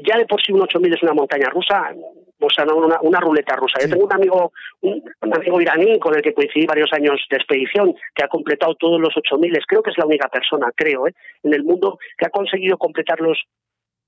Ya 0.02 0.16
de 0.16 0.26
por 0.26 0.40
sí 0.42 0.52
un 0.52 0.62
8000 0.62 0.94
es 0.94 1.02
una 1.02 1.12
montaña 1.12 1.50
rusa, 1.50 1.94
o 2.40 2.50
sea, 2.50 2.64
una, 2.64 2.98
una 3.02 3.20
ruleta 3.20 3.56
rusa. 3.56 3.78
Yo 3.80 3.88
tengo 3.88 4.06
un 4.06 4.12
amigo, 4.12 4.52
un, 4.80 5.02
amigo 5.20 5.60
iraní 5.60 5.98
con 5.98 6.14
el 6.14 6.22
que 6.22 6.34
coincidí 6.34 6.66
varios 6.66 6.92
años 6.92 7.20
de 7.30 7.36
expedición, 7.36 7.94
que 8.14 8.24
ha 8.24 8.28
completado 8.28 8.74
todos 8.74 9.00
los 9.00 9.16
8000, 9.16 9.58
creo 9.66 9.82
que 9.82 9.90
es 9.90 9.98
la 9.98 10.06
única 10.06 10.28
persona, 10.28 10.70
creo, 10.74 11.06
¿eh? 11.06 11.14
en 11.42 11.54
el 11.54 11.64
mundo 11.64 11.98
que 12.16 12.26
ha 12.26 12.30
conseguido 12.30 12.78
completar 12.78 13.20
los 13.20 13.38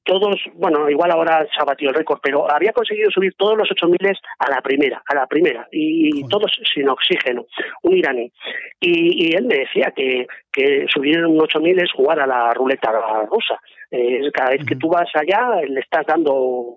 todos, 0.05 0.36
bueno, 0.55 0.88
igual 0.90 1.11
ahora 1.11 1.46
se 1.46 1.61
ha 1.61 1.64
batido 1.64 1.90
el 1.90 1.96
récord, 1.96 2.18
pero 2.22 2.50
había 2.50 2.72
conseguido 2.72 3.11
subir 3.11 3.34
todos 3.36 3.57
los 3.57 3.70
8000 3.70 3.98
a 4.38 4.50
la 4.50 4.61
primera, 4.61 5.03
a 5.07 5.14
la 5.14 5.26
primera, 5.26 5.68
y, 5.70 6.26
todos 6.28 6.53
sin 6.74 6.88
oxígeno, 6.88 7.46
un 7.82 7.96
iraní. 7.96 8.32
Y, 8.80 9.34
él 9.34 9.46
me 9.46 9.59
decía 9.59 9.92
que, 9.94 10.26
que 10.53 10.86
subir 10.88 11.24
un 11.24 11.40
8000 11.40 11.78
es 11.80 11.92
jugar 11.92 12.20
a 12.20 12.26
la 12.26 12.53
ruleta 12.55 12.92
rusa. 13.30 13.61
Eh, 13.94 14.30
cada 14.32 14.53
vez 14.53 14.64
que 14.64 14.76
tú 14.76 14.88
vas 14.88 15.09
allá, 15.14 15.61
le 15.68 15.80
estás 15.80 16.07
dando 16.07 16.76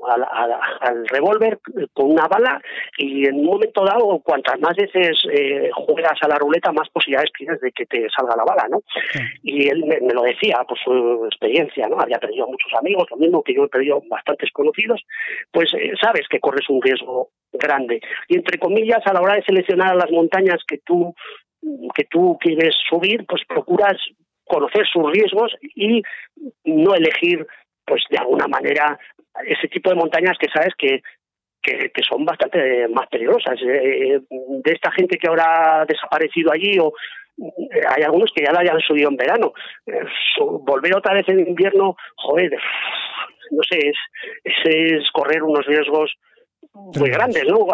al 0.82 1.08
revólver 1.08 1.60
con 1.94 2.12
una 2.12 2.28
bala 2.28 2.62
y 2.98 3.26
en 3.26 3.36
un 3.36 3.46
momento 3.46 3.86
dado, 3.86 4.20
cuantas 4.20 4.60
más 4.60 4.76
veces 4.76 5.18
eh, 5.32 5.70
juegas 5.74 6.20
a 6.22 6.28
la 6.28 6.36
ruleta, 6.36 6.74
más 6.74 6.90
posibilidades 6.90 7.32
tienes 7.38 7.62
de 7.62 7.72
que 7.72 7.86
te 7.86 8.06
salga 8.10 8.36
la 8.36 8.44
bala, 8.44 8.68
¿no? 8.70 8.82
Y 9.44 9.70
él 9.70 9.86
me, 9.86 9.98
lo 10.14 10.24
decía 10.24 10.58
por 10.68 10.78
su 10.78 11.26
experiencia, 11.26 11.88
¿no? 11.88 12.02
Había 12.02 12.20
perdido 12.20 12.48
muchos 12.48 12.74
amigos, 12.78 13.08
mismo 13.18 13.44
que 13.44 13.54
yo 13.54 13.66
he 13.66 13.70
perdido 13.70 14.02
bastantes 14.10 14.52
conocidos, 14.52 15.02
pues 15.52 15.74
eh, 15.74 15.94
sabes 16.02 16.28
que 16.30 16.40
corres 16.40 16.70
un 16.70 16.82
riesgo 16.82 17.30
grande. 17.52 18.02
Y 18.28 18.36
entre 18.36 18.58
comillas, 18.58 19.06
a 19.06 19.14
la 19.14 19.22
hora 19.22 19.36
de 19.36 19.44
seleccionar 19.44 19.96
las 19.96 20.12
montañas 20.12 20.60
que 20.68 20.80
tú 20.80 21.14
que 21.96 22.04
tú 22.04 22.38
quieres 22.40 22.76
subir, 22.88 23.26
pues 23.26 23.42
procuras 23.48 23.98
conocer 24.46 24.86
sus 24.86 25.12
riesgos 25.12 25.56
y 25.76 26.04
no 26.64 26.94
elegir, 26.94 27.46
pues 27.86 28.04
de 28.10 28.18
alguna 28.18 28.48
manera, 28.48 29.00
ese 29.48 29.68
tipo 29.68 29.90
de 29.90 29.96
montañas 29.96 30.38
que 30.40 30.48
sabes 30.54 30.74
que, 30.78 31.02
que, 31.62 31.90
son 32.08 32.24
bastante 32.26 32.88
más 32.90 33.08
peligrosas. 33.08 33.60
Eh, 33.62 34.22
de 34.30 34.72
esta 34.72 34.92
gente 34.92 35.18
que 35.18 35.28
ahora 35.28 35.82
ha 35.82 35.86
desaparecido 35.86 36.52
allí 36.52 36.78
o 36.80 36.90
eh, 36.90 36.92
hay 37.38 38.04
algunos 38.04 38.32
que 38.34 38.44
ya 38.44 38.52
la 38.52 38.62
hayan 38.62 38.80
subido 38.80 39.10
en 39.10 39.18
verano. 39.18 39.54
Eh, 39.86 40.06
volver 40.40 40.96
otra 40.96 41.14
vez 41.14 41.28
en 41.30 41.48
invierno, 41.48 41.96
joder, 42.16 42.52
no 43.52 43.62
sé, 43.70 43.80
es, 43.90 43.98
es 44.64 45.12
correr 45.12 45.44
unos 45.44 45.66
riesgos 45.66 46.16
muy 46.74 47.10
grandes, 47.10 47.44
¿no? 47.48 47.66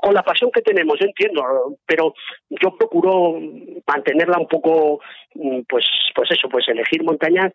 con 0.00 0.14
la 0.14 0.22
pasión 0.22 0.50
que 0.50 0.62
tenemos, 0.62 0.98
yo 0.98 1.06
entiendo, 1.06 1.76
pero 1.86 2.14
yo 2.48 2.74
procuro 2.76 3.38
mantenerla 3.86 4.38
un 4.38 4.48
poco, 4.48 5.00
mm, 5.34 5.60
pues, 5.68 5.84
pues 6.14 6.30
eso, 6.30 6.48
pues 6.48 6.66
elegir 6.68 7.02
montañas 7.02 7.52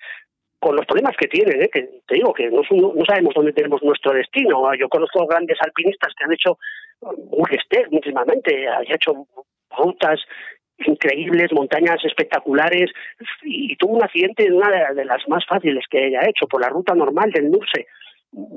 con 0.60 0.76
los 0.76 0.86
problemas 0.86 1.16
que 1.18 1.28
tienen, 1.28 1.64
¿eh? 1.64 1.70
que 1.72 1.90
te 2.08 2.16
digo 2.16 2.34
que 2.34 2.50
no, 2.50 2.62
no, 2.72 3.06
sabemos 3.06 3.34
dónde 3.36 3.54
tenemos 3.54 3.84
nuestro 3.84 4.14
destino. 4.14 4.74
Yo 4.76 4.90
conozco 4.90 5.28
grandes 5.28 5.58
alpinistas 5.62 6.14
que 6.16 6.24
han 6.24 6.34
hecho 6.34 6.58
Urgester 7.02 7.88
últimamente, 7.92 8.68
ha 8.68 8.82
hecho 8.82 9.28
rutas 9.78 10.20
increíbles, 10.80 11.52
montañas 11.54 12.04
espectaculares, 12.04 12.92
y 13.44 13.76
tuvo 13.78 13.96
un 13.96 14.04
accidente 14.04 14.46
en 14.46 14.54
una 14.54 14.94
de 14.94 15.06
las 15.06 15.28
más 15.28 15.46
fáciles 15.46 15.86
que 15.90 16.06
haya 16.06 16.28
hecho, 16.28 16.48
por 16.48 16.62
la 16.62 16.70
ruta 16.70 16.94
normal 16.94 17.32
del 17.32 17.50
Nurse 17.50 17.88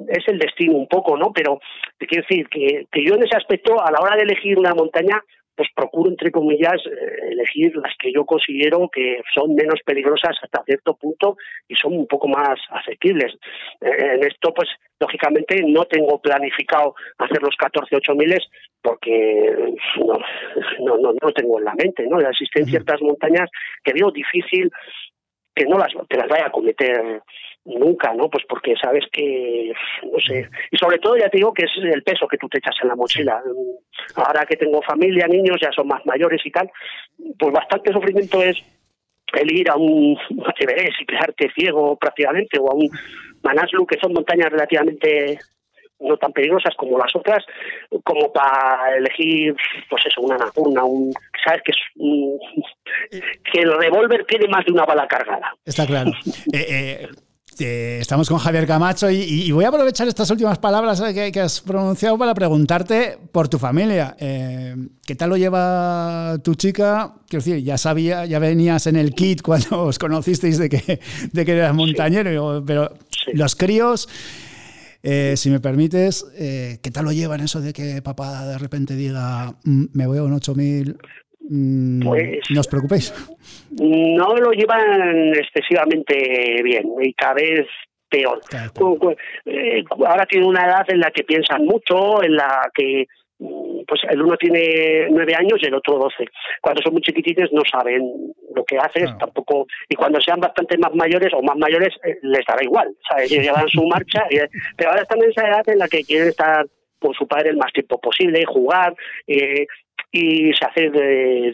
es 0.08 0.26
el 0.26 0.38
destino 0.38 0.74
un 0.74 0.88
poco, 0.88 1.16
¿no? 1.16 1.32
Pero 1.32 1.60
te 1.98 2.06
quiero 2.06 2.24
decir 2.28 2.48
que, 2.48 2.86
que 2.90 3.04
yo 3.04 3.14
en 3.14 3.22
ese 3.22 3.36
aspecto, 3.36 3.80
a 3.80 3.90
la 3.90 4.00
hora 4.00 4.16
de 4.16 4.22
elegir 4.22 4.58
una 4.58 4.74
montaña, 4.74 5.22
pues 5.58 5.68
procuro, 5.74 6.08
entre 6.08 6.30
comillas, 6.30 6.76
eh, 6.86 7.32
elegir 7.32 7.74
las 7.76 7.92
que 7.98 8.12
yo 8.12 8.24
considero 8.24 8.88
que 8.88 9.20
son 9.34 9.56
menos 9.56 9.80
peligrosas 9.84 10.36
hasta 10.40 10.62
cierto 10.64 10.94
punto 10.94 11.36
y 11.66 11.74
son 11.74 11.94
un 11.94 12.06
poco 12.06 12.28
más 12.28 12.60
asequibles. 12.70 13.34
Eh, 13.80 14.14
en 14.14 14.24
esto, 14.24 14.54
pues, 14.54 14.68
lógicamente, 15.00 15.60
no 15.66 15.84
tengo 15.86 16.20
planificado 16.20 16.94
hacer 17.18 17.42
los 17.42 17.56
14 17.56 18.14
miles 18.14 18.46
porque 18.82 19.76
no, 19.98 20.96
no, 20.98 21.12
no, 21.12 21.32
tengo 21.32 21.58
en 21.58 21.64
la 21.64 21.74
mente, 21.74 22.06
¿no? 22.06 22.20
Existen 22.20 22.66
ciertas 22.66 23.00
montañas 23.02 23.50
que 23.84 23.92
veo 23.92 24.10
difícil 24.10 24.70
que 25.54 25.66
no 25.66 25.76
las, 25.76 25.92
te 26.08 26.16
las 26.16 26.28
vaya 26.28 26.46
a 26.46 26.52
cometer 26.52 27.20
nunca, 27.64 28.14
¿no? 28.14 28.30
Pues 28.30 28.44
porque 28.48 28.74
sabes 28.80 29.04
que, 29.12 29.72
no 30.04 30.18
sé, 30.20 30.48
y 30.70 30.76
sobre 30.76 30.98
todo 30.98 31.16
ya 31.16 31.28
te 31.28 31.38
digo 31.38 31.52
que 31.52 31.64
es 31.64 31.72
el 31.82 32.02
peso 32.02 32.28
que 32.28 32.38
tú 32.38 32.48
te 32.48 32.58
echas 32.58 32.76
en 32.80 32.88
la 32.88 32.96
mochila. 32.96 33.42
Ahora 34.14 34.46
que 34.46 34.56
tengo 34.56 34.80
familia, 34.82 35.26
niños, 35.26 35.58
ya 35.60 35.70
son 35.72 35.88
más 35.88 36.04
mayores 36.06 36.40
y 36.44 36.50
tal, 36.50 36.70
pues 37.38 37.52
bastante 37.52 37.92
sufrimiento 37.92 38.42
es 38.42 38.56
el 39.34 39.52
ir 39.52 39.68
a 39.70 39.76
un 39.76 40.16
Everest 40.58 41.00
y 41.00 41.06
quedarte 41.06 41.50
ciego 41.54 41.96
prácticamente, 41.96 42.58
o 42.58 42.70
a 42.70 42.74
un 42.74 42.88
Manaslu, 43.42 43.86
que 43.86 43.98
son 43.98 44.12
montañas 44.12 44.50
relativamente 44.50 45.38
no 46.00 46.16
tan 46.16 46.32
peligrosas 46.32 46.74
como 46.76 46.98
las 46.98 47.14
otras, 47.14 47.44
como 48.04 48.32
para 48.32 48.96
elegir, 48.96 49.54
pues 49.90 50.04
eso, 50.06 50.20
una 50.20 50.36
napurna, 50.36 50.84
un, 50.84 51.12
sabes 51.44 51.62
que 51.64 51.72
es 51.72 51.78
que 53.52 53.60
el 53.60 53.72
revólver 53.78 54.24
tiene 54.26 54.48
más 54.48 54.64
de 54.64 54.72
una 54.72 54.84
bala 54.84 55.06
cargada. 55.06 55.54
Está 55.64 55.86
claro. 55.86 56.12
eh, 56.52 56.66
eh 56.68 57.08
estamos 57.60 58.28
con 58.28 58.38
Javier 58.38 58.66
Camacho 58.66 59.10
y, 59.10 59.50
voy 59.50 59.64
a 59.64 59.68
aprovechar 59.68 60.06
estas 60.06 60.30
últimas 60.30 60.58
palabras 60.58 61.00
eh, 61.00 61.32
que, 61.32 61.40
has 61.40 61.60
pronunciado 61.60 62.16
para 62.18 62.34
preguntarte 62.34 63.18
por 63.32 63.48
tu 63.48 63.58
familia. 63.58 64.14
Eh, 64.18 64.76
¿Qué 65.04 65.14
tal 65.14 65.30
lo 65.30 65.36
lleva 65.36 66.36
tu 66.42 66.54
chica? 66.54 67.14
Quiero 67.28 67.44
decir, 67.44 67.64
ya 67.64 67.78
sabía, 67.78 68.26
ya 68.26 68.38
venías 68.38 68.86
en 68.86 68.96
el 68.96 69.12
kit 69.12 69.42
cuando 69.42 69.84
os 69.84 69.98
conocisteis 69.98 70.58
de 70.58 70.68
que, 70.68 71.00
de 71.32 71.44
que 71.44 71.52
eras 71.52 71.74
montañero, 71.74 72.62
pero 72.66 72.90
los 73.32 73.56
críos, 73.56 74.08
eh, 75.02 75.34
si 75.36 75.50
me 75.50 75.60
permites, 75.60 76.24
¿qué 76.34 76.90
tal 76.92 77.04
lo 77.04 77.12
llevan 77.12 77.40
eso 77.40 77.60
de 77.60 77.72
que 77.72 78.02
papá 78.02 78.46
de 78.46 78.58
repente 78.58 78.94
diga, 78.94 79.54
mm, 79.64 79.86
me 79.94 80.06
voy 80.06 80.18
a 80.18 80.24
un 80.24 80.32
8000? 80.32 80.96
Mm, 81.50 82.02
pues, 82.02 82.40
no 82.50 82.60
os 82.60 82.68
preocupéis. 82.68 83.14
No 83.70 84.36
lo 84.36 84.52
llevan 84.52 85.34
excesivamente 85.34 86.62
bien 86.62 86.86
y 87.00 87.14
cada 87.14 87.34
vez 87.34 87.66
peor. 88.08 88.40
Eh, 89.46 89.84
ahora 90.06 90.26
tiene 90.26 90.46
una 90.46 90.66
edad 90.66 90.84
en 90.88 91.00
la 91.00 91.10
que 91.10 91.24
piensan 91.24 91.64
mucho, 91.64 92.22
en 92.22 92.36
la 92.36 92.70
que 92.74 93.06
pues 93.38 94.00
el 94.10 94.22
uno 94.22 94.36
tiene 94.36 95.06
nueve 95.10 95.34
años 95.36 95.58
y 95.62 95.66
el 95.66 95.74
otro 95.74 95.98
doce. 95.98 96.26
Cuando 96.60 96.82
son 96.82 96.92
muy 96.92 97.02
chiquitines 97.02 97.52
no 97.52 97.62
saben 97.70 98.32
lo 98.54 98.64
que 98.64 98.76
haces 98.76 99.10
tampoco, 99.18 99.66
y 99.88 99.94
cuando 99.94 100.20
sean 100.20 100.40
bastante 100.40 100.76
más 100.78 100.94
mayores 100.94 101.32
o 101.34 101.42
más 101.42 101.56
mayores 101.56 101.94
eh, 102.04 102.18
les 102.22 102.44
dará 102.46 102.62
igual, 102.62 102.88
¿sabes? 103.08 103.30
Ellos 103.30 103.44
llevan 103.44 103.68
su 103.68 103.86
marcha, 103.86 104.26
pero 104.76 104.90
ahora 104.90 105.02
están 105.02 105.22
en 105.22 105.30
esa 105.30 105.48
edad 105.48 105.68
en 105.68 105.78
la 105.78 105.88
que 105.88 106.04
quieren 106.04 106.28
estar 106.28 106.66
con 106.98 107.14
su 107.14 107.26
padre 107.28 107.50
el 107.50 107.56
más 107.56 107.72
tiempo 107.72 108.00
posible, 108.00 108.44
jugar, 108.44 108.94
eh, 109.26 109.66
y 110.10 110.52
se 110.54 110.64
hace 110.64 110.90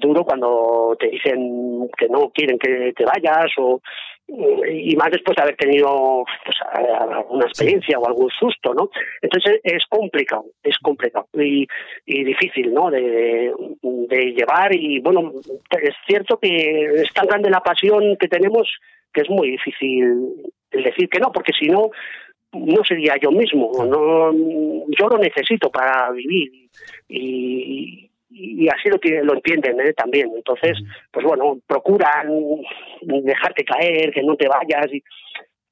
duro 0.01 0.25
cuando 0.25 0.97
te 0.99 1.09
dicen 1.09 1.91
que 1.99 2.09
no 2.09 2.31
quieren 2.31 2.59
que 2.59 2.93
te 2.97 3.05
vayas 3.05 3.51
o 3.59 3.81
y 4.27 4.97
más 4.97 5.11
después 5.11 5.37
de 5.37 5.43
haber 5.43 5.57
tenido 5.57 6.25
pues, 6.45 6.57
alguna 6.73 7.47
experiencia 7.47 7.99
o 7.99 8.07
algún 8.07 8.31
susto, 8.31 8.73
¿no? 8.75 8.91
Entonces 9.21 9.61
es 9.63 9.85
complicado, 9.87 10.47
es 10.63 10.79
complicado 10.79 11.27
y, 11.35 11.67
y 12.07 12.25
difícil, 12.25 12.73
¿no? 12.73 12.91
De, 12.91 13.53
de, 13.83 14.33
llevar 14.33 14.75
y 14.75 15.01
bueno, 15.01 15.33
es 15.83 15.95
cierto 16.07 16.39
que 16.39 16.85
es 16.95 17.13
tan 17.13 17.27
grande 17.27 17.51
la 17.51 17.61
pasión 17.61 18.17
que 18.19 18.29
tenemos 18.29 18.69
que 19.13 19.21
es 19.23 19.31
muy 19.31 19.51
difícil 19.53 20.33
el 20.71 20.83
decir 20.83 21.09
que 21.09 21.21
no, 21.21 21.31
porque 21.31 21.53
si 21.59 21.67
no 21.67 21.91
no 22.53 22.85
sería 22.85 23.17
yo 23.21 23.31
mismo, 23.31 23.73
no 23.85 24.33
yo 24.33 25.09
lo 25.09 25.19
necesito 25.19 25.71
para 25.71 26.11
vivir 26.13 26.69
y, 27.09 28.11
y 28.35 28.69
así 28.69 28.89
lo, 28.89 29.25
lo 29.25 29.35
entienden 29.35 29.81
¿eh? 29.81 29.93
también. 29.93 30.31
Entonces, 30.35 30.79
pues 31.13 31.25
bueno, 31.25 31.59
procuran 31.67 32.29
dejarte 33.03 33.65
caer, 33.65 34.13
que 34.13 34.23
no 34.23 34.37
te 34.37 34.49
vayas. 34.49 34.93
Y... 34.93 35.03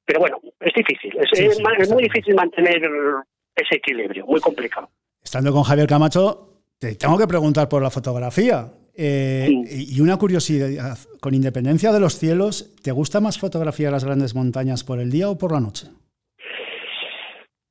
Pero 0.05 0.21
bueno, 0.21 0.39
es 0.59 0.73
difícil, 0.73 1.13
es, 1.19 1.91
muy 1.91 2.03
difícil 2.03 2.35
mantener 2.35 2.81
ese 3.55 3.75
equilibrio, 3.75 4.25
muy 4.25 4.39
complicado. 4.39 4.89
Estando 5.21 5.51
con 5.51 5.63
Javier 5.63 5.87
Camacho, 5.87 6.63
te 6.79 6.95
tengo 6.95 7.17
que 7.17 7.27
preguntar 7.27 7.69
por 7.69 7.81
la 7.81 7.89
fotografía. 7.89 8.67
Eh, 8.95 9.49
y 9.69 9.99
una 10.01 10.17
curiosidad, 10.17 10.97
con 11.19 11.33
independencia 11.33 11.91
de 11.91 11.99
los 11.99 12.19
cielos, 12.19 12.75
¿te 12.83 12.91
gusta 12.91 13.19
más 13.19 13.39
fotografiar 13.39 13.91
las 13.91 14.05
grandes 14.05 14.35
montañas 14.35 14.83
por 14.83 14.99
el 14.99 15.09
día 15.09 15.29
o 15.29 15.37
por 15.37 15.51
la 15.51 15.59
noche? 15.59 15.87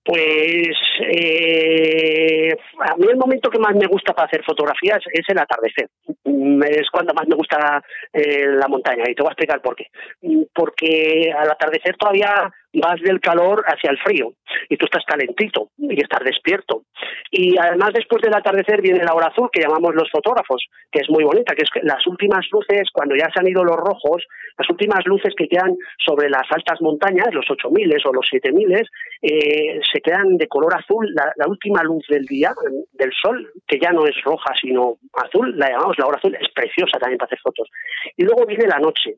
Pues 0.04 0.76
eh, 1.10 2.56
a 2.80 2.96
mí 2.96 3.06
el 3.08 3.16
momento 3.16 3.50
que 3.50 3.58
más 3.58 3.74
me 3.74 3.86
gusta 3.86 4.12
para 4.12 4.26
hacer 4.26 4.42
fotografías 4.44 5.00
es 5.12 5.24
el 5.28 5.38
atardecer. 5.38 5.88
Mm, 6.24 6.62
es 6.64 6.90
cuando 6.90 7.14
más 7.14 7.26
me 7.28 7.36
gusta 7.36 7.82
eh, 8.12 8.46
la 8.46 8.68
montaña 8.68 9.04
y 9.08 9.14
te 9.14 9.22
voy 9.22 9.30
a 9.30 9.32
explicar 9.32 9.60
por 9.60 9.76
qué. 9.76 9.86
Mm, 10.22 10.42
porque 10.54 11.32
al 11.36 11.50
atardecer 11.50 11.96
todavía 11.96 12.52
vas 12.74 13.00
del 13.02 13.20
calor 13.20 13.62
hacia 13.66 13.90
el 13.90 13.98
frío 13.98 14.32
y 14.68 14.76
tú 14.76 14.86
estás 14.86 15.04
calentito 15.04 15.68
y 15.78 16.00
estás 16.00 16.24
despierto. 16.24 16.84
Y 17.30 17.56
además 17.58 17.90
después 17.94 18.22
del 18.22 18.34
atardecer 18.34 18.80
viene 18.80 19.04
la 19.04 19.14
hora 19.14 19.28
azul 19.28 19.50
que 19.52 19.60
llamamos 19.60 19.94
los 19.94 20.10
fotógrafos, 20.10 20.64
que 20.90 21.00
es 21.00 21.10
muy 21.10 21.24
bonita, 21.24 21.54
que 21.54 21.62
es 21.62 21.70
las 21.82 22.06
últimas 22.06 22.46
luces, 22.50 22.88
cuando 22.92 23.14
ya 23.14 23.28
se 23.32 23.40
han 23.40 23.48
ido 23.48 23.64
los 23.64 23.76
rojos, 23.76 24.24
las 24.58 24.68
últimas 24.70 25.04
luces 25.06 25.34
que 25.36 25.48
quedan 25.48 25.76
sobre 25.98 26.30
las 26.30 26.50
altas 26.50 26.80
montañas, 26.80 27.28
los 27.32 27.48
8000 27.50 27.96
o 28.04 28.12
los 28.12 28.26
7000, 28.30 28.88
eh, 29.22 29.80
se 29.92 30.00
quedan 30.00 30.36
de 30.36 30.48
color 30.48 30.74
azul, 30.74 30.91
la, 31.02 31.46
última 31.46 31.82
luz 31.82 32.04
del 32.08 32.24
día, 32.26 32.52
del 32.92 33.12
sol, 33.20 33.50
que 33.66 33.78
ya 33.78 33.90
no 33.92 34.06
es 34.06 34.14
roja 34.24 34.52
sino 34.60 34.98
azul, 35.14 35.56
la 35.56 35.70
llamamos 35.70 35.98
la 35.98 36.06
hora 36.06 36.18
azul, 36.18 36.36
es 36.40 36.48
preciosa 36.54 36.98
también 36.98 37.18
para 37.18 37.26
hacer 37.26 37.40
fotos. 37.40 37.68
Y 38.16 38.24
luego 38.24 38.46
viene 38.46 38.66
la 38.66 38.78
noche, 38.78 39.16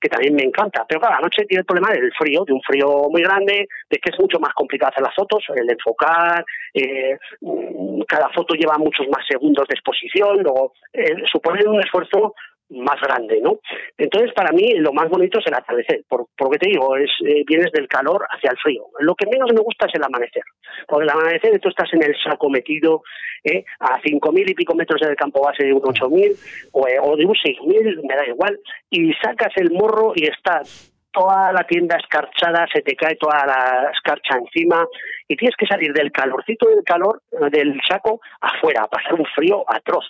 que 0.00 0.08
también 0.08 0.34
me 0.34 0.42
encanta. 0.42 0.84
Pero 0.88 1.00
claro, 1.00 1.16
la 1.16 1.22
noche 1.22 1.44
tiene 1.46 1.60
el 1.60 1.66
problema 1.66 1.92
del 1.92 2.12
frío, 2.12 2.44
de 2.44 2.52
un 2.52 2.62
frío 2.62 3.08
muy 3.10 3.22
grande, 3.22 3.66
de 3.90 3.98
que 3.98 4.10
es 4.10 4.18
mucho 4.18 4.38
más 4.38 4.52
complicado 4.54 4.90
hacer 4.90 5.02
las 5.02 5.14
fotos, 5.14 5.44
el 5.54 5.70
enfocar, 5.70 6.44
eh, 6.72 7.16
mm, 7.40 8.02
cada 8.08 8.28
foto 8.30 8.54
lleva 8.54 8.78
muchos 8.78 9.06
más 9.08 9.26
segundos 9.26 9.66
de 9.68 9.74
exposición, 9.74 10.42
luego 10.42 10.72
eh, 10.92 11.14
supone 11.30 11.64
un 11.66 11.80
esfuerzo 11.80 12.34
más 12.70 13.00
grande, 13.00 13.40
¿no? 13.40 13.58
Entonces, 13.98 14.32
para 14.34 14.52
mí, 14.52 14.74
lo 14.76 14.92
más 14.92 15.08
bonito 15.08 15.38
es 15.38 15.46
el 15.46 15.54
atardecer, 15.54 16.04
por, 16.08 16.26
porque 16.36 16.58
te 16.58 16.70
digo, 16.70 16.96
es 16.96 17.10
eh, 17.26 17.44
vienes 17.46 17.70
del 17.72 17.88
calor 17.88 18.26
hacia 18.30 18.50
el 18.50 18.58
frío. 18.58 18.86
Lo 19.00 19.14
que 19.14 19.26
menos 19.26 19.50
me 19.52 19.60
gusta 19.60 19.86
es 19.86 19.94
el 19.94 20.04
amanecer, 20.04 20.42
porque 20.86 21.04
el 21.04 21.10
amanecer 21.10 21.58
tú 21.60 21.68
estás 21.68 21.92
en 21.92 22.02
el 22.02 22.14
saco 22.22 22.48
metido 22.50 23.02
¿eh? 23.44 23.64
a 23.80 24.00
cinco 24.02 24.32
mil 24.32 24.48
y 24.48 24.54
pico 24.54 24.74
metros 24.74 25.00
del 25.00 25.16
campo 25.16 25.42
base 25.42 25.64
de 25.64 25.72
un 25.72 25.82
ocho 25.84 26.08
mil 26.08 26.32
o, 26.72 26.88
eh, 26.88 26.98
o 27.00 27.16
de 27.16 27.26
un 27.26 27.34
seis 27.42 27.58
mil, 27.64 28.00
me 28.02 28.16
da 28.16 28.26
igual, 28.26 28.58
y 28.90 29.12
sacas 29.14 29.52
el 29.56 29.70
morro 29.70 30.12
y 30.14 30.24
estás 30.24 30.93
toda 31.14 31.52
la 31.52 31.64
tienda 31.64 31.96
escarchada, 31.96 32.66
se 32.72 32.82
te 32.82 32.96
cae 32.96 33.16
toda 33.16 33.46
la 33.46 33.90
escarcha 33.92 34.36
encima 34.36 34.86
y 35.28 35.36
tienes 35.36 35.56
que 35.56 35.66
salir 35.66 35.92
del 35.92 36.12
calorcito 36.12 36.68
del 36.68 36.84
calor 36.84 37.22
del 37.50 37.80
saco 37.88 38.20
afuera, 38.40 38.82
a 38.82 38.88
pasar 38.88 39.14
un 39.14 39.24
frío 39.34 39.64
atroz. 39.68 40.04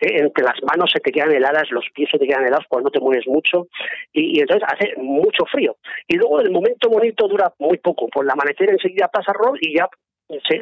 ¿eh? 0.00 0.20
Entre 0.20 0.44
las 0.44 0.60
manos 0.62 0.90
se 0.92 1.00
te 1.00 1.12
quedan 1.12 1.32
heladas, 1.32 1.70
los 1.70 1.86
pies 1.94 2.10
se 2.10 2.18
te 2.18 2.26
quedan 2.26 2.44
helados 2.44 2.66
cuando 2.68 2.88
no 2.88 2.90
te 2.90 3.00
mueves 3.00 3.26
mucho 3.26 3.68
y, 4.12 4.40
entonces 4.40 4.68
hace 4.68 4.94
mucho 4.98 5.44
frío. 5.50 5.76
Y 6.06 6.16
luego 6.16 6.40
el 6.40 6.50
momento 6.50 6.90
bonito 6.90 7.28
dura 7.28 7.52
muy 7.58 7.78
poco, 7.78 8.08
por 8.08 8.24
el 8.24 8.30
amanecer 8.30 8.70
enseguida 8.70 9.08
pasa 9.08 9.32
rol 9.32 9.58
y 9.60 9.76
ya 9.76 9.88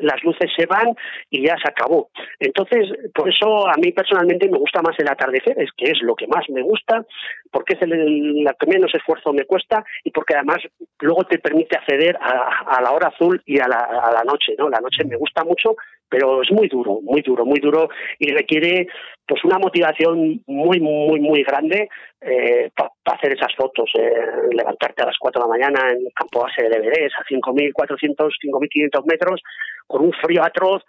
las 0.03 0.23
luces 0.23 0.51
se 0.57 0.67
van 0.67 0.95
y 1.31 1.47
ya 1.47 1.57
se 1.57 1.69
acabó. 1.69 2.11
Entonces, 2.39 2.89
por 3.15 3.29
eso 3.29 3.67
a 3.67 3.75
mí 3.79 3.93
personalmente 3.93 4.49
me 4.49 4.59
gusta 4.59 4.81
más 4.83 4.99
el 4.99 5.09
atardecer, 5.09 5.61
es 5.61 5.71
que 5.77 5.91
es 5.91 6.01
lo 6.03 6.15
que 6.15 6.27
más 6.27 6.49
me 6.49 6.63
gusta, 6.63 7.05
porque 7.51 7.75
es 7.75 7.83
el, 7.83 8.47
que 8.59 8.67
menos 8.67 8.95
esfuerzo 8.95 9.33
me 9.33 9.45
cuesta 9.45 9.85
y 10.05 10.11
porque 10.11 10.35
además 10.35 10.59
luego 11.01 11.25
te 11.25 11.39
permite 11.39 11.77
acceder 11.77 12.17
a, 12.21 12.81
la 12.81 12.93
hora 12.93 13.09
azul 13.09 13.43
y 13.47 13.59
a 13.59 13.69
la, 13.69 13.79
a 13.79 14.13
la 14.13 14.25
noche, 14.25 14.55
¿no? 14.59 14.69
La 14.69 14.81
noche 14.81 15.05
me 15.05 15.17
gusta 15.17 15.45
mucho, 15.45 15.77
pero 16.09 16.43
es 16.43 16.51
muy 16.51 16.69
duro, 16.69 17.01
muy 17.03 17.23
duro, 17.23 17.45
muy 17.45 17.61
duro 17.61 17.89
y 18.19 18.31
requiere 18.33 18.87
pues 19.27 19.45
una 19.45 19.59
motivación 19.59 20.41
muy, 20.47 20.79
muy, 20.81 21.21
muy 21.21 21.43
grande 21.43 21.89
eh, 22.21 22.71
para 22.75 22.91
hacer 23.17 23.33
esas 23.33 23.55
fotos, 23.57 23.91
eh, 23.99 24.13
levantarte 24.53 25.03
a 25.03 25.07
las 25.07 25.17
4 25.19 25.43
de 25.43 25.49
la 25.49 25.53
mañana 25.53 25.91
en 25.93 26.07
campo 26.15 26.43
base 26.43 26.63
de 26.63 26.77
Everest 26.77 27.17
a 27.19 27.25
5.400, 27.25 28.31
5.500 28.41 29.05
metros, 29.07 29.43
con 29.87 30.05
un 30.05 30.13
frío 30.13 30.43
atroz, 30.43 30.83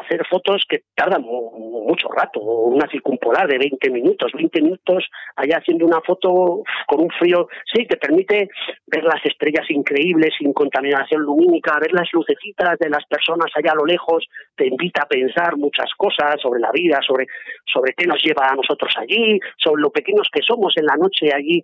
hacer 0.00 0.24
fotos 0.28 0.64
que 0.68 0.84
tardan 0.94 1.22
mucho 1.22 2.08
rato, 2.08 2.40
una 2.40 2.88
circumpolar 2.88 3.48
de 3.48 3.58
20 3.58 3.90
minutos, 3.90 4.32
20 4.32 4.62
minutos 4.62 5.04
allá 5.36 5.58
haciendo 5.58 5.84
una 5.84 6.00
foto 6.00 6.62
con 6.86 7.00
un 7.00 7.10
frío, 7.10 7.48
sí, 7.72 7.86
te 7.86 7.96
permite 7.96 8.48
ver 8.86 9.04
las 9.04 9.24
estrellas 9.24 9.68
increíbles 9.70 10.34
sin 10.38 10.52
contaminación 10.52 11.22
lumínica, 11.22 11.78
ver 11.80 11.92
las 11.92 12.08
lucecitas 12.12 12.78
de 12.78 12.88
las 12.88 13.04
personas 13.06 13.50
allá 13.54 13.72
a 13.72 13.76
lo 13.76 13.84
lejos, 13.84 14.26
te 14.56 14.66
invita 14.66 15.02
a 15.02 15.08
pensar 15.08 15.56
muchas 15.56 15.90
cosas 15.96 16.36
sobre 16.40 16.60
la 16.60 16.70
vida, 16.72 17.00
sobre, 17.06 17.26
sobre 17.72 17.92
qué 17.94 18.06
nos 18.06 18.22
lleva 18.22 18.48
a 18.48 18.54
nosotros 18.54 18.94
allí, 18.98 19.38
sobre 19.58 19.82
lo 19.82 19.90
pequeños 19.90 20.28
que 20.32 20.42
somos 20.42 20.74
en 20.76 20.86
la 20.86 20.96
noche 20.96 21.30
allí 21.34 21.62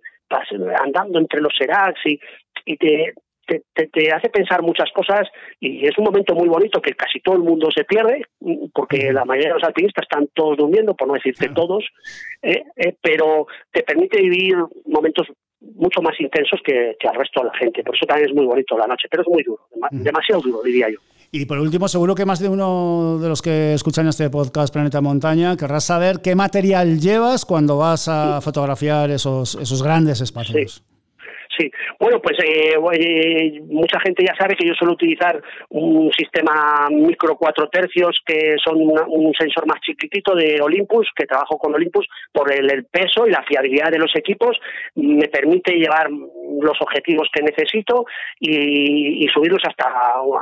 andando 0.81 1.19
entre 1.19 1.41
los 1.41 1.53
seracs 1.57 1.99
y, 2.05 2.19
y 2.65 2.77
te, 2.77 3.13
te, 3.73 4.11
hace 4.11 4.29
pensar 4.29 4.61
muchas 4.61 4.89
cosas 4.91 5.27
y 5.59 5.85
es 5.85 5.97
un 5.97 6.05
momento 6.05 6.33
muy 6.35 6.47
bonito 6.47 6.81
que 6.81 6.93
casi 6.93 7.19
todo 7.19 7.35
el 7.35 7.41
mundo 7.41 7.69
se 7.71 7.83
pierde 7.83 8.23
porque 8.73 9.11
la 9.11 9.25
mayoría 9.25 9.49
de 9.49 9.55
los 9.55 9.63
alpinistas 9.63 10.03
están 10.03 10.27
todos 10.33 10.57
durmiendo, 10.57 10.95
por 10.95 11.07
no 11.07 11.15
decirte 11.15 11.49
todos, 11.49 11.83
eh, 12.41 12.63
eh, 12.75 12.95
pero 13.01 13.47
te 13.71 13.83
permite 13.83 14.21
vivir 14.21 14.55
momentos 14.85 15.27
mucho 15.59 16.01
más 16.01 16.19
intensos 16.19 16.59
que, 16.65 16.95
que, 16.99 17.07
al 17.07 17.15
resto 17.15 17.41
de 17.41 17.47
la 17.47 17.53
gente. 17.53 17.83
Por 17.83 17.95
eso 17.95 18.05
también 18.05 18.29
es 18.29 18.35
muy 18.35 18.45
bonito 18.45 18.77
la 18.77 18.87
noche, 18.87 19.07
pero 19.09 19.23
es 19.23 19.29
muy 19.29 19.43
duro, 19.43 19.67
demasiado 19.91 20.41
duro, 20.41 20.63
diría 20.63 20.89
yo. 20.89 20.97
Y 21.33 21.45
por 21.45 21.59
último, 21.59 21.87
seguro 21.87 22.13
que 22.13 22.25
más 22.25 22.39
de 22.39 22.49
uno 22.49 23.17
de 23.21 23.29
los 23.29 23.41
que 23.41 23.73
escuchan 23.73 24.07
este 24.07 24.29
podcast 24.29 24.73
Planeta 24.73 24.99
Montaña 24.99 25.55
querrás 25.55 25.85
saber 25.85 26.17
qué 26.21 26.35
material 26.35 26.99
llevas 26.99 27.45
cuando 27.45 27.77
vas 27.77 28.09
a 28.09 28.41
fotografiar 28.41 29.09
esos, 29.11 29.55
esos 29.55 29.81
grandes 29.81 30.19
espacios. 30.19 30.73
Sí, 30.73 30.83
bueno, 31.99 32.21
pues 32.21 32.37
eh, 32.43 32.75
eh, 32.93 33.61
mucha 33.67 33.99
gente 33.99 34.23
ya 34.25 34.35
sabe 34.35 34.55
que 34.55 34.67
yo 34.67 34.73
suelo 34.73 34.93
utilizar 34.93 35.41
un 35.69 36.11
sistema 36.11 36.87
micro 36.89 37.35
cuatro 37.35 37.67
tercios 37.69 38.21
que 38.25 38.55
son 38.63 38.77
un 38.79 39.33
sensor 39.33 39.67
más 39.67 39.79
chiquitito 39.81 40.35
de 40.35 40.59
Olympus, 40.61 41.09
que 41.15 41.25
trabajo 41.25 41.57
con 41.57 41.73
Olympus 41.73 42.07
por 42.31 42.51
el, 42.51 42.85
peso 42.85 43.27
y 43.27 43.31
la 43.31 43.43
fiabilidad 43.43 43.91
de 43.91 43.99
los 43.99 44.11
equipos, 44.15 44.57
me 44.95 45.27
permite 45.27 45.73
llevar 45.73 46.09
los 46.09 46.77
objetivos 46.81 47.27
que 47.33 47.43
necesito 47.43 48.05
y, 48.39 49.27
subirlos 49.33 49.61
hasta 49.65 49.85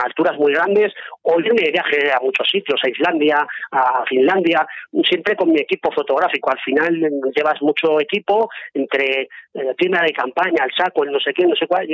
alturas 0.04 0.38
muy 0.38 0.52
grandes 0.54 0.92
o 1.22 1.40
irme 1.40 1.62
de 1.62 1.72
viaje 1.72 2.12
a 2.12 2.20
muchos 2.24 2.48
sitios, 2.50 2.80
a 2.84 2.90
Islandia, 2.90 3.46
a 3.72 4.04
Finlandia, 4.08 4.66
siempre 5.04 5.36
con 5.36 5.52
mi 5.52 5.60
equipo 5.60 5.92
fotográfico. 5.92 6.50
Al 6.50 6.60
final 6.60 7.00
llevas 7.36 7.62
mucho 7.62 8.00
equipo 8.00 8.50
entre 8.74 9.30
eh, 9.54 9.76
tienda 9.78 10.02
de 10.02 10.12
campaña, 10.12 10.64
el 10.64 10.72
saco, 10.76 10.99
el 11.04 11.12
no 11.12 11.20
sé 11.20 11.34
qué, 11.34 11.46
no 11.46 11.56
sé 11.56 11.68
cuál, 11.68 11.88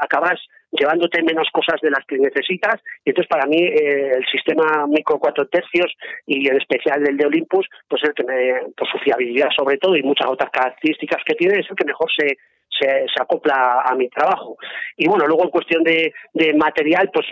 acabas 0.00 0.40
llevándote 0.72 1.22
menos 1.22 1.48
cosas 1.52 1.80
de 1.80 1.90
las 1.90 2.04
que 2.06 2.18
necesitas. 2.18 2.80
Y 3.04 3.10
entonces, 3.10 3.28
para 3.28 3.46
mí, 3.46 3.58
eh, 3.58 4.12
el 4.16 4.26
sistema 4.26 4.86
micro 4.86 5.18
cuatro 5.18 5.46
tercios 5.48 5.92
y 6.26 6.48
en 6.48 6.56
especial 6.56 7.06
el 7.06 7.16
de 7.16 7.26
Olympus, 7.26 7.66
pues 7.88 8.02
el 8.04 8.14
que 8.14 8.24
me, 8.24 8.72
por 8.76 8.88
su 8.88 8.98
fiabilidad 8.98 9.48
sobre 9.56 9.78
todo 9.78 9.96
y 9.96 10.02
muchas 10.02 10.28
otras 10.28 10.50
características 10.50 11.22
que 11.24 11.34
tiene, 11.34 11.60
es 11.60 11.70
el 11.70 11.76
que 11.76 11.84
mejor 11.84 12.08
se, 12.16 12.36
se, 12.80 13.06
acopla 13.20 13.82
a 13.84 13.94
mi 13.94 14.08
trabajo. 14.08 14.56
Y 14.96 15.08
bueno, 15.08 15.26
luego 15.26 15.44
en 15.44 15.50
cuestión 15.50 15.84
de, 15.84 16.12
de 16.32 16.54
material, 16.54 17.10
pues 17.12 17.26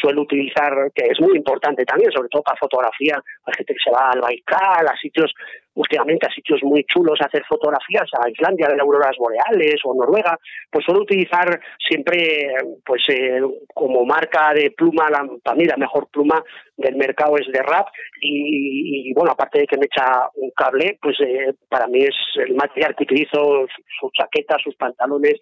suelo 0.00 0.22
utilizar, 0.22 0.90
que 0.94 1.06
es 1.06 1.20
muy 1.20 1.36
importante 1.36 1.84
también, 1.84 2.10
sobre 2.12 2.28
todo 2.28 2.42
para 2.42 2.58
fotografía, 2.58 3.20
la 3.46 3.52
gente 3.54 3.74
que 3.74 3.84
se 3.84 3.90
va 3.90 4.10
al 4.10 4.20
Baikal, 4.20 4.86
a 4.86 4.96
sitios 4.96 5.32
últimamente 5.74 6.26
a 6.26 6.32
sitios 6.32 6.62
muy 6.62 6.84
chulos 6.84 7.20
a 7.20 7.26
hacer 7.26 7.44
fotografías, 7.48 8.08
a 8.20 8.28
Islandia 8.30 8.68
de 8.68 8.76
las 8.76 8.82
auroras 8.82 9.16
boreales 9.18 9.80
o 9.84 9.94
Noruega, 9.94 10.38
pues 10.70 10.84
suelo 10.84 11.02
utilizar 11.02 11.60
siempre 11.78 12.54
pues 12.84 13.02
eh, 13.08 13.40
como 13.72 14.04
marca 14.04 14.52
de 14.54 14.70
pluma, 14.70 15.10
la, 15.10 15.26
para 15.42 15.56
mí 15.56 15.64
la 15.64 15.76
mejor 15.76 16.08
pluma 16.08 16.42
del 16.76 16.96
mercado 16.96 17.36
es 17.38 17.46
de 17.52 17.62
rap 17.62 17.88
y, 18.20 19.12
bueno, 19.14 19.32
aparte 19.32 19.60
de 19.60 19.66
que 19.66 19.78
me 19.78 19.86
echa 19.86 20.28
un 20.34 20.50
cable, 20.50 20.98
pues 21.00 21.16
eh, 21.20 21.54
para 21.68 21.86
mí 21.86 22.00
es 22.02 22.16
el 22.36 22.54
material 22.54 22.94
que 22.96 23.04
utilizo, 23.04 23.66
sus 24.00 24.12
chaquetas, 24.12 24.62
sus 24.62 24.74
pantalones, 24.76 25.34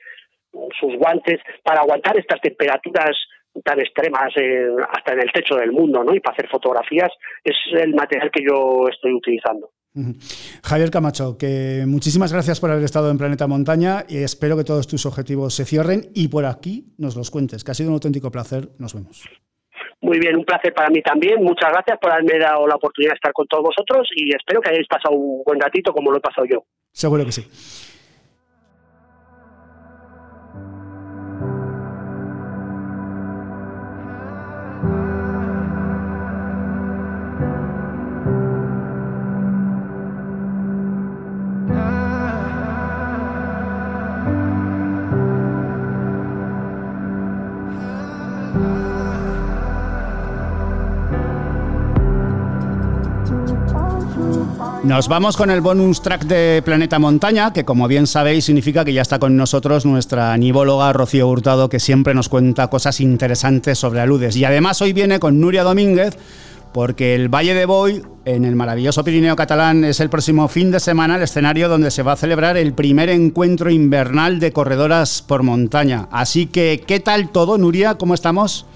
sus 0.79 0.97
guantes, 0.97 1.41
para 1.65 1.81
aguantar 1.81 2.19
estas 2.19 2.41
temperaturas 2.41 3.17
tan 3.65 3.81
extremas 3.81 4.33
eh, 4.37 4.67
hasta 4.91 5.13
en 5.13 5.21
el 5.21 5.33
techo 5.33 5.57
del 5.57 5.73
mundo, 5.73 6.03
¿no? 6.03 6.15
Y 6.15 6.21
para 6.21 6.35
hacer 6.35 6.49
fotografías 6.49 7.11
es 7.45 7.57
el 7.73 7.95
material 7.95 8.31
que 8.31 8.45
yo 8.49 8.89
estoy 8.89 9.13
utilizando. 9.13 9.71
Javier 10.65 10.91
Camacho, 10.91 11.37
que 11.37 11.85
muchísimas 11.87 12.33
gracias 12.33 12.61
por 12.61 12.71
haber 12.71 12.85
estado 12.85 13.11
en 13.11 13.19
Planeta 13.19 13.47
Montaña 13.47 14.05
y 14.09 14.23
espero 14.23 14.57
que 14.57 14.65
todos 14.65 14.89
tus 14.89 15.05
objetivos 15.05 15.55
se 15.55 15.67
cierren 15.67 16.09
y 16.15 16.29
por 16.29 16.47
aquí 16.47 16.95
nos 16.97 17.15
los 17.15 17.31
cuentes, 17.31 17.63
que 17.63 17.73
ha 17.73 17.75
sido 17.75 17.91
un 17.91 17.95
auténtico 17.95 18.31
placer. 18.31 18.71
Nos 18.79 18.95
vemos. 18.95 19.29
Muy 20.03 20.19
bien, 20.19 20.37
un 20.37 20.45
placer 20.45 20.75
para 20.75 20.91
mí 20.91 21.01
también. 21.01 21.43
Muchas 21.43 21.71
gracias 21.71 21.99
por 22.01 22.11
haberme 22.11 22.39
dado 22.39 22.67
la 22.67 22.75
oportunidad 22.75 23.13
de 23.13 23.17
estar 23.17 23.33
con 23.33 23.47
todos 23.47 23.63
vosotros 23.63 24.09
y 24.17 24.35
espero 24.35 24.61
que 24.61 24.71
hayáis 24.71 24.89
pasado 24.89 25.15
un 25.15 25.43
buen 25.45 25.61
ratito 25.61 25.93
como 25.93 26.11
lo 26.11 26.19
he 26.19 26.21
pasado 26.21 26.45
yo. 26.45 26.65
Seguro 26.91 27.25
que 27.25 27.33
sí. 27.33 27.92
Nos 54.93 55.09
vamos 55.09 55.39
con 55.39 55.51
el 55.51 55.63
bonus 55.63 56.03
track 56.03 56.25
de 56.25 56.61
Planeta 56.63 56.99
Montaña, 56.99 57.51
que 57.55 57.65
como 57.65 57.89
bien 57.89 58.07
sabéis 58.07 58.45
significa 58.45 58.85
que 58.85 58.93
ya 58.93 59.01
está 59.01 59.19
con 59.19 59.39
nosotros 59.39 59.87
nuestra 59.87 60.37
nivóloga 60.37 60.93
Rocío 60.93 61.29
Hurtado, 61.29 61.71
que 61.71 61.81
siempre 61.81 62.13
nos 62.13 62.29
cuenta 62.29 62.69
cosas 62.69 63.01
interesantes 63.01 63.79
sobre 63.79 64.03
aludes. 64.03 64.37
Y 64.37 64.45
además 64.45 64.83
hoy 64.83 64.93
viene 64.93 65.19
con 65.19 65.41
Nuria 65.41 65.63
Domínguez, 65.65 66.19
porque 66.75 67.15
el 67.15 67.31
Valle 67.31 67.55
de 67.55 67.65
Boy, 67.65 68.03
en 68.27 68.45
el 68.45 68.55
maravilloso 68.55 69.03
Pirineo 69.03 69.35
catalán, 69.35 69.83
es 69.83 69.99
el 70.01 70.11
próximo 70.11 70.47
fin 70.49 70.71
de 70.71 70.79
semana 70.79 71.17
el 71.17 71.23
escenario 71.23 71.71
donde 71.71 71.91
se 71.91 72.03
va 72.03 72.13
a 72.13 72.17
celebrar 72.17 72.59
el 72.59 72.75
primer 72.75 73.09
encuentro 73.09 73.71
invernal 73.71 74.41
de 74.41 74.53
corredoras 74.53 75.23
por 75.23 75.43
montaña. 75.43 76.07
Así 76.11 76.49
que, 76.49 76.85
¿qué 76.87 77.01
tal 77.01 77.31
todo, 77.31 77.57
Nuria? 77.57 77.95
¿Cómo 77.95 78.13
estamos? 78.13 78.67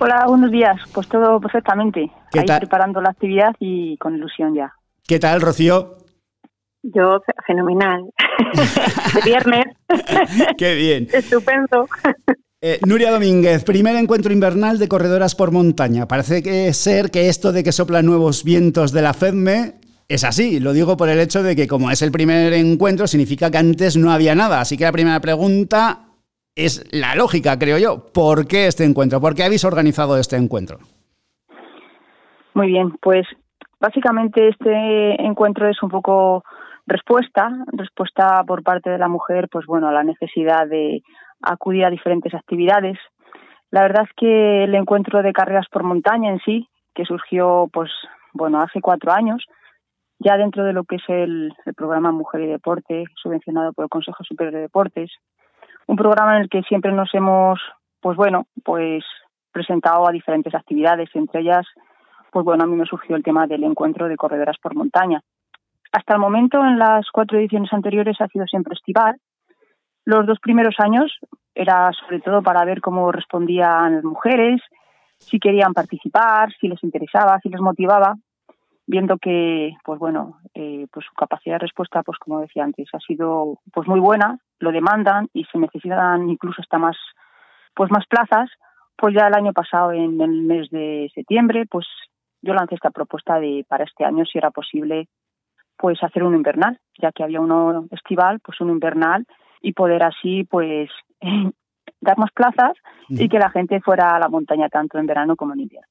Hola, 0.00 0.24
buenos 0.26 0.50
días. 0.50 0.80
Pues 0.92 1.06
todo 1.06 1.38
perfectamente. 1.38 2.10
Ahí 2.34 2.58
preparando 2.58 3.00
la 3.00 3.10
actividad 3.10 3.54
y 3.60 3.96
con 3.98 4.16
ilusión 4.16 4.56
ya. 4.56 4.74
¿Qué 5.06 5.20
tal, 5.20 5.40
Rocío? 5.40 5.98
Yo, 6.82 7.20
fenomenal. 7.46 8.10
de 9.14 9.20
viernes, 9.24 9.66
Qué 10.58 10.74
bien. 10.74 11.06
Estupendo. 11.12 11.86
Eh, 12.60 12.80
Nuria 12.84 13.12
Domínguez, 13.12 13.62
primer 13.64 13.94
encuentro 13.94 14.32
invernal 14.32 14.78
de 14.78 14.88
corredoras 14.88 15.36
por 15.36 15.52
montaña. 15.52 16.08
Parece 16.08 16.42
que 16.42 16.72
ser 16.72 17.12
que 17.12 17.28
esto 17.28 17.52
de 17.52 17.62
que 17.62 17.70
soplan 17.70 18.04
nuevos 18.04 18.42
vientos 18.42 18.92
de 18.92 19.02
la 19.02 19.14
FEDME 19.14 19.74
es 20.08 20.24
así. 20.24 20.58
Lo 20.58 20.72
digo 20.72 20.96
por 20.96 21.08
el 21.08 21.20
hecho 21.20 21.44
de 21.44 21.54
que 21.54 21.68
como 21.68 21.90
es 21.92 22.02
el 22.02 22.10
primer 22.10 22.52
encuentro, 22.52 23.06
significa 23.06 23.50
que 23.50 23.58
antes 23.58 23.96
no 23.96 24.10
había 24.10 24.34
nada. 24.34 24.60
Así 24.60 24.76
que 24.76 24.84
la 24.84 24.92
primera 24.92 25.20
pregunta 25.20 26.08
es 26.56 26.84
la 26.92 27.14
lógica, 27.14 27.56
creo 27.60 27.78
yo. 27.78 28.06
¿Por 28.12 28.48
qué 28.48 28.66
este 28.66 28.82
encuentro? 28.82 29.20
¿Por 29.20 29.36
qué 29.36 29.44
habéis 29.44 29.64
organizado 29.64 30.18
este 30.18 30.34
encuentro? 30.34 30.78
Muy 32.54 32.68
bien, 32.68 32.96
pues 33.02 33.26
básicamente 33.80 34.48
este 34.48 35.22
encuentro 35.22 35.68
es 35.68 35.82
un 35.82 35.90
poco 35.90 36.44
respuesta, 36.86 37.50
respuesta 37.72 38.42
por 38.46 38.62
parte 38.62 38.90
de 38.90 38.98
la 38.98 39.08
mujer, 39.08 39.48
pues 39.50 39.66
bueno, 39.66 39.88
a 39.88 39.92
la 39.92 40.04
necesidad 40.04 40.66
de 40.66 41.02
acudir 41.42 41.84
a 41.84 41.90
diferentes 41.90 42.34
actividades. 42.34 42.98
La 43.70 43.82
verdad 43.82 44.04
es 44.04 44.10
que 44.16 44.64
el 44.64 44.74
encuentro 44.74 45.22
de 45.22 45.32
carreras 45.32 45.66
por 45.70 45.82
montaña 45.82 46.30
en 46.30 46.38
sí, 46.40 46.68
que 46.94 47.04
surgió 47.04 47.68
pues 47.72 47.90
bueno 48.32 48.60
hace 48.60 48.80
cuatro 48.80 49.12
años, 49.12 49.44
ya 50.18 50.36
dentro 50.36 50.64
de 50.64 50.72
lo 50.72 50.84
que 50.84 50.96
es 50.96 51.02
el, 51.08 51.52
programa 51.76 52.10
Mujer 52.12 52.42
y 52.42 52.46
Deporte, 52.46 53.04
subvencionado 53.16 53.72
por 53.72 53.84
el 53.84 53.90
Consejo 53.90 54.24
Superior 54.24 54.54
de 54.54 54.60
Deportes, 54.60 55.10
un 55.86 55.96
programa 55.96 56.36
en 56.36 56.42
el 56.42 56.48
que 56.48 56.62
siempre 56.62 56.92
nos 56.92 57.12
hemos, 57.14 57.60
pues 58.00 58.16
bueno, 58.16 58.46
pues 58.64 59.04
presentado 59.52 60.08
a 60.08 60.12
diferentes 60.12 60.54
actividades, 60.54 61.08
entre 61.14 61.40
ellas, 61.40 61.66
pues 62.30 62.44
bueno, 62.44 62.64
a 62.64 62.66
mí 62.66 62.76
me 62.76 62.86
surgió 62.86 63.16
el 63.16 63.22
tema 63.22 63.46
del 63.46 63.64
encuentro 63.64 64.08
de 64.08 64.16
corredoras 64.16 64.56
por 64.58 64.74
montaña. 64.74 65.22
Hasta 65.92 66.14
el 66.14 66.20
momento, 66.20 66.64
en 66.64 66.78
las 66.78 67.10
cuatro 67.10 67.38
ediciones 67.38 67.72
anteriores, 67.72 68.20
ha 68.20 68.28
sido 68.28 68.46
siempre 68.46 68.74
estival. 68.74 69.16
Los 70.04 70.26
dos 70.26 70.38
primeros 70.40 70.74
años 70.78 71.18
era 71.54 71.90
sobre 71.92 72.20
todo 72.20 72.42
para 72.42 72.64
ver 72.64 72.80
cómo 72.80 73.10
respondían 73.10 73.96
las 73.96 74.04
mujeres, 74.04 74.60
si 75.18 75.38
querían 75.38 75.72
participar, 75.72 76.52
si 76.60 76.68
les 76.68 76.82
interesaba, 76.84 77.40
si 77.40 77.48
les 77.48 77.60
motivaba, 77.60 78.14
viendo 78.86 79.18
que, 79.18 79.74
pues 79.84 79.98
bueno, 79.98 80.38
eh, 80.54 80.86
pues 80.92 81.06
su 81.06 81.14
capacidad 81.14 81.56
de 81.56 81.60
respuesta, 81.60 82.02
pues 82.02 82.18
como 82.18 82.40
decía 82.40 82.64
antes, 82.64 82.88
ha 82.92 83.00
sido 83.00 83.58
pues 83.72 83.88
muy 83.88 84.00
buena, 84.00 84.38
lo 84.58 84.70
demandan 84.70 85.28
y 85.32 85.44
se 85.44 85.58
necesitan 85.58 86.28
incluso 86.28 86.60
hasta 86.60 86.78
más, 86.78 86.96
pues 87.74 87.90
más 87.90 88.06
plazas, 88.06 88.50
pues 88.96 89.14
ya 89.14 89.26
el 89.26 89.34
año 89.34 89.52
pasado, 89.52 89.92
en 89.92 90.20
el 90.20 90.42
mes 90.42 90.70
de 90.70 91.10
septiembre, 91.14 91.66
pues 91.68 91.86
yo 92.46 92.54
lancé 92.54 92.76
esta 92.76 92.90
propuesta 92.90 93.38
de 93.38 93.64
para 93.68 93.84
este 93.84 94.04
año, 94.04 94.24
si 94.24 94.38
era 94.38 94.50
posible, 94.50 95.08
pues 95.76 96.02
hacer 96.02 96.22
un 96.22 96.34
invernal, 96.34 96.78
ya 97.00 97.12
que 97.12 97.22
había 97.22 97.40
uno 97.40 97.86
estival, 97.90 98.40
pues 98.40 98.60
un 98.60 98.70
invernal 98.70 99.26
y 99.60 99.72
poder 99.72 100.02
así, 100.02 100.44
pues 100.44 100.88
dar 102.00 102.18
más 102.18 102.30
plazas 102.32 102.72
y 103.08 103.28
que 103.28 103.38
la 103.38 103.50
gente 103.50 103.80
fuera 103.80 104.16
a 104.16 104.18
la 104.18 104.28
montaña 104.28 104.68
tanto 104.68 104.98
en 104.98 105.06
verano 105.06 105.36
como 105.36 105.54
en 105.54 105.60
invierno. 105.60 105.88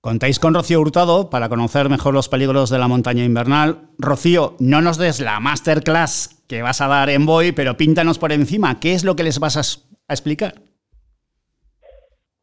Contáis 0.00 0.38
con 0.38 0.54
Rocío 0.54 0.80
Hurtado 0.80 1.30
para 1.30 1.48
conocer 1.48 1.88
mejor 1.88 2.14
los 2.14 2.28
peligros 2.28 2.70
de 2.70 2.78
la 2.78 2.86
montaña 2.86 3.24
invernal. 3.24 3.88
Rocío, 3.98 4.54
no 4.60 4.80
nos 4.80 4.98
des 4.98 5.18
la 5.20 5.40
masterclass 5.40 6.44
que 6.46 6.62
vas 6.62 6.80
a 6.80 6.86
dar 6.86 7.10
en 7.10 7.26
Boy, 7.26 7.50
pero 7.50 7.76
píntanos 7.76 8.18
por 8.18 8.30
encima. 8.30 8.78
¿Qué 8.78 8.92
es 8.92 9.02
lo 9.02 9.16
que 9.16 9.24
les 9.24 9.40
vas 9.40 9.56
a, 9.56 10.12
explicar? 10.12 10.54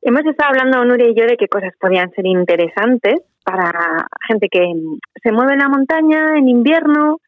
Hemos 0.05 0.25
estado 0.25 0.49
hablando, 0.49 0.83
Nuria 0.83 1.07
y 1.07 1.15
yo, 1.15 1.25
de 1.25 1.37
qué 1.37 1.47
cosas 1.47 1.71
podían 1.79 2.11
ser 2.11 2.25
interesantes 2.25 3.21
para 3.45 4.05
gente 4.27 4.49
que 4.51 4.59
se 5.23 5.31
mueve 5.31 5.53
en 5.53 5.59
la 5.59 5.69
montaña 5.69 6.37
en 6.37 6.49
invierno, 6.49 7.19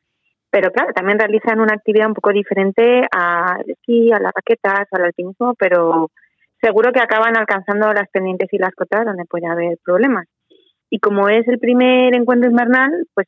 pero 0.49 0.71
claro, 0.71 0.91
también 0.93 1.17
realizan 1.17 1.61
una 1.61 1.76
actividad 1.76 2.07
un 2.07 2.13
poco 2.13 2.32
diferente 2.32 3.07
al 3.09 3.63
esquí, 3.65 4.11
a 4.11 4.19
las 4.19 4.34
raquetas, 4.36 4.89
al 4.91 5.05
alpinismo, 5.05 5.53
pero 5.57 6.11
seguro 6.61 6.91
que 6.91 6.99
acaban 6.99 7.38
alcanzando 7.38 7.93
las 7.93 8.09
pendientes 8.09 8.49
y 8.51 8.57
las 8.57 8.76
cotas 8.76 9.05
donde 9.05 9.23
puede 9.23 9.47
haber 9.47 9.78
problemas. 9.82 10.28
Y 10.89 10.99
como 10.99 11.30
es 11.30 11.47
el 11.47 11.59
primer 11.59 12.13
encuentro 12.13 12.49
invernal, 12.49 12.91
pues 13.13 13.28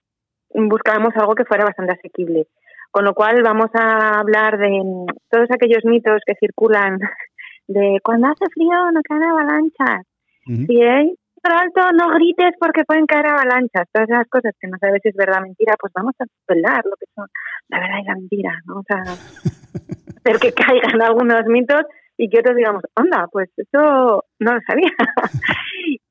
buscábamos 0.54 1.16
algo 1.16 1.36
que 1.36 1.46
fuera 1.46 1.64
bastante 1.64 1.94
asequible. 1.94 2.48
Con 2.92 3.06
lo 3.06 3.14
cual 3.14 3.42
vamos 3.44 3.70
a 3.76 4.20
hablar 4.20 4.58
de 4.58 4.82
todos 5.30 5.48
aquellos 5.52 5.86
mitos 5.86 6.20
que 6.26 6.36
circulan 6.36 7.00
de 7.68 8.00
cuando 8.04 8.28
hace 8.28 8.46
frío 8.54 8.92
no 8.92 9.02
caen 9.08 9.24
avalanchas. 9.24 10.06
Si 10.46 10.82
hay 10.82 11.14
alto 11.44 11.82
no 11.94 12.14
grites 12.16 12.54
porque 12.60 12.84
pueden 12.84 13.06
caer 13.06 13.28
avalanchas. 13.28 13.88
Todas 13.92 14.10
esas 14.10 14.28
cosas 14.28 14.54
que 14.60 14.68
no 14.68 14.78
sabes 14.80 15.02
si 15.02 15.10
es 15.10 15.16
verdad 15.16 15.40
o 15.40 15.44
mentira, 15.44 15.76
pues 15.80 15.94
vamos 15.94 16.14
a 16.20 16.26
desvelar 16.26 16.84
lo 16.86 16.96
que 16.96 17.06
son 17.16 17.28
la 17.70 17.80
verdad 17.80 17.98
y 18.02 18.08
la 18.08 18.16
mentira. 18.16 18.52
O 18.74 18.84
sea, 18.84 19.02
hacer 20.18 20.40
que 20.40 20.54
caigan 20.54 21.02
algunos 21.02 21.46
mitos 21.48 21.84
y 22.18 22.30
que 22.30 22.40
otros 22.40 22.56
digamos, 22.56 22.84
anda, 22.96 23.28
pues 23.32 23.50
eso 23.56 24.24
no 24.40 24.54
lo 24.54 24.60
sabía. 24.68 24.92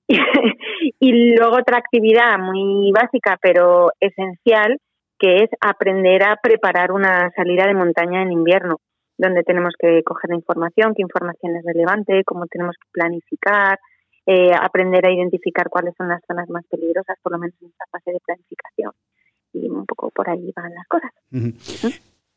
y 1.00 1.34
luego 1.36 1.57
otra 1.57 1.78
actividad 1.78 2.38
muy 2.38 2.92
básica 2.92 3.36
pero 3.42 3.90
esencial 3.98 4.78
que 5.18 5.36
es 5.36 5.50
aprender 5.61 6.22
a 6.22 6.36
preparar 6.42 6.92
una 6.92 7.30
salida 7.34 7.66
de 7.66 7.74
montaña 7.74 8.22
en 8.22 8.32
invierno, 8.32 8.76
donde 9.19 9.43
tenemos 9.43 9.75
que 9.79 10.03
coger 10.03 10.31
la 10.31 10.37
información, 10.37 10.95
qué 10.95 11.03
información 11.03 11.57
es 11.57 11.64
relevante, 11.64 12.25
cómo 12.25 12.47
tenemos 12.47 12.77
que 12.77 12.89
planificar, 12.93 13.79
eh, 14.27 14.53
aprender 14.61 15.07
a 15.07 15.12
identificar 15.12 15.69
cuáles 15.69 15.95
son 15.97 16.09
las 16.09 16.21
zonas 16.27 16.49
más 16.51 16.64
peligrosas, 16.67 17.17
por 17.23 17.33
lo 17.33 17.39
menos 17.39 17.55
en 17.62 17.69
esta 17.69 17.85
fase 17.91 18.12
de 18.12 18.21
planificación. 18.25 18.93
Y 19.53 19.69
un 19.69 19.87
poco 19.87 20.11
por 20.11 20.29
ahí 20.29 20.53
van 20.55 20.75
las 20.75 20.87
cosas. 20.87 21.12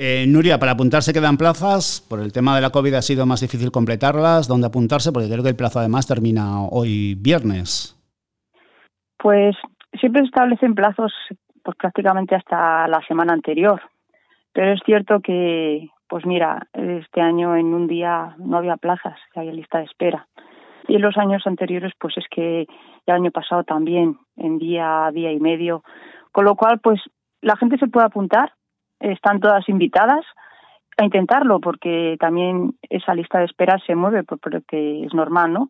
Eh, 0.01 0.25
Nuria, 0.27 0.57
para 0.59 0.71
apuntarse 0.71 1.11
quedan 1.11 1.35
plazas. 1.35 2.05
Por 2.07 2.21
el 2.21 2.31
tema 2.31 2.55
de 2.55 2.61
la 2.61 2.69
COVID 2.69 2.93
ha 2.93 3.01
sido 3.01 3.25
más 3.25 3.41
difícil 3.41 3.69
completarlas. 3.69 4.47
¿Dónde 4.47 4.67
apuntarse? 4.67 5.11
Porque 5.11 5.27
creo 5.27 5.43
que 5.43 5.49
el 5.49 5.57
plazo 5.57 5.79
además 5.79 6.07
termina 6.07 6.63
hoy 6.63 7.15
viernes. 7.15 7.97
Pues 9.17 9.57
siempre 9.99 10.21
se 10.21 10.27
establecen 10.27 10.73
plazos 10.73 11.11
pues 11.63 11.75
prácticamente 11.75 12.35
hasta 12.35 12.87
la 12.87 13.01
semana 13.07 13.33
anterior. 13.33 13.81
Pero 14.53 14.73
es 14.73 14.79
cierto 14.85 15.19
que, 15.19 15.89
pues 16.09 16.25
mira, 16.25 16.67
este 16.73 17.21
año 17.21 17.55
en 17.55 17.73
un 17.73 17.87
día 17.87 18.35
no 18.39 18.57
había 18.57 18.77
plazas, 18.77 19.17
había 19.35 19.53
lista 19.53 19.77
de 19.77 19.85
espera. 19.85 20.27
Y 20.87 20.95
en 20.95 21.03
los 21.03 21.17
años 21.17 21.43
anteriores, 21.45 21.93
pues 21.99 22.17
es 22.17 22.25
que 22.31 22.67
el 23.05 23.13
año 23.13 23.31
pasado 23.31 23.63
también, 23.63 24.17
en 24.35 24.57
día, 24.57 25.09
día 25.13 25.31
y 25.31 25.39
medio. 25.39 25.83
Con 26.31 26.45
lo 26.45 26.55
cual, 26.55 26.79
pues 26.79 26.99
la 27.41 27.55
gente 27.57 27.77
se 27.77 27.87
puede 27.87 28.07
apuntar, 28.07 28.53
están 28.99 29.39
todas 29.39 29.69
invitadas 29.69 30.25
a 30.97 31.05
intentarlo 31.05 31.59
porque 31.59 32.17
también 32.19 32.73
esa 32.89 33.13
lista 33.13 33.39
de 33.39 33.45
espera 33.45 33.77
se 33.85 33.95
mueve 33.95 34.23
porque 34.23 35.05
es 35.05 35.13
normal, 35.13 35.53
¿no? 35.53 35.69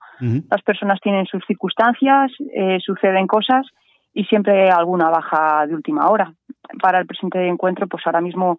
Las 0.50 0.64
personas 0.64 1.00
tienen 1.02 1.26
sus 1.28 1.44
circunstancias, 1.46 2.32
eh, 2.54 2.80
suceden 2.84 3.28
cosas 3.28 3.68
y 4.14 4.24
siempre 4.24 4.64
hay 4.64 4.70
alguna 4.70 5.10
baja 5.10 5.68
de 5.68 5.76
última 5.76 6.10
hora. 6.10 6.34
Para 6.82 7.00
el 7.00 7.06
presente 7.06 7.46
encuentro, 7.46 7.88
pues 7.88 8.02
ahora 8.08 8.22
mismo 8.22 8.58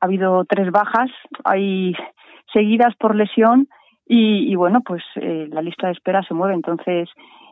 ha 0.00 0.06
habido 0.06 0.44
tres 0.44 0.70
bajas, 0.70 1.10
hay 1.44 1.94
seguidas 2.52 2.94
por 2.96 3.14
lesión 3.14 3.68
y, 4.08 4.54
bueno, 4.54 4.82
pues 4.82 5.02
eh, 5.16 5.48
la 5.50 5.62
lista 5.62 5.88
de 5.88 5.94
espera 5.94 6.22
se 6.22 6.34
mueve. 6.34 6.54
Entonces, 6.54 7.08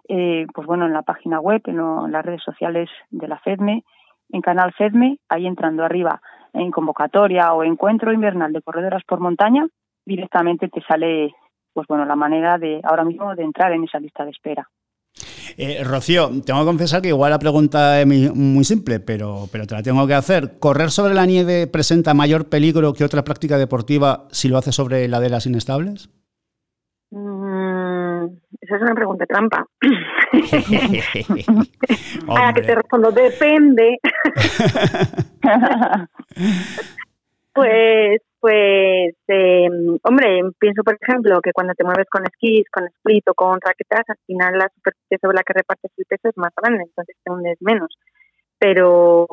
eh, 0.09 0.47
pues 0.55 0.67
bueno, 0.67 0.87
en 0.87 0.93
la 0.93 1.03
página 1.03 1.41
web, 1.41 1.61
en, 1.67 1.81
en, 1.81 2.13
las 2.13 2.25
redes 2.25 2.43
sociales 2.45 2.89
de 3.11 3.27
la 3.27 3.39
FEDME, 3.39 3.83
en 4.31 4.41
Canal 4.41 4.73
FEDME, 4.73 5.19
ahí 5.29 5.47
entrando 5.47 5.85
arriba 5.85 6.21
en 6.53 6.71
convocatoria 6.71 7.53
o 7.53 7.65
encuentro 7.65 8.13
invernal 8.13 8.53
de 8.53 8.63
corredoras 8.63 9.03
por 9.05 9.19
montaña, 9.19 9.67
directamente 10.07 10.69
te 10.69 10.81
sale 10.83 11.35
pues 11.73 11.89
bueno, 11.89 12.05
la 12.05 12.15
manera 12.15 12.57
de 12.57 12.81
ahora 12.85 13.05
mismo 13.05 13.35
de 13.35 13.43
entrar 13.43 13.73
en 13.73 13.85
esa 13.85 13.99
lista 13.99 14.25
de 14.25 14.31
espera. 14.31 14.69
Eh, 15.57 15.83
Rocío, 15.85 16.31
tengo 16.45 16.61
que 16.61 16.67
confesar 16.67 17.03
que 17.03 17.09
igual 17.09 17.31
la 17.31 17.39
pregunta 17.39 18.01
es 18.01 18.07
muy, 18.07 18.65
simple, 18.65 19.01
pero, 19.01 19.49
pero 19.53 19.67
te 19.67 19.75
la 19.75 19.83
tengo 19.83 20.07
que 20.07 20.15
hacer. 20.15 20.59
¿Correr 20.59 20.91
sobre 20.91 21.15
la 21.15 21.27
nieve 21.27 21.67
presenta 21.67 22.15
mayor 22.15 22.49
peligro 22.49 22.93
que 22.93 23.05
otra 23.05 23.25
práctica 23.25 23.59
deportiva 23.59 24.27
si 24.31 24.49
lo 24.49 24.59
hace 24.59 24.73
sobre 24.73 25.07
laderas 25.09 25.47
inestables? 25.47 26.11
Mm, 27.11 28.25
esa 28.61 28.77
es 28.77 28.83
una 28.83 28.95
pregunta 28.95 29.27
trampa. 29.27 29.67
A 32.29 32.53
que 32.53 32.63
te 32.63 32.75
respondo, 32.75 33.13
depende. 33.13 33.99
pues, 37.53 38.21
pues, 38.45 39.15
eh, 39.29 39.69
hombre, 40.03 40.43
pienso, 40.59 40.83
por 40.85 40.99
ejemplo, 41.01 41.41
que 41.41 41.55
cuando 41.55 41.73
te 41.73 41.83
mueves 41.83 42.07
con 42.11 42.25
esquís, 42.25 42.69
con 42.71 42.85
split 42.89 43.27
o 43.31 43.33
con 43.33 43.59
raquetas, 43.59 44.05
al 44.07 44.19
final 44.27 44.59
la 44.59 44.69
superficie 44.69 45.17
sobre 45.19 45.37
la 45.37 45.43
que 45.43 45.55
repartes 45.55 45.91
el 45.97 46.05
peso 46.05 46.29
es 46.29 46.37
más 46.37 46.53
grande, 46.55 46.85
entonces 46.85 47.17
te 47.25 47.33
hundes 47.33 47.57
menos. 47.63 47.89
Pero 48.59 49.27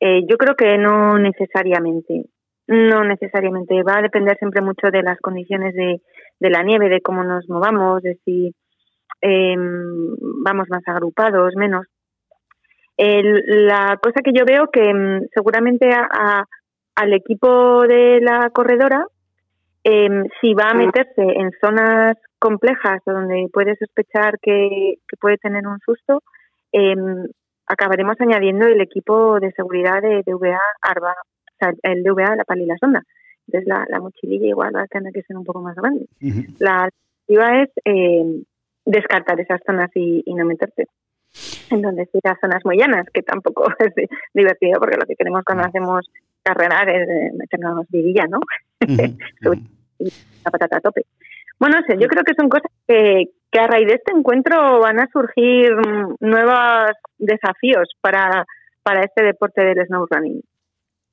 eh, 0.00 0.22
yo 0.26 0.38
creo 0.38 0.54
que 0.56 0.78
no 0.78 1.18
necesariamente. 1.18 2.24
No 2.66 3.04
necesariamente. 3.04 3.82
Va 3.82 3.98
a 3.98 4.02
depender 4.02 4.38
siempre 4.38 4.62
mucho 4.62 4.90
de 4.90 5.02
las 5.02 5.18
condiciones 5.20 5.74
de, 5.74 6.00
la 6.48 6.62
nieve, 6.62 6.88
de 6.88 7.02
cómo 7.02 7.22
nos 7.22 7.46
movamos, 7.50 8.02
de 8.02 8.18
si 8.24 8.54
eh, 9.20 9.56
vamos 9.58 10.68
más 10.70 10.82
agrupados, 10.86 11.54
menos. 11.54 11.84
la 12.96 13.98
cosa 14.02 14.22
que 14.24 14.32
yo 14.32 14.46
veo 14.46 14.70
que 14.72 14.94
mm, 14.94 15.26
seguramente 15.34 15.90
a, 15.92 16.46
al 16.94 17.12
equipo 17.12 17.82
de 17.86 18.20
la 18.20 18.50
corredora 18.50 19.06
Em, 19.86 20.24
si 20.40 20.54
va 20.54 20.70
a 20.70 20.74
meterse 20.74 21.20
en 21.20 21.50
zonas 21.60 22.16
complejas 22.38 23.02
donde 23.04 23.48
puede 23.52 23.76
sospechar 23.76 24.38
que, 24.40 24.94
puede 25.20 25.36
tener 25.36 25.66
un 25.66 25.78
susto, 25.80 26.22
em, 26.72 27.26
acabaremos 27.66 28.16
añadiendo 28.18 28.66
el 28.66 28.80
equipo 28.80 29.38
de 29.40 29.52
seguridad 29.52 30.00
de 30.00 30.22
DVA 30.24 30.58
ARBA, 30.80 31.12
o 31.12 31.56
sea, 31.58 31.74
el 31.82 32.02
DVA, 32.02 32.34
la 32.34 32.44
pala 32.44 32.62
y 32.62 32.66
la 32.66 32.78
sonda. 32.78 33.02
Entonces 33.46 33.68
la, 33.68 33.84
la 33.90 34.00
mochililla 34.00 34.46
igual 34.46 34.74
va 34.74 34.82
a 34.82 34.86
tener 34.86 35.12
que 35.12 35.22
ser 35.22 35.36
un 35.36 35.44
poco 35.44 35.60
más 35.60 35.76
grande. 35.76 36.06
La 36.58 36.88
alternativa 37.28 37.62
es 37.62 37.70
eh, 37.84 38.42
descartar 38.86 39.38
esas 39.38 39.60
zonas 39.66 39.90
y, 39.94 40.24
no 40.34 40.46
meterte 40.46 40.86
en 41.70 41.82
donde 41.82 42.08
las 42.22 42.40
zonas 42.40 42.64
muy 42.64 42.78
llanas, 42.78 43.06
que 43.12 43.22
tampoco 43.22 43.66
es 43.80 44.08
divertido 44.32 44.80
porque 44.80 44.96
lo 44.96 45.06
que 45.06 45.16
queremos 45.16 45.42
cuando 45.44 45.64
hacemos 45.64 46.06
carreras 46.44 46.86
es 46.86 47.34
meternos 47.34 47.86
vidilla, 47.88 48.26
¿no? 48.28 48.38
la 50.00 50.50
patata 50.50 50.76
a 50.76 50.80
tope. 50.80 51.06
Bueno, 51.58 51.78
sé, 51.86 51.96
yo 51.98 52.08
creo 52.08 52.22
que 52.24 52.34
son 52.34 52.48
cosas 52.48 52.70
que, 52.86 53.30
que 53.50 53.58
a 53.58 53.66
raíz 53.66 53.86
de 53.86 53.94
este 53.94 54.12
encuentro 54.12 54.80
van 54.80 55.00
a 55.00 55.08
surgir 55.12 55.70
nuevos 56.20 56.90
desafíos 57.18 57.88
para, 58.00 58.44
para 58.82 59.02
este 59.02 59.22
deporte 59.22 59.62
del 59.62 59.86
snow 59.86 60.06
running. 60.10 60.42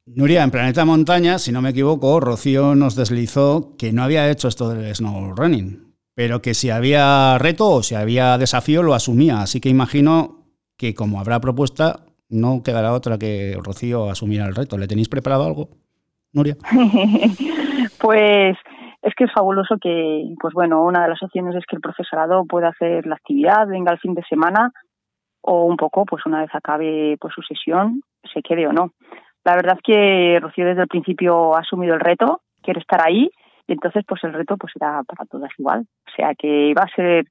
Nuria, 0.07 0.43
en 0.43 0.51
Planeta 0.51 0.83
Montaña, 0.83 1.37
si 1.37 1.51
no 1.51 1.61
me 1.61 1.69
equivoco, 1.69 2.19
Rocío 2.19 2.75
nos 2.75 2.95
deslizó 2.95 3.75
que 3.77 3.93
no 3.93 4.03
había 4.03 4.29
hecho 4.29 4.47
esto 4.47 4.69
del 4.69 4.93
snow 4.93 5.33
running, 5.35 5.93
pero 6.15 6.41
que 6.41 6.53
si 6.53 6.69
había 6.69 7.37
reto 7.37 7.69
o 7.69 7.83
si 7.83 7.95
había 7.95 8.37
desafío 8.37 8.83
lo 8.83 8.95
asumía. 8.95 9.41
Así 9.41 9.61
que 9.61 9.69
imagino 9.69 10.47
que 10.75 10.95
como 10.95 11.19
habrá 11.19 11.39
propuesta, 11.39 12.05
no 12.31 12.63
quedará 12.63 12.93
otra 12.93 13.17
que 13.17 13.57
Rocío 13.63 14.09
asumiera 14.09 14.45
el 14.45 14.55
reto. 14.55 14.77
¿Le 14.77 14.87
tenéis 14.87 15.09
preparado 15.09 15.45
algo, 15.45 15.69
Nuria? 16.33 16.55
pues 18.01 18.57
es 19.01 19.15
que 19.15 19.25
es 19.25 19.31
fabuloso 19.33 19.77
que, 19.81 20.23
pues 20.39 20.53
bueno, 20.53 20.83
una 20.83 21.03
de 21.03 21.09
las 21.09 21.21
opciones 21.23 21.55
es 21.55 21.65
que 21.67 21.75
el 21.75 21.81
profesorado 21.81 22.45
pueda 22.45 22.69
hacer 22.69 23.05
la 23.05 23.15
actividad, 23.15 23.67
venga 23.67 23.91
el 23.91 23.99
fin 23.99 24.13
de 24.13 24.23
semana 24.23 24.71
o 25.41 25.65
un 25.65 25.75
poco, 25.75 26.05
pues 26.05 26.25
una 26.25 26.41
vez 26.41 26.51
acabe 26.53 27.17
pues 27.19 27.33
su 27.33 27.41
sesión, 27.41 28.01
se 28.31 28.41
quede 28.41 28.67
o 28.67 28.73
no. 28.73 28.91
La 29.43 29.55
verdad 29.55 29.77
es 29.77 29.81
que 29.83 30.39
Rocío 30.39 30.65
desde 30.65 30.83
el 30.83 30.87
principio 30.87 31.55
ha 31.55 31.59
asumido 31.59 31.95
el 31.95 31.99
reto, 31.99 32.41
quiere 32.61 32.79
estar 32.79 33.01
ahí 33.05 33.31
y 33.67 33.73
entonces 33.73 34.03
pues 34.07 34.23
el 34.23 34.33
reto 34.33 34.55
pues 34.57 34.73
era 34.75 35.01
para 35.03 35.25
todas 35.25 35.49
igual. 35.57 35.87
O 36.07 36.11
sea 36.15 36.35
que 36.35 36.73
va 36.77 36.83
a 36.83 36.95
ser 36.95 37.25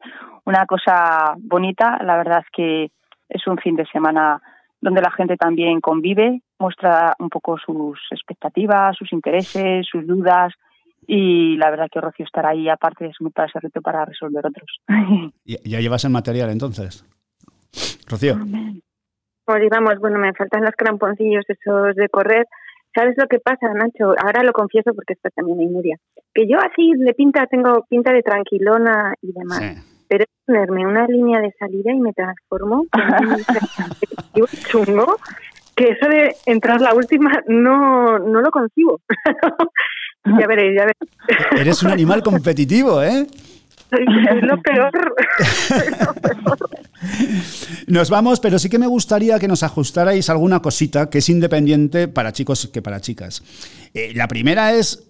una 0.45 0.67
cosa 0.67 1.35
bonita, 1.39 1.99
la 2.03 2.17
verdad 2.17 2.41
es 2.41 2.51
que 2.53 2.91
es 3.29 3.47
un 3.47 3.59
fin 3.59 3.77
de 3.77 3.87
semana 3.87 4.43
donde 4.81 5.03
la 5.03 5.11
gente 5.11 5.37
también 5.37 5.81
convive, 5.81 6.43
muestra 6.59 7.15
un 7.19 7.29
poco 7.29 7.59
sus 7.59 7.99
expectativas, 8.11 8.97
sus 8.97 9.13
intereses, 9.13 9.87
sus 9.91 10.07
dudas 10.07 10.53
y 11.07 11.57
la 11.57 11.71
verdad 11.71 11.89
que 11.91 12.01
Rocío 12.01 12.25
estará 12.25 12.51
ahí 12.51 12.69
aparte 12.69 13.05
de 13.05 13.31
para 13.35 13.49
ese 13.49 13.61
reto 13.61 13.81
para 13.83 14.05
resolver 14.05 14.47
otros. 14.47 14.81
¿Ya 15.45 15.81
llevas 15.81 16.05
el 16.05 16.11
material 16.11 16.51
entonces? 16.51 17.05
Rocío. 18.09 18.37
Pues 19.45 19.63
digamos, 19.63 19.99
bueno, 19.99 20.19
me 20.19 20.33
faltan 20.35 20.63
los 20.63 20.75
cramponcillos 20.77 21.45
esos 21.49 21.97
de 21.97 22.09
correr. 22.09 22.47
¿Sabes 22.95 23.15
lo 23.17 23.27
que 23.27 23.39
pasa, 23.39 23.73
Nacho? 23.75 24.15
Ahora 24.23 24.43
lo 24.43 24.53
confieso 24.53 24.93
porque 24.95 25.15
está 25.15 25.31
también 25.31 25.61
en 25.61 25.73
Nuria. 25.73 25.97
Que 26.35 26.49
yo 26.49 26.59
así 26.59 26.93
de 26.97 27.15
pinta 27.15 27.47
tengo 27.47 27.85
pinta 27.89 28.13
de 28.13 28.23
tranquilona 28.23 29.15
y 29.23 29.33
demás. 29.33 29.90
Pero 30.11 30.25
es 30.25 30.31
ponerme 30.45 30.85
una 30.85 31.07
línea 31.07 31.41
de 31.41 31.55
salida 31.57 31.93
y 31.93 32.01
me 32.01 32.13
transformo 32.13 32.85
en 34.35 34.43
un 34.43 34.49
chungo 34.69 35.17
que 35.77 35.91
eso 35.91 36.09
de 36.09 36.35
entrar 36.47 36.81
la 36.81 36.95
última 36.95 37.31
no, 37.47 38.19
no 38.19 38.41
lo 38.41 38.51
concibo. 38.51 39.01
ya 40.41 40.47
veréis, 40.49 40.77
ya 40.77 40.87
veréis. 40.87 41.61
Eres 41.61 41.83
un 41.85 41.93
animal 41.93 42.25
competitivo, 42.25 43.01
¿eh? 43.05 43.25
Es 43.93 44.43
lo 44.43 44.61
peor. 44.61 45.15
Nos 47.87 48.11
vamos, 48.11 48.41
pero 48.41 48.59
sí 48.59 48.69
que 48.69 48.81
me 48.81 48.89
gustaría 48.89 49.39
que 49.39 49.47
nos 49.47 49.63
ajustarais 49.63 50.29
alguna 50.29 50.61
cosita 50.61 51.09
que 51.09 51.19
es 51.19 51.29
independiente 51.29 52.09
para 52.09 52.33
chicos 52.33 52.69
que 52.73 52.83
para 52.83 53.01
chicas. 53.01 53.45
Eh, 53.95 54.13
la 54.17 54.27
primera 54.27 54.73
es, 54.73 55.09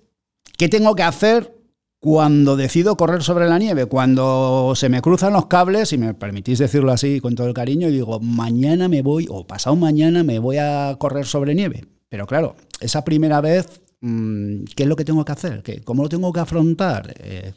¿qué 0.58 0.68
tengo 0.68 0.94
que 0.94 1.04
hacer 1.04 1.59
cuando 2.00 2.56
decido 2.56 2.96
correr 2.96 3.22
sobre 3.22 3.46
la 3.46 3.58
nieve? 3.58 3.86
Cuando 3.86 4.72
se 4.74 4.88
me 4.88 5.00
cruzan 5.00 5.32
los 5.32 5.46
cables, 5.46 5.92
y 5.92 5.98
me 5.98 6.14
permitís 6.14 6.58
decirlo 6.58 6.92
así 6.92 7.20
con 7.20 7.34
todo 7.34 7.46
el 7.46 7.54
cariño, 7.54 7.88
y 7.88 7.92
digo, 7.92 8.18
mañana 8.20 8.88
me 8.88 9.02
voy, 9.02 9.26
o 9.30 9.46
pasado 9.46 9.76
mañana 9.76 10.24
me 10.24 10.38
voy 10.38 10.56
a 10.58 10.96
correr 10.98 11.26
sobre 11.26 11.54
nieve. 11.54 11.84
Pero 12.08 12.26
claro, 12.26 12.56
esa 12.80 13.04
primera 13.04 13.40
vez, 13.40 13.82
mm, 14.00 14.64
¿qué 14.74 14.82
es 14.82 14.88
lo 14.88 14.96
que 14.96 15.04
tengo 15.04 15.24
que 15.24 15.32
hacer? 15.32 15.62
¿Cómo 15.84 16.02
lo 16.02 16.08
tengo 16.08 16.32
que 16.32 16.40
afrontar? 16.40 17.14
Eh, 17.20 17.52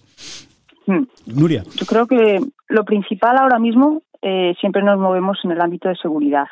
Hmm. 0.85 1.03
Nuria. 1.27 1.63
Yo 1.75 1.85
creo 1.85 2.07
que 2.07 2.39
lo 2.67 2.83
principal 2.83 3.37
ahora 3.37 3.59
mismo 3.59 4.01
eh, 4.21 4.53
siempre 4.59 4.83
nos 4.83 4.99
movemos 4.99 5.39
en 5.43 5.51
el 5.51 5.61
ámbito 5.61 5.89
de 5.89 5.95
seguridad, 5.95 6.47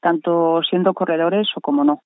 tanto 0.00 0.60
siendo 0.68 0.92
corredores 0.92 1.48
o 1.56 1.60
como 1.60 1.84
no. 1.84 2.00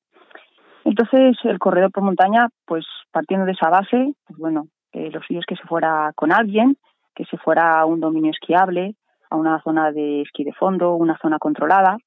Entonces, 0.85 1.37
el 1.45 1.59
corredor 1.59 1.91
por 1.91 2.05
montaña, 2.05 2.49
pues 2.65 2.87
partiendo 3.11 3.45
de 3.45 3.53
esa 3.53 3.69
base, 3.69 4.15
pues 4.27 4.39
bueno, 4.39 4.69
eh, 4.93 5.11
lo 5.11 5.21
que 5.21 5.57
se 5.57 5.67
fuera 5.69 6.13
con 6.15 6.33
alguien, 6.33 6.77
que 7.15 7.25
se 7.25 7.37
fuera 7.39 7.81
a 7.81 7.87
un 7.87 8.01
dominio 8.01 8.31
esquiable, 8.31 8.95
a 9.31 9.37
una 9.37 9.61
zona 9.63 9.93
de 9.93 10.23
esquí 10.23 10.45
de 10.45 10.53
fondo, 10.53 10.95
una 10.95 11.19
zona 11.19 11.39
controlada, 11.39 11.99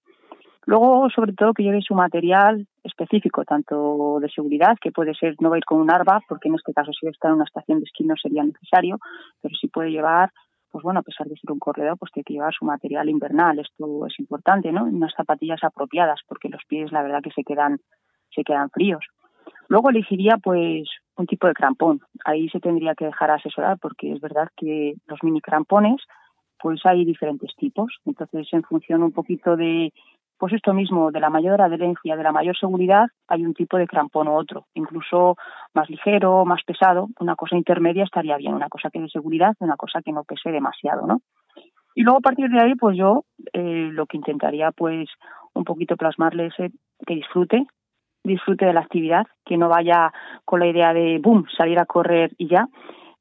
Luego, 0.66 1.10
sobre 1.10 1.34
todo, 1.34 1.54
que 1.54 1.64
lleve 1.64 1.82
su 1.82 1.96
material 1.96 2.68
específico, 2.84 3.44
tanto 3.44 4.20
de 4.22 4.30
seguridad, 4.30 4.78
que 4.80 4.92
puede 4.92 5.14
ser, 5.16 5.36
no 5.40 5.50
va 5.50 5.56
a 5.56 5.58
ir 5.58 5.66
con 5.66 5.80
un 5.80 5.92
arba, 5.92 6.22
porque 6.28 6.50
en 6.50 6.56
este 6.56 6.74
caso 6.74 6.92
si 6.94 7.08
está 7.08 7.30
en 7.30 7.36
una 7.36 7.46
estación 7.46 7.80
de 7.80 7.86
esquí 7.86 8.04
no 8.04 8.16
sería 8.16 8.44
necesario, 8.44 9.00
pero 9.42 9.56
sí 9.56 9.68
puede 9.68 9.92
llevar, 9.92 10.32
pues 10.72 10.84
bueno, 10.84 11.00
a 11.00 11.04
pesar 11.04 11.28
de 11.28 11.36
ser 11.36 11.52
un 11.52 11.60
corredor, 11.60 11.98
pues 11.98 12.12
tiene 12.12 12.26
que 12.26 12.34
llevar 12.34 12.54
su 12.54 12.66
material 12.66 13.10
invernal, 13.10 13.60
esto 13.60 14.06
es 14.06 14.20
importante, 14.20 14.72
¿no? 14.72 14.84
Unas 14.84 15.14
zapatillas 15.16 15.64
apropiadas, 15.64 16.22
porque 16.28 16.50
los 16.50 16.64
pies, 16.68 16.92
la 16.92 17.02
verdad, 17.02 17.22
que 17.24 17.32
se 17.32 17.44
quedan, 17.44 17.80
se 18.34 18.44
quedan 18.44 18.70
fríos. 18.70 19.04
Luego 19.68 19.90
elegiría, 19.90 20.38
pues, 20.38 20.88
un 21.18 21.26
tipo 21.28 21.48
de 21.48 21.54
crampón. 21.54 22.02
Ahí 22.26 22.50
se 22.50 22.60
tendría 22.60 22.96
que 22.96 23.06
dejar 23.06 23.32
asesorar, 23.32 23.78
porque 23.80 24.14
es 24.14 24.22
verdad 24.22 24.50
que 24.56 24.96
los 25.08 25.24
mini 25.24 25.42
crampones, 25.42 26.02
pues 26.60 26.82
hay 26.86 27.06
diferentes 27.06 27.56
tipos. 27.56 27.98
Entonces, 28.06 28.48
en 28.52 28.64
función 28.64 29.04
un 29.04 29.12
poquito 29.12 29.56
de 29.56 29.92
pues 30.42 30.54
esto 30.54 30.74
mismo, 30.74 31.12
de 31.12 31.20
la 31.20 31.30
mayor 31.30 31.62
adherencia, 31.62 32.16
de 32.16 32.24
la 32.24 32.32
mayor 32.32 32.58
seguridad, 32.58 33.06
hay 33.28 33.46
un 33.46 33.54
tipo 33.54 33.78
de 33.78 33.86
crampón 33.86 34.28
u 34.28 34.34
otro, 34.34 34.66
incluso 34.74 35.36
más 35.76 35.88
ligero, 35.88 36.46
más 36.46 36.64
pesado, 36.66 37.10
una 37.20 37.36
cosa 37.36 37.56
intermedia 37.56 38.06
estaría 38.06 38.38
bien, 38.38 38.56
una 38.56 38.68
cosa 38.68 38.90
que 38.90 39.00
de 39.00 39.08
seguridad, 39.08 39.54
una 39.60 39.76
cosa 39.76 40.02
que 40.02 40.12
no 40.12 40.24
pese 40.24 40.50
demasiado, 40.50 41.06
¿no? 41.06 41.22
Y 41.94 42.02
luego 42.02 42.18
a 42.18 42.22
partir 42.22 42.50
de 42.50 42.60
ahí, 42.60 42.74
pues 42.74 42.98
yo 42.98 43.24
eh, 43.54 43.90
lo 43.92 44.08
que 44.08 44.18
intentaría, 44.18 44.72
pues 44.72 45.10
un 45.54 45.64
poquito 45.64 45.96
plasmarle 45.96 46.48
ese 46.48 46.72
que 47.06 47.14
disfrute, 47.14 47.68
disfrute 48.24 48.66
de 48.66 48.74
la 48.74 48.82
actividad, 48.82 49.26
que 49.46 49.58
no 49.58 49.70
vaya 49.70 50.12
con 50.46 50.60
la 50.60 50.68
idea 50.68 50.94
de, 50.94 51.20
boom, 51.20 51.46
salir 51.58 51.80
a 51.80 51.86
correr 51.86 52.32
y 52.38 52.48
ya, 52.48 52.68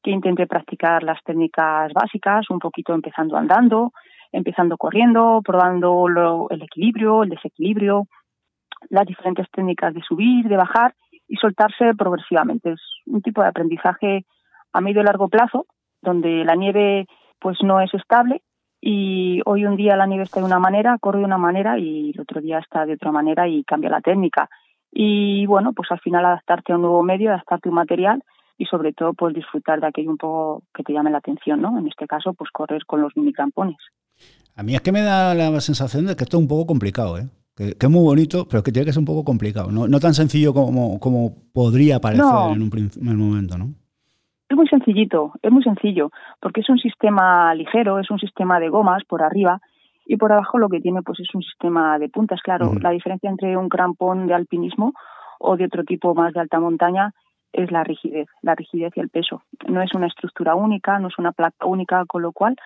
que 0.02 0.10
intente 0.10 0.46
practicar 0.46 1.02
las 1.02 1.22
técnicas 1.24 1.92
básicas, 1.92 2.48
un 2.50 2.58
poquito 2.58 2.94
empezando 2.94 3.36
andando, 3.36 3.92
empezando 4.32 4.76
corriendo, 4.76 5.40
probando 5.44 6.46
el 6.50 6.62
equilibrio, 6.62 7.22
el 7.22 7.30
desequilibrio, 7.30 8.06
las 8.88 9.06
diferentes 9.06 9.46
técnicas 9.50 9.92
de 9.94 10.02
subir, 10.02 10.48
de 10.48 10.56
bajar 10.56 10.94
y 11.28 11.36
soltarse 11.36 11.94
progresivamente. 11.96 12.72
Es 12.72 12.80
un 13.06 13.22
tipo 13.22 13.42
de 13.42 13.48
aprendizaje 13.48 14.24
a 14.72 14.80
medio 14.80 15.02
y 15.02 15.04
largo 15.04 15.28
plazo, 15.28 15.66
donde 16.00 16.44
la 16.44 16.54
nieve 16.54 17.06
pues 17.38 17.58
no 17.62 17.80
es 17.80 17.92
estable 17.94 18.42
y 18.80 19.40
hoy 19.44 19.66
un 19.66 19.76
día 19.76 19.96
la 19.96 20.06
nieve 20.06 20.24
está 20.24 20.40
de 20.40 20.46
una 20.46 20.58
manera, 20.58 20.96
corre 20.98 21.18
de 21.18 21.26
una 21.26 21.38
manera 21.38 21.78
y 21.78 22.12
el 22.14 22.20
otro 22.20 22.40
día 22.40 22.58
está 22.58 22.86
de 22.86 22.94
otra 22.94 23.12
manera 23.12 23.46
y 23.46 23.62
cambia 23.64 23.90
la 23.90 24.00
técnica. 24.00 24.48
Y 24.92 25.46
bueno, 25.46 25.72
pues 25.72 25.90
al 25.90 26.00
final 26.00 26.24
adaptarte 26.24 26.72
a 26.72 26.76
un 26.76 26.82
nuevo 26.82 27.02
medio, 27.02 27.30
adaptarte 27.30 27.68
a 27.68 27.70
un 27.70 27.76
material 27.76 28.22
y 28.58 28.66
sobre 28.66 28.92
todo 28.92 29.14
pues 29.14 29.34
disfrutar 29.34 29.80
de 29.80 29.86
aquello 29.86 30.10
un 30.10 30.18
poco 30.18 30.64
que 30.74 30.82
te 30.82 30.92
llame 30.92 31.10
la 31.10 31.18
atención, 31.18 31.62
¿no? 31.62 31.78
En 31.78 31.86
este 31.86 32.06
caso, 32.06 32.34
pues 32.34 32.50
correr 32.50 32.84
con 32.84 33.00
los 33.00 33.16
mini 33.16 33.32
crampones. 33.32 33.78
A 34.56 34.62
mí 34.62 34.74
es 34.74 34.82
que 34.82 34.92
me 34.92 35.00
da 35.00 35.34
la 35.34 35.60
sensación 35.60 36.06
de 36.06 36.16
que 36.16 36.24
esto 36.24 36.36
es 36.36 36.42
un 36.42 36.48
poco 36.48 36.66
complicado, 36.66 37.18
¿eh? 37.18 37.28
Que, 37.56 37.74
es 37.78 37.90
muy 37.90 38.02
bonito, 38.02 38.46
pero 38.48 38.62
que 38.62 38.72
tiene 38.72 38.86
que 38.86 38.92
ser 38.92 39.00
un 39.00 39.06
poco 39.06 39.24
complicado, 39.24 39.70
no, 39.70 39.88
no 39.88 40.00
tan 40.00 40.14
sencillo 40.14 40.52
como, 40.52 40.98
como 41.00 41.34
podría 41.52 42.00
parecer 42.00 42.24
en, 42.52 42.62
un, 42.62 42.70
en 42.74 43.16
momento, 43.16 43.58
¿no? 43.58 43.74
Es 44.48 44.56
muy 44.56 44.66
sencillito, 44.66 45.32
es 45.42 45.52
muy 45.52 45.62
sencillo, 45.62 46.10
porque 46.40 46.60
es 46.60 46.68
un 46.68 46.78
sistema 46.78 47.54
ligero, 47.54 47.98
es 47.98 48.10
un 48.10 48.18
sistema 48.18 48.58
de 48.58 48.68
gomas 48.68 49.04
por 49.04 49.22
arriba 49.22 49.60
y 50.10 50.16
por 50.16 50.32
abajo 50.32 50.58
lo 50.58 50.68
que 50.68 50.80
tiene 50.80 51.02
pues 51.02 51.20
es 51.20 51.32
un 51.36 51.42
sistema 51.42 51.96
de 52.00 52.08
puntas. 52.08 52.42
Claro, 52.42 52.72
la 52.80 52.90
diferencia 52.90 53.30
entre 53.30 53.56
un 53.56 53.68
crampón 53.68 54.26
de 54.26 54.34
alpinismo 54.34 54.92
o 55.38 55.56
de 55.56 55.66
otro 55.66 55.84
tipo 55.84 56.16
más 56.16 56.32
de 56.32 56.40
alta 56.40 56.58
montaña 56.58 57.12
es 57.52 57.70
la 57.70 57.84
rigidez, 57.84 58.26
la 58.42 58.56
rigidez 58.56 58.92
y 58.96 59.00
el 59.00 59.08
peso. 59.08 59.44
No 59.68 59.80
es 59.82 59.94
una 59.94 60.08
estructura 60.08 60.56
única, 60.56 60.98
no 60.98 61.06
es 61.06 61.18
una 61.18 61.30
placa 61.30 61.64
única, 61.64 62.04
con 62.08 62.22
lo 62.22 62.32
cual 62.32 62.56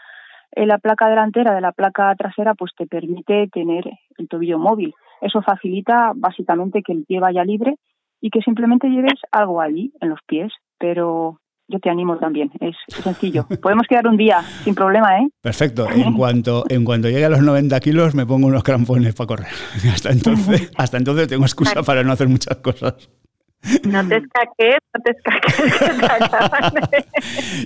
eh, 0.53 0.65
la 0.65 0.79
placa 0.79 1.07
delantera 1.11 1.55
de 1.55 1.61
la 1.61 1.73
placa 1.73 2.15
trasera 2.17 2.55
pues 2.55 2.73
te 2.79 2.87
permite 2.87 3.47
tener 3.53 3.85
el 4.17 4.27
tobillo 4.27 4.59
móvil. 4.59 4.95
Eso 5.21 5.43
facilita 5.43 6.13
básicamente 6.17 6.81
que 6.83 6.93
el 6.93 7.05
pie 7.05 7.21
vaya 7.21 7.45
libre 7.45 7.77
y 8.23 8.31
que 8.31 8.41
simplemente 8.41 8.89
lleves 8.89 9.21
algo 9.31 9.61
allí 9.61 9.93
en 10.01 10.09
los 10.09 10.21
pies, 10.27 10.51
pero 10.79 11.41
yo 11.69 11.79
te 11.79 11.91
animo 11.91 12.19
también. 12.19 12.51
Es 12.61 12.77
sencillo. 13.03 13.47
Podemos 13.63 13.87
quedar 13.89 14.07
un 14.07 14.17
día 14.17 14.43
sin 14.65 14.75
problema, 14.75 15.19
¿eh? 15.19 15.29
Perfecto. 15.41 15.87
En 15.95 16.13
cuanto, 16.13 16.65
en 16.69 16.85
cuanto 16.85 17.09
llegue 17.09 17.25
a 17.25 17.31
los 17.31 17.41
90 17.41 17.81
kilos, 17.81 18.15
me 18.15 18.27
pongo 18.27 18.47
unos 18.47 18.63
crampones 18.63 19.15
para 19.15 19.27
correr. 19.27 19.49
Hasta 19.93 20.11
entonces, 20.11 20.71
hasta 20.77 20.99
entonces 20.99 21.29
tengo 21.29 21.45
excusa 21.45 21.83
para 21.83 22.03
no 22.03 22.13
hacer 22.13 22.29
muchas 22.29 22.59
cosas. 22.59 23.09
No 23.85 24.07
te 24.07 24.19
escaques, 24.19 24.77
no 24.93 25.01
te 25.03 25.13
escaques. 25.13 27.07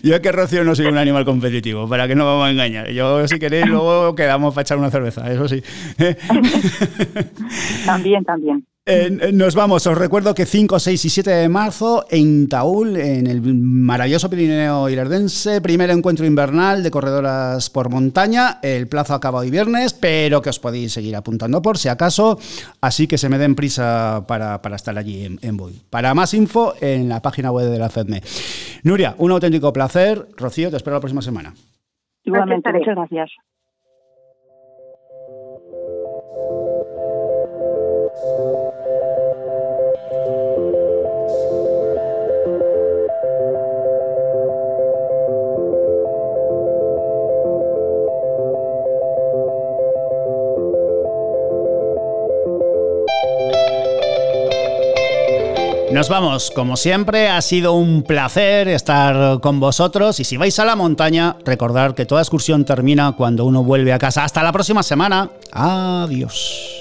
Yo 0.05 0.23
que 0.23 0.31
Rocío 0.31 0.63
no 0.63 0.77
soy 0.77 0.87
un 0.87 0.97
animal 0.97 1.25
competitivo, 1.25 1.89
para 1.89 2.07
que 2.07 2.15
no 2.15 2.25
vamos 2.25 2.47
a 2.47 2.51
engañar. 2.53 2.91
Yo, 2.91 3.27
si 3.27 3.41
queréis, 3.41 3.67
luego 3.67 4.15
quedamos 4.15 4.55
para 4.55 4.63
echar 4.63 4.79
una 4.79 4.91
cerveza, 4.91 5.29
eso 5.33 5.49
sí. 5.49 5.61
también, 7.85 8.23
también. 8.25 8.65
Eh, 8.91 9.33
nos 9.35 9.55
vamos, 9.55 9.87
os 9.87 9.99
recuerdo 9.99 10.35
que 10.35 10.47
5, 10.47 10.79
6 10.79 11.05
y 11.05 11.11
7 11.11 11.31
de 11.31 11.49
marzo 11.51 12.07
en 12.11 12.49
Taúl, 12.49 12.97
en 12.97 13.27
el 13.27 13.43
maravilloso 13.43 14.31
Pirineo 14.31 14.89
Irardense, 14.89 15.61
primer 15.61 15.91
encuentro 15.91 16.25
invernal 16.25 16.83
de 16.83 16.91
corredoras 16.91 17.69
por 17.69 17.91
montaña. 17.91 18.61
El 18.63 18.89
plazo 18.89 19.13
acaba 19.13 19.41
hoy 19.41 19.51
viernes, 19.51 19.93
pero 19.93 20.41
que 20.41 20.49
os 20.49 20.59
podéis 20.59 20.95
seguir 20.95 21.15
apuntando 21.17 21.61
por 21.61 21.77
si 21.77 21.91
acaso, 21.91 22.39
así 22.81 23.07
que 23.07 23.19
se 23.19 23.29
me 23.29 23.37
den 23.37 23.55
prisa 23.55 24.25
para, 24.27 24.59
estar 24.75 24.97
allí 24.97 25.23
en, 25.23 25.39
en 25.43 25.59
Para 25.91 26.15
más 26.15 26.33
info, 26.33 26.73
en 26.81 27.11
la 27.11 27.21
página 27.21 27.53
web 27.53 27.69
de 27.69 27.79
la 27.79 27.91
FEDME. 27.91 28.23
Nuria, 28.85 29.15
un 29.19 29.33
auténtico 29.33 29.71
placer. 29.71 30.29
Rocío, 30.35 30.71
te 30.71 30.79
espero 30.79 30.97
la 30.97 31.01
próxima 31.01 31.21
semana. 31.21 31.53
Igualmente, 32.25 32.73
muchas 32.73 32.95
gracias. 32.97 33.31
Nos 55.93 56.11
vamos, 56.11 56.51
como 56.51 56.77
siempre, 56.77 57.29
ha 57.29 57.41
sido 57.41 57.73
un 57.73 58.03
placer 58.03 58.69
estar 58.69 59.41
con 59.41 59.59
vosotros 59.59 60.21
y 60.21 60.25
si 60.25 60.37
vais 60.37 60.59
a 60.59 60.67
la 60.67 60.77
montaña, 60.77 61.37
recordad 61.45 61.95
que 61.95 62.05
toda 62.05 62.21
excursión 62.21 62.67
termina 62.67 63.13
cuando 63.13 63.47
uno 63.47 63.65
vuelve 63.65 63.93
a 63.93 63.99
casa. 63.99 64.23
Hasta 64.23 64.43
la 64.43 64.53
próxima 64.53 64.83
semana. 64.83 65.31
Adiós. 65.51 66.78